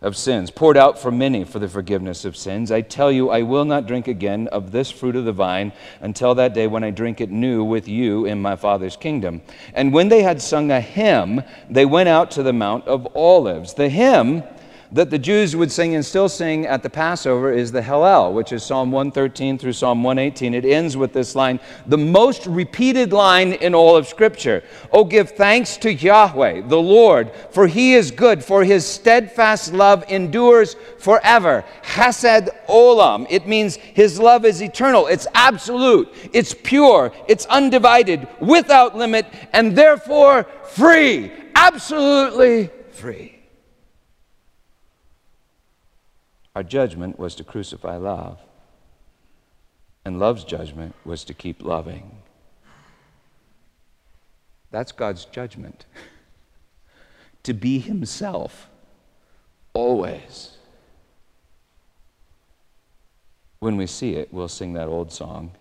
of 0.00 0.16
sins, 0.16 0.50
poured 0.50 0.78
out 0.78 0.98
for 0.98 1.10
many 1.10 1.44
for 1.44 1.58
the 1.58 1.68
forgiveness 1.68 2.24
of 2.24 2.34
sins. 2.34 2.72
I 2.72 2.80
tell 2.80 3.12
you, 3.12 3.28
I 3.28 3.42
will 3.42 3.66
not 3.66 3.86
drink 3.86 4.08
again 4.08 4.48
of 4.48 4.72
this 4.72 4.90
fruit 4.90 5.14
of 5.14 5.26
the 5.26 5.32
vine 5.32 5.72
until 6.00 6.34
that 6.36 6.54
day 6.54 6.66
when 6.66 6.82
I 6.82 6.90
drink 6.90 7.20
it 7.20 7.30
new 7.30 7.62
with 7.62 7.88
you 7.88 8.24
in 8.24 8.40
my 8.40 8.56
Father's 8.56 8.96
kingdom. 8.96 9.42
And 9.74 9.92
when 9.92 10.08
they 10.08 10.22
had 10.22 10.40
sung 10.40 10.70
a 10.70 10.80
hymn, 10.80 11.42
they 11.68 11.84
went 11.84 12.08
out 12.08 12.30
to 12.30 12.42
the 12.42 12.54
Mount 12.54 12.88
of 12.88 13.06
Olives. 13.14 13.74
The 13.74 13.90
hymn 13.90 14.42
that 14.92 15.08
the 15.08 15.18
Jews 15.18 15.56
would 15.56 15.72
sing 15.72 15.94
and 15.94 16.04
still 16.04 16.28
sing 16.28 16.66
at 16.66 16.82
the 16.82 16.90
Passover 16.90 17.50
is 17.50 17.72
the 17.72 17.80
Hallel, 17.80 18.34
which 18.34 18.52
is 18.52 18.62
Psalm 18.62 18.92
113 18.92 19.56
through 19.56 19.72
Psalm 19.72 20.02
118. 20.02 20.52
It 20.52 20.66
ends 20.66 20.98
with 20.98 21.14
this 21.14 21.34
line, 21.34 21.60
the 21.86 21.96
most 21.96 22.46
repeated 22.46 23.10
line 23.12 23.54
in 23.54 23.74
all 23.74 23.96
of 23.96 24.06
Scripture. 24.06 24.62
Oh, 24.92 25.04
give 25.04 25.30
thanks 25.30 25.78
to 25.78 25.92
Yahweh, 25.92 26.68
the 26.68 26.80
Lord, 26.80 27.32
for 27.50 27.66
he 27.66 27.94
is 27.94 28.10
good, 28.10 28.44
for 28.44 28.64
his 28.64 28.86
steadfast 28.86 29.72
love 29.72 30.04
endures 30.08 30.76
forever. 30.98 31.64
Hesed 31.82 32.50
olam. 32.68 33.26
It 33.30 33.46
means 33.46 33.76
his 33.76 34.20
love 34.20 34.44
is 34.44 34.62
eternal, 34.62 35.06
it's 35.06 35.26
absolute, 35.32 36.08
it's 36.34 36.54
pure, 36.54 37.12
it's 37.28 37.46
undivided, 37.46 38.28
without 38.40 38.94
limit, 38.94 39.26
and 39.54 39.74
therefore 39.74 40.44
free. 40.64 41.32
Absolutely 41.54 42.68
free. 42.90 43.41
Our 46.54 46.62
judgment 46.62 47.18
was 47.18 47.34
to 47.36 47.44
crucify 47.44 47.96
love, 47.96 48.38
and 50.04 50.18
love's 50.18 50.44
judgment 50.44 50.94
was 51.04 51.24
to 51.24 51.34
keep 51.34 51.62
loving. 51.62 52.18
That's 54.70 54.92
God's 54.92 55.24
judgment. 55.26 55.86
to 57.42 57.54
be 57.54 57.78
Himself 57.78 58.68
always. 59.74 60.56
When 63.60 63.76
we 63.76 63.86
see 63.86 64.14
it, 64.14 64.32
we'll 64.32 64.48
sing 64.48 64.72
that 64.74 64.88
old 64.88 65.12
song, 65.12 65.52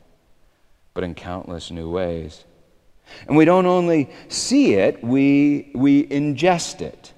but 0.94 1.04
in 1.04 1.14
countless 1.14 1.72
new 1.72 1.90
ways. 1.90 2.44
And 3.28 3.38
we 3.38 3.46
don't 3.46 3.66
only 3.66 4.10
see 4.28 4.74
it, 4.74 5.04
we, 5.04 5.72
we 5.76 6.08
ingest 6.08 6.82
it. 6.82 7.14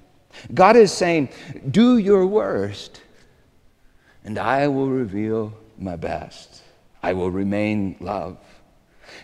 God 0.53 0.75
is 0.75 0.91
saying, 0.91 1.29
Do 1.69 1.97
your 1.97 2.25
worst 2.25 3.01
and 4.23 4.37
I 4.37 4.67
will 4.67 4.89
reveal 4.89 5.53
my 5.77 5.95
best. 5.95 6.61
I 7.01 7.13
will 7.13 7.31
remain 7.31 7.97
love. 7.99 8.37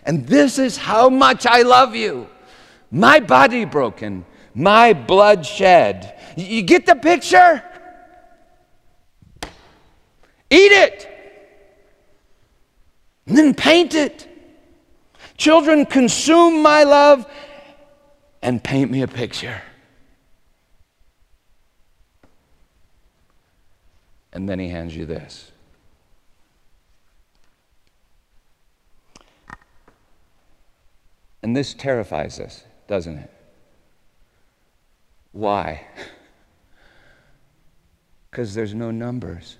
And 0.04 0.26
this 0.26 0.58
is 0.58 0.76
how 0.76 1.08
much 1.08 1.46
I 1.46 1.62
love 1.62 1.94
you. 1.94 2.28
My 2.90 3.20
body 3.20 3.64
broken, 3.64 4.24
my 4.54 4.92
blood 4.92 5.46
shed. 5.46 6.18
You 6.36 6.62
get 6.62 6.86
the 6.86 6.94
picture? 6.94 7.62
Eat 10.50 10.72
it. 10.72 11.08
And 13.26 13.36
then 13.38 13.54
paint 13.54 13.94
it. 13.94 14.26
Children, 15.36 15.86
consume 15.86 16.62
my 16.62 16.84
love 16.84 17.26
and 18.42 18.62
paint 18.62 18.90
me 18.90 19.02
a 19.02 19.08
picture. 19.08 19.62
And 24.32 24.48
then 24.48 24.58
he 24.58 24.68
hands 24.68 24.96
you 24.96 25.06
this. 25.06 25.50
And 31.42 31.56
this 31.56 31.74
terrifies 31.74 32.38
us, 32.38 32.64
doesn't 32.86 33.18
it? 33.18 33.30
Why? 35.32 35.86
Because 38.30 38.54
there's 38.54 38.74
no 38.74 38.92
numbers, 38.92 39.56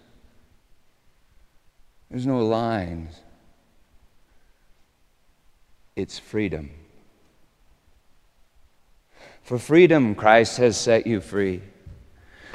there's 2.08 2.24
no 2.24 2.38
lines. 2.38 3.20
It's 5.96 6.20
freedom. 6.20 6.70
For 9.42 9.58
freedom, 9.58 10.14
Christ 10.14 10.58
has 10.58 10.78
set 10.78 11.04
you 11.04 11.20
free. 11.20 11.62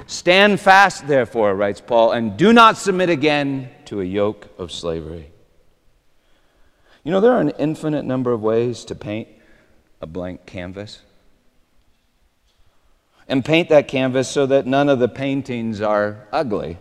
Stand 0.07 0.59
fast, 0.59 1.07
therefore, 1.07 1.55
writes 1.55 1.81
Paul, 1.81 2.11
and 2.11 2.37
do 2.37 2.53
not 2.53 2.77
submit 2.77 3.09
again 3.09 3.69
to 3.85 4.01
a 4.01 4.03
yoke 4.03 4.47
of 4.57 4.71
slavery. 4.71 5.31
You 7.03 7.11
know, 7.11 7.21
there 7.21 7.31
are 7.31 7.41
an 7.41 7.53
infinite 7.59 8.03
number 8.03 8.31
of 8.31 8.41
ways 8.41 8.85
to 8.85 8.95
paint 8.95 9.27
a 10.01 10.07
blank 10.07 10.45
canvas. 10.45 11.01
And 13.27 13.43
paint 13.43 13.69
that 13.69 13.87
canvas 13.87 14.27
so 14.27 14.45
that 14.45 14.67
none 14.67 14.89
of 14.89 14.99
the 14.99 15.07
paintings 15.07 15.81
are 15.81 16.27
ugly. 16.31 16.77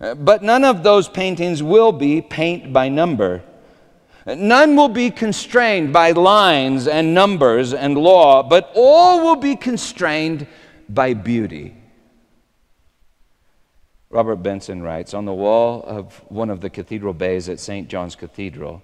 Uh, 0.00 0.14
but 0.14 0.42
none 0.42 0.64
of 0.64 0.82
those 0.82 1.08
paintings 1.08 1.62
will 1.62 1.92
be 1.92 2.22
paint 2.22 2.72
by 2.72 2.88
number. 2.88 3.42
None 4.26 4.74
will 4.76 4.88
be 4.88 5.10
constrained 5.10 5.92
by 5.92 6.10
lines 6.10 6.88
and 6.88 7.14
numbers 7.14 7.72
and 7.72 7.96
law, 7.96 8.42
but 8.42 8.72
all 8.74 9.22
will 9.22 9.36
be 9.36 9.56
constrained 9.56 10.46
by 10.88 11.14
beauty. 11.14 11.74
Robert 14.10 14.36
Benson 14.36 14.82
writes 14.82 15.14
On 15.14 15.24
the 15.24 15.34
wall 15.34 15.82
of 15.82 16.22
one 16.28 16.50
of 16.50 16.60
the 16.60 16.70
cathedral 16.70 17.14
bays 17.14 17.48
at 17.48 17.60
St. 17.60 17.88
John's 17.88 18.16
Cathedral, 18.16 18.82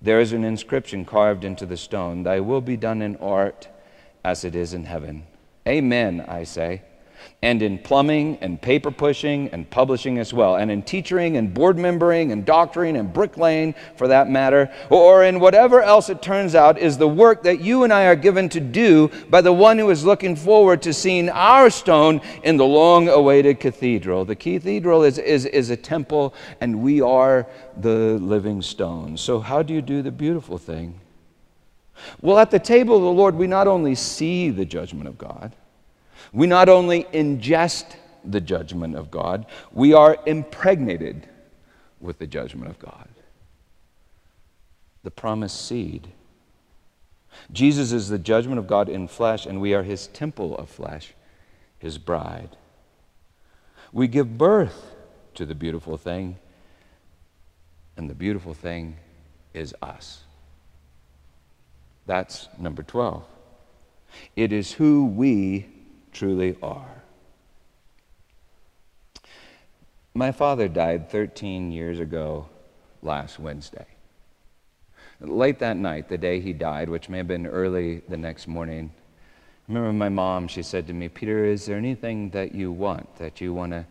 there 0.00 0.20
is 0.20 0.32
an 0.32 0.44
inscription 0.44 1.04
carved 1.04 1.44
into 1.44 1.64
the 1.64 1.76
stone 1.76 2.22
Thy 2.22 2.40
will 2.40 2.60
be 2.60 2.76
done 2.76 3.02
in 3.02 3.16
art 3.16 3.68
as 4.24 4.44
it 4.44 4.54
is 4.54 4.74
in 4.74 4.84
heaven. 4.84 5.24
Amen, 5.66 6.20
I 6.26 6.44
say 6.44 6.82
and 7.42 7.60
in 7.60 7.78
plumbing 7.78 8.38
and 8.40 8.60
paper 8.60 8.90
pushing 8.90 9.48
and 9.48 9.68
publishing 9.68 10.18
as 10.18 10.32
well, 10.32 10.56
and 10.56 10.70
in 10.70 10.82
teaching 10.82 11.36
and 11.36 11.52
board 11.52 11.76
membering 11.76 12.32
and 12.32 12.44
doctoring 12.44 12.96
and 12.96 13.12
bricklaying 13.12 13.74
for 13.96 14.08
that 14.08 14.30
matter, 14.30 14.72
or 14.90 15.24
in 15.24 15.40
whatever 15.40 15.82
else 15.82 16.08
it 16.08 16.22
turns 16.22 16.54
out 16.54 16.78
is 16.78 16.96
the 16.96 17.08
work 17.08 17.42
that 17.42 17.60
you 17.60 17.84
and 17.84 17.92
I 17.92 18.06
are 18.06 18.16
given 18.16 18.48
to 18.50 18.60
do 18.60 19.10
by 19.28 19.40
the 19.40 19.52
one 19.52 19.78
who 19.78 19.90
is 19.90 20.04
looking 20.04 20.36
forward 20.36 20.82
to 20.82 20.92
seeing 20.92 21.28
our 21.30 21.68
stone 21.70 22.20
in 22.44 22.56
the 22.56 22.64
long 22.64 23.08
awaited 23.08 23.60
cathedral. 23.60 24.24
The 24.24 24.36
cathedral 24.36 25.02
is, 25.02 25.18
is, 25.18 25.44
is 25.46 25.70
a 25.70 25.76
temple, 25.76 26.34
and 26.60 26.82
we 26.82 27.00
are 27.00 27.46
the 27.76 28.18
living 28.20 28.62
stones. 28.62 29.20
So, 29.20 29.40
how 29.40 29.62
do 29.62 29.74
you 29.74 29.82
do 29.82 30.02
the 30.02 30.12
beautiful 30.12 30.58
thing? 30.58 31.00
Well, 32.20 32.38
at 32.38 32.50
the 32.50 32.58
table 32.58 32.96
of 32.96 33.02
the 33.02 33.10
Lord, 33.10 33.34
we 33.34 33.46
not 33.46 33.68
only 33.68 33.94
see 33.94 34.50
the 34.50 34.64
judgment 34.64 35.08
of 35.08 35.18
God, 35.18 35.54
we 36.32 36.46
not 36.46 36.68
only 36.68 37.04
ingest 37.04 37.96
the 38.24 38.40
judgment 38.40 38.96
of 38.96 39.10
God, 39.10 39.46
we 39.72 39.92
are 39.92 40.16
impregnated 40.26 41.28
with 42.00 42.18
the 42.18 42.26
judgment 42.26 42.70
of 42.70 42.78
God. 42.78 43.08
The 45.02 45.10
promised 45.10 45.66
seed. 45.66 46.08
Jesus 47.50 47.92
is 47.92 48.08
the 48.08 48.18
judgment 48.18 48.58
of 48.58 48.66
God 48.66 48.88
in 48.88 49.08
flesh, 49.08 49.46
and 49.46 49.60
we 49.60 49.74
are 49.74 49.82
his 49.82 50.06
temple 50.08 50.56
of 50.56 50.68
flesh, 50.68 51.14
his 51.78 51.98
bride. 51.98 52.56
We 53.92 54.08
give 54.08 54.38
birth 54.38 54.94
to 55.34 55.44
the 55.44 55.54
beautiful 55.54 55.96
thing, 55.96 56.36
and 57.96 58.08
the 58.08 58.14
beautiful 58.14 58.54
thing 58.54 58.96
is 59.52 59.74
us. 59.82 60.22
That's 62.06 62.48
number 62.58 62.82
12. 62.82 63.24
It 64.36 64.52
is 64.52 64.72
who 64.72 65.06
we 65.06 65.66
truly 66.12 66.56
are. 66.62 67.02
My 70.14 70.30
father 70.30 70.68
died 70.68 71.10
13 71.10 71.72
years 71.72 71.98
ago 71.98 72.48
last 73.02 73.38
Wednesday. 73.38 73.86
Late 75.20 75.58
that 75.60 75.76
night, 75.76 76.08
the 76.08 76.18
day 76.18 76.40
he 76.40 76.52
died, 76.52 76.88
which 76.88 77.08
may 77.08 77.18
have 77.18 77.28
been 77.28 77.46
early 77.46 78.02
the 78.08 78.16
next 78.16 78.46
morning, 78.46 78.92
I 79.68 79.72
remember 79.72 79.92
my 79.92 80.08
mom, 80.08 80.48
she 80.48 80.62
said 80.62 80.86
to 80.88 80.92
me, 80.92 81.08
Peter, 81.08 81.44
is 81.44 81.66
there 81.66 81.78
anything 81.78 82.30
that 82.30 82.54
you 82.54 82.72
want, 82.72 83.16
that 83.16 83.40
you 83.40 83.54
want 83.54 83.72
to 83.72 83.86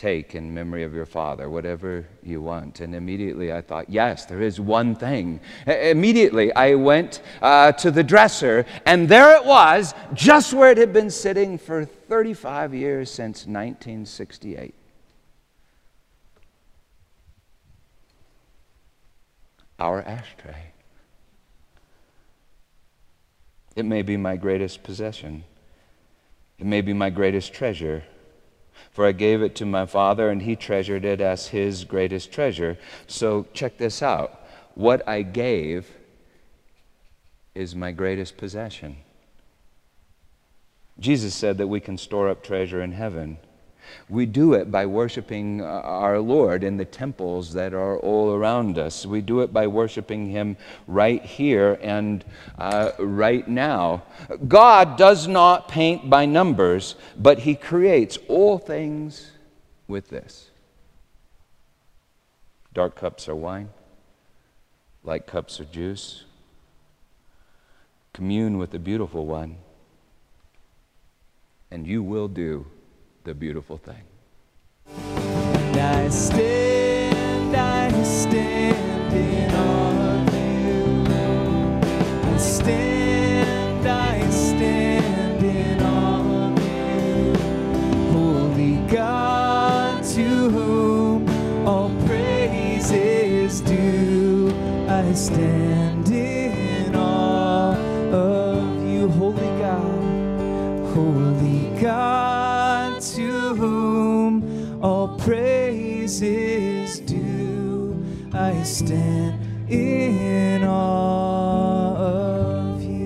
Take 0.00 0.34
in 0.34 0.54
memory 0.54 0.84
of 0.84 0.94
your 0.94 1.04
father, 1.04 1.50
whatever 1.50 2.06
you 2.22 2.40
want. 2.40 2.80
And 2.80 2.94
immediately 2.94 3.52
I 3.52 3.60
thought, 3.60 3.90
yes, 3.90 4.24
there 4.24 4.40
is 4.40 4.58
one 4.58 4.94
thing. 4.94 5.40
immediately 5.66 6.50
I 6.54 6.74
went 6.74 7.20
uh, 7.42 7.72
to 7.72 7.90
the 7.90 8.02
dresser, 8.02 8.64
and 8.86 9.10
there 9.10 9.36
it 9.36 9.44
was, 9.44 9.92
just 10.14 10.54
where 10.54 10.70
it 10.70 10.78
had 10.78 10.94
been 10.94 11.10
sitting 11.10 11.58
for 11.58 11.84
35 11.84 12.72
years 12.72 13.10
since 13.10 13.40
1968. 13.40 14.74
Our 19.78 20.00
ashtray. 20.00 20.72
It 23.76 23.84
may 23.84 24.00
be 24.00 24.16
my 24.16 24.36
greatest 24.36 24.82
possession. 24.82 25.44
It 26.58 26.64
may 26.64 26.80
be 26.80 26.94
my 26.94 27.10
greatest 27.10 27.52
treasure. 27.52 28.02
For 28.90 29.06
I 29.06 29.12
gave 29.12 29.42
it 29.42 29.54
to 29.56 29.66
my 29.66 29.86
father, 29.86 30.30
and 30.30 30.42
he 30.42 30.56
treasured 30.56 31.04
it 31.04 31.20
as 31.20 31.48
his 31.48 31.84
greatest 31.84 32.32
treasure. 32.32 32.76
So 33.06 33.46
check 33.52 33.78
this 33.78 34.02
out. 34.02 34.40
What 34.74 35.08
I 35.08 35.22
gave 35.22 35.88
is 37.54 37.74
my 37.74 37.92
greatest 37.92 38.36
possession. 38.36 38.96
Jesus 40.98 41.34
said 41.34 41.58
that 41.58 41.68
we 41.68 41.80
can 41.80 41.96
store 41.96 42.28
up 42.28 42.42
treasure 42.42 42.82
in 42.82 42.92
heaven. 42.92 43.38
We 44.08 44.26
do 44.26 44.54
it 44.54 44.70
by 44.70 44.86
worshiping 44.86 45.60
uh, 45.60 45.64
our 45.64 46.18
Lord 46.18 46.64
in 46.64 46.76
the 46.76 46.84
temples 46.84 47.52
that 47.54 47.74
are 47.74 47.98
all 47.98 48.32
around 48.34 48.78
us. 48.78 49.06
We 49.06 49.20
do 49.20 49.40
it 49.40 49.52
by 49.52 49.66
worshiping 49.66 50.30
Him 50.30 50.56
right 50.86 51.24
here 51.24 51.78
and 51.80 52.24
uh, 52.58 52.92
right 52.98 53.46
now. 53.46 54.02
God 54.48 54.96
does 54.96 55.28
not 55.28 55.68
paint 55.68 56.10
by 56.10 56.26
numbers, 56.26 56.94
but 57.16 57.40
He 57.40 57.54
creates 57.54 58.18
all 58.28 58.58
things 58.58 59.30
with 59.86 60.08
this. 60.08 60.50
Dark 62.72 62.96
cups 62.96 63.28
are 63.28 63.34
wine, 63.34 63.68
light 65.02 65.26
cups 65.26 65.60
are 65.60 65.64
juice. 65.64 66.24
Commune 68.12 68.58
with 68.58 68.70
the 68.72 68.78
beautiful 68.78 69.24
one, 69.24 69.56
and 71.70 71.86
you 71.86 72.02
will 72.02 72.28
do 72.28 72.66
the 73.24 73.34
beautiful 73.34 73.76
thing. 73.78 74.02
I 75.76 76.08
stand, 76.08 77.54
I 77.54 78.02
stand 78.02 79.12
in 79.12 79.54
awe 79.54 80.14
of 80.14 80.34
you. 80.34 81.04
I 82.32 82.36
stand, 82.38 83.86
I 83.86 84.30
stand 84.30 85.44
in 85.44 85.82
awe 85.82 86.46
of 86.46 86.58
you. 86.64 87.34
Holy 88.12 88.76
God, 88.88 90.02
to 90.04 90.50
whom 90.50 91.28
all 91.68 91.90
praise 92.06 92.90
is 92.90 93.60
due. 93.60 94.52
I 94.88 95.12
stand 95.12 95.59
Stand 108.62 109.70
in 109.70 110.62
awe 110.64 111.96
of 111.96 112.82
you. 112.82 112.98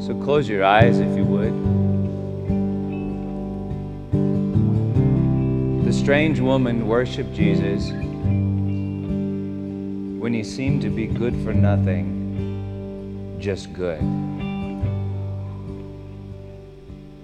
So 0.00 0.14
close 0.22 0.48
your 0.48 0.64
eyes 0.64 0.98
if 0.98 1.16
you 1.16 1.24
would. 1.24 1.52
The 5.84 5.92
strange 5.92 6.38
woman 6.40 6.86
worshiped 6.86 7.34
Jesus 7.34 7.90
when 10.20 10.32
he 10.32 10.44
seemed 10.44 10.82
to 10.82 10.90
be 10.90 11.06
good 11.06 11.34
for 11.44 11.52
nothing, 11.52 13.36
just 13.40 13.72
good. 13.72 14.00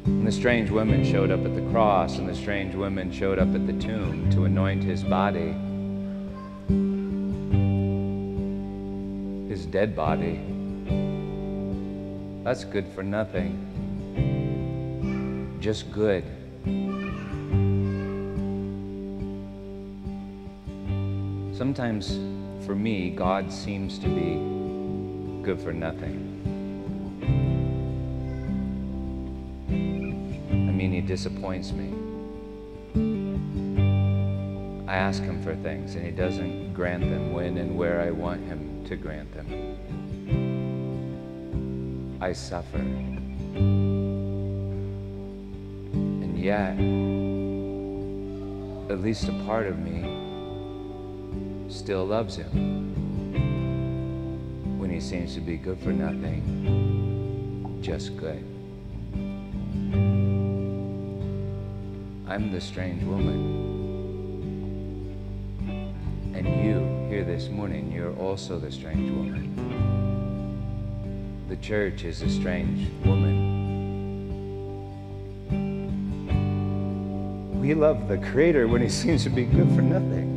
And 0.04 0.26
the 0.26 0.32
strange 0.32 0.70
women 0.70 1.04
showed 1.04 1.30
up 1.30 1.44
at 1.44 1.54
the 1.54 1.62
cross, 1.70 2.18
and 2.18 2.28
the 2.28 2.34
strange 2.34 2.74
women 2.74 3.12
showed 3.12 3.38
up 3.38 3.54
at 3.54 3.66
the 3.66 3.72
tomb 3.74 4.28
to 4.30 4.44
anoint 4.44 4.82
his 4.82 5.04
body, 5.04 5.54
his 9.48 9.66
dead 9.66 9.94
body. 9.94 10.40
That's 12.44 12.64
good 12.64 12.88
for 12.88 13.02
nothing, 13.04 13.58
just 15.60 15.92
good. 15.92 16.24
Sometimes 21.56 22.18
for 22.66 22.74
me, 22.74 23.10
God 23.10 23.52
seems 23.52 23.98
to 24.00 24.08
be 24.08 24.34
good 25.44 25.60
for 25.60 25.72
nothing. 25.72 26.31
Disappoints 31.12 31.72
me. 31.72 31.92
I 34.88 34.94
ask 34.96 35.22
him 35.22 35.42
for 35.42 35.54
things 35.56 35.94
and 35.94 36.06
he 36.06 36.10
doesn't 36.10 36.72
grant 36.72 37.02
them 37.02 37.34
when 37.34 37.58
and 37.58 37.76
where 37.76 38.00
I 38.00 38.10
want 38.10 38.42
him 38.46 38.82
to 38.86 38.96
grant 38.96 39.30
them. 39.34 39.76
I 42.18 42.32
suffer. 42.32 42.78
And 46.22 46.38
yet, 46.38 46.78
at 48.90 49.02
least 49.02 49.28
a 49.28 49.32
part 49.44 49.66
of 49.66 49.78
me 49.78 50.00
still 51.68 52.06
loves 52.06 52.36
him 52.36 52.88
when 54.78 54.88
he 54.88 54.98
seems 54.98 55.34
to 55.34 55.42
be 55.42 55.58
good 55.58 55.78
for 55.78 55.92
nothing, 55.92 56.40
just 57.82 58.16
good. 58.16 58.51
I'm 62.32 62.50
the 62.50 62.62
strange 62.62 63.04
woman. 63.04 63.36
And 66.34 66.46
you, 66.64 66.78
here 67.10 67.24
this 67.24 67.50
morning, 67.50 67.92
you're 67.92 68.16
also 68.16 68.58
the 68.58 68.72
strange 68.72 69.10
woman. 69.10 69.52
The 71.50 71.56
church 71.56 72.04
is 72.04 72.22
a 72.22 72.30
strange 72.30 72.88
woman. 73.04 73.50
We 77.60 77.74
love 77.74 78.08
the 78.08 78.16
Creator 78.16 78.66
when 78.66 78.80
He 78.80 78.88
seems 79.02 79.24
to 79.24 79.28
be 79.28 79.44
good 79.44 79.68
for 79.74 79.82
nothing. 79.82 80.30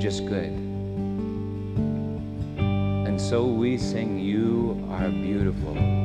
Just 0.00 0.24
good. 0.24 0.56
And 3.06 3.20
so 3.20 3.44
we 3.44 3.76
sing, 3.76 4.18
You 4.18 4.82
are 4.90 5.10
beautiful. 5.10 5.99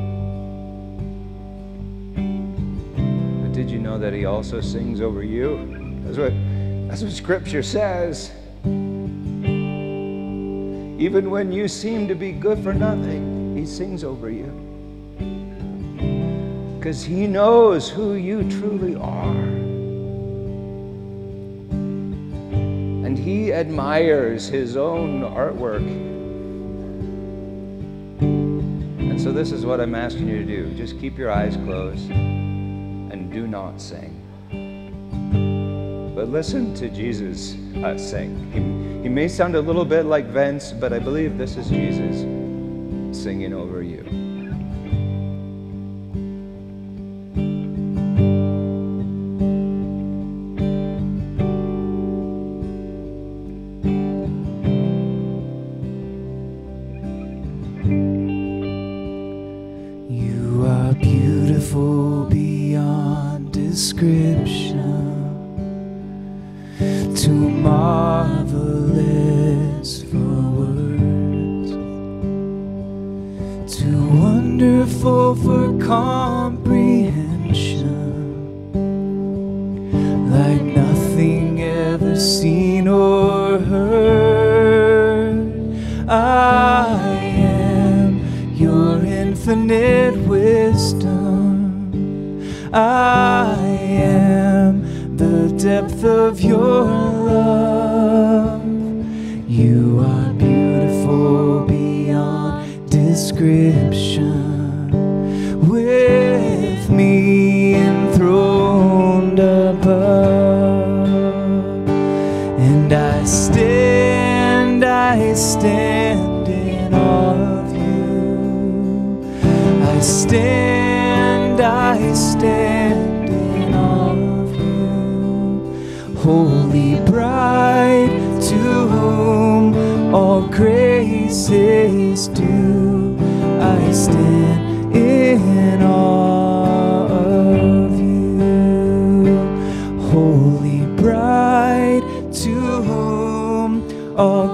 That 4.06 4.14
he 4.14 4.24
also 4.24 4.60
sings 4.60 5.00
over 5.00 5.24
you? 5.24 6.00
That's 6.04 6.16
what, 6.16 6.32
that's 6.88 7.02
what 7.02 7.10
Scripture 7.10 7.60
says. 7.60 8.30
Even 11.02 11.28
when 11.28 11.50
you 11.50 11.66
seem 11.66 12.06
to 12.06 12.14
be 12.14 12.30
good 12.30 12.62
for 12.62 12.72
nothing, 12.72 13.56
he 13.56 13.66
sings 13.66 14.04
over 14.04 14.30
you. 14.30 14.46
Because 16.78 17.02
he 17.02 17.26
knows 17.26 17.90
who 17.90 18.14
you 18.14 18.48
truly 18.48 18.94
are. 18.94 19.42
And 23.04 23.18
he 23.18 23.52
admires 23.52 24.46
his 24.46 24.76
own 24.76 25.22
artwork. 25.22 25.84
And 28.20 29.20
so, 29.20 29.32
this 29.32 29.50
is 29.50 29.66
what 29.66 29.80
I'm 29.80 29.96
asking 29.96 30.28
you 30.28 30.38
to 30.38 30.44
do 30.44 30.72
just 30.74 31.00
keep 31.00 31.18
your 31.18 31.32
eyes 31.32 31.56
closed 31.56 32.35
do 33.36 33.46
not 33.46 33.78
sing. 33.78 34.22
But 36.14 36.30
listen 36.30 36.72
to 36.76 36.88
Jesus 36.88 37.54
uh, 37.84 37.98
sing. 37.98 38.32
He, 38.50 39.02
he 39.02 39.08
may 39.10 39.28
sound 39.28 39.54
a 39.54 39.60
little 39.60 39.84
bit 39.84 40.06
like 40.06 40.24
Vince, 40.24 40.72
but 40.72 40.94
I 40.94 40.98
believe 40.98 41.36
this 41.36 41.58
is 41.58 41.68
Jesus 41.68 42.22
singing 43.14 43.52
over 43.52 43.82
you. 43.82 44.25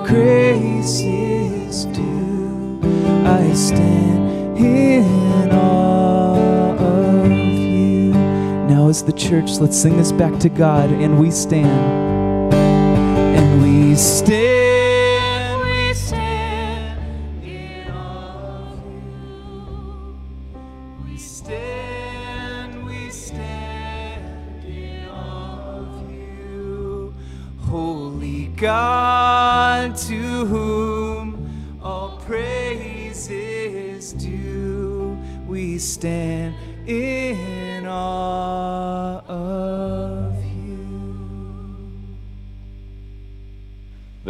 Grace 0.07 1.00
is 1.00 1.84
due. 1.86 2.80
I 3.24 3.53
stand 3.55 4.59
in 4.59 5.50
awe 5.53 6.76
of 6.76 7.30
you. 7.30 8.12
Now, 8.68 8.88
as 8.88 9.03
the 9.03 9.12
church, 9.12 9.59
let's 9.61 9.80
sing 9.80 9.96
this 9.96 10.12
back 10.12 10.38
to 10.40 10.48
God, 10.48 10.90
and 10.90 11.18
we 11.18 11.30
stand. 11.30 12.53
And 12.53 13.62
we 13.62 13.96
stand, 13.96 14.51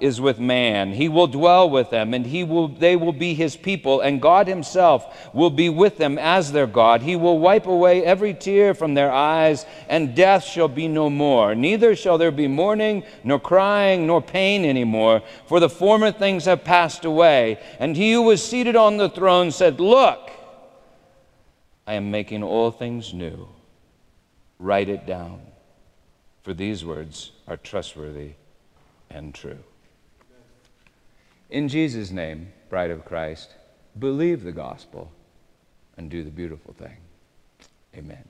is 0.00 0.20
with 0.20 0.38
man. 0.38 0.92
He 0.92 1.08
will 1.08 1.26
dwell 1.26 1.68
with 1.68 1.90
them, 1.90 2.14
and 2.14 2.26
he 2.26 2.44
will, 2.44 2.68
they 2.68 2.96
will 2.96 3.12
be 3.12 3.34
his 3.34 3.56
people, 3.56 4.00
and 4.00 4.22
God 4.22 4.46
himself 4.46 5.32
will 5.34 5.50
be 5.50 5.68
with 5.68 5.98
them 5.98 6.18
as 6.18 6.52
their 6.52 6.66
God. 6.66 7.02
He 7.02 7.16
will 7.16 7.38
wipe 7.38 7.66
away 7.66 8.04
every 8.04 8.34
tear 8.34 8.74
from 8.74 8.94
their 8.94 9.10
eyes, 9.10 9.66
and 9.88 10.14
death 10.14 10.44
shall 10.44 10.68
be 10.68 10.88
no 10.88 11.10
more. 11.10 11.54
Neither 11.54 11.94
shall 11.96 12.18
there 12.18 12.30
be 12.30 12.48
mourning, 12.48 13.04
nor 13.24 13.38
crying, 13.38 14.06
nor 14.06 14.22
pain 14.22 14.64
anymore, 14.64 15.22
for 15.46 15.60
the 15.60 15.70
former 15.70 16.12
things 16.12 16.44
have 16.44 16.64
passed 16.64 17.04
away. 17.04 17.58
And 17.78 17.96
he 17.96 18.12
who 18.12 18.22
was 18.22 18.42
seated 18.46 18.76
on 18.76 18.96
the 18.96 19.08
throne 19.08 19.50
said, 19.50 19.80
Look, 19.80 20.30
I 21.86 21.94
am 21.94 22.10
making 22.10 22.42
all 22.42 22.70
things 22.70 23.14
new. 23.14 23.48
Write 24.58 24.88
it 24.88 25.06
down, 25.06 25.40
for 26.42 26.52
these 26.52 26.84
words 26.84 27.32
are 27.46 27.56
trustworthy 27.56 28.32
and 29.08 29.34
true. 29.34 29.64
In 31.50 31.68
Jesus' 31.68 32.10
name, 32.10 32.52
bride 32.68 32.90
of 32.90 33.04
Christ, 33.04 33.54
believe 33.98 34.42
the 34.42 34.52
gospel 34.52 35.10
and 35.96 36.10
do 36.10 36.22
the 36.22 36.30
beautiful 36.30 36.74
thing. 36.74 36.98
Amen. 37.96 38.24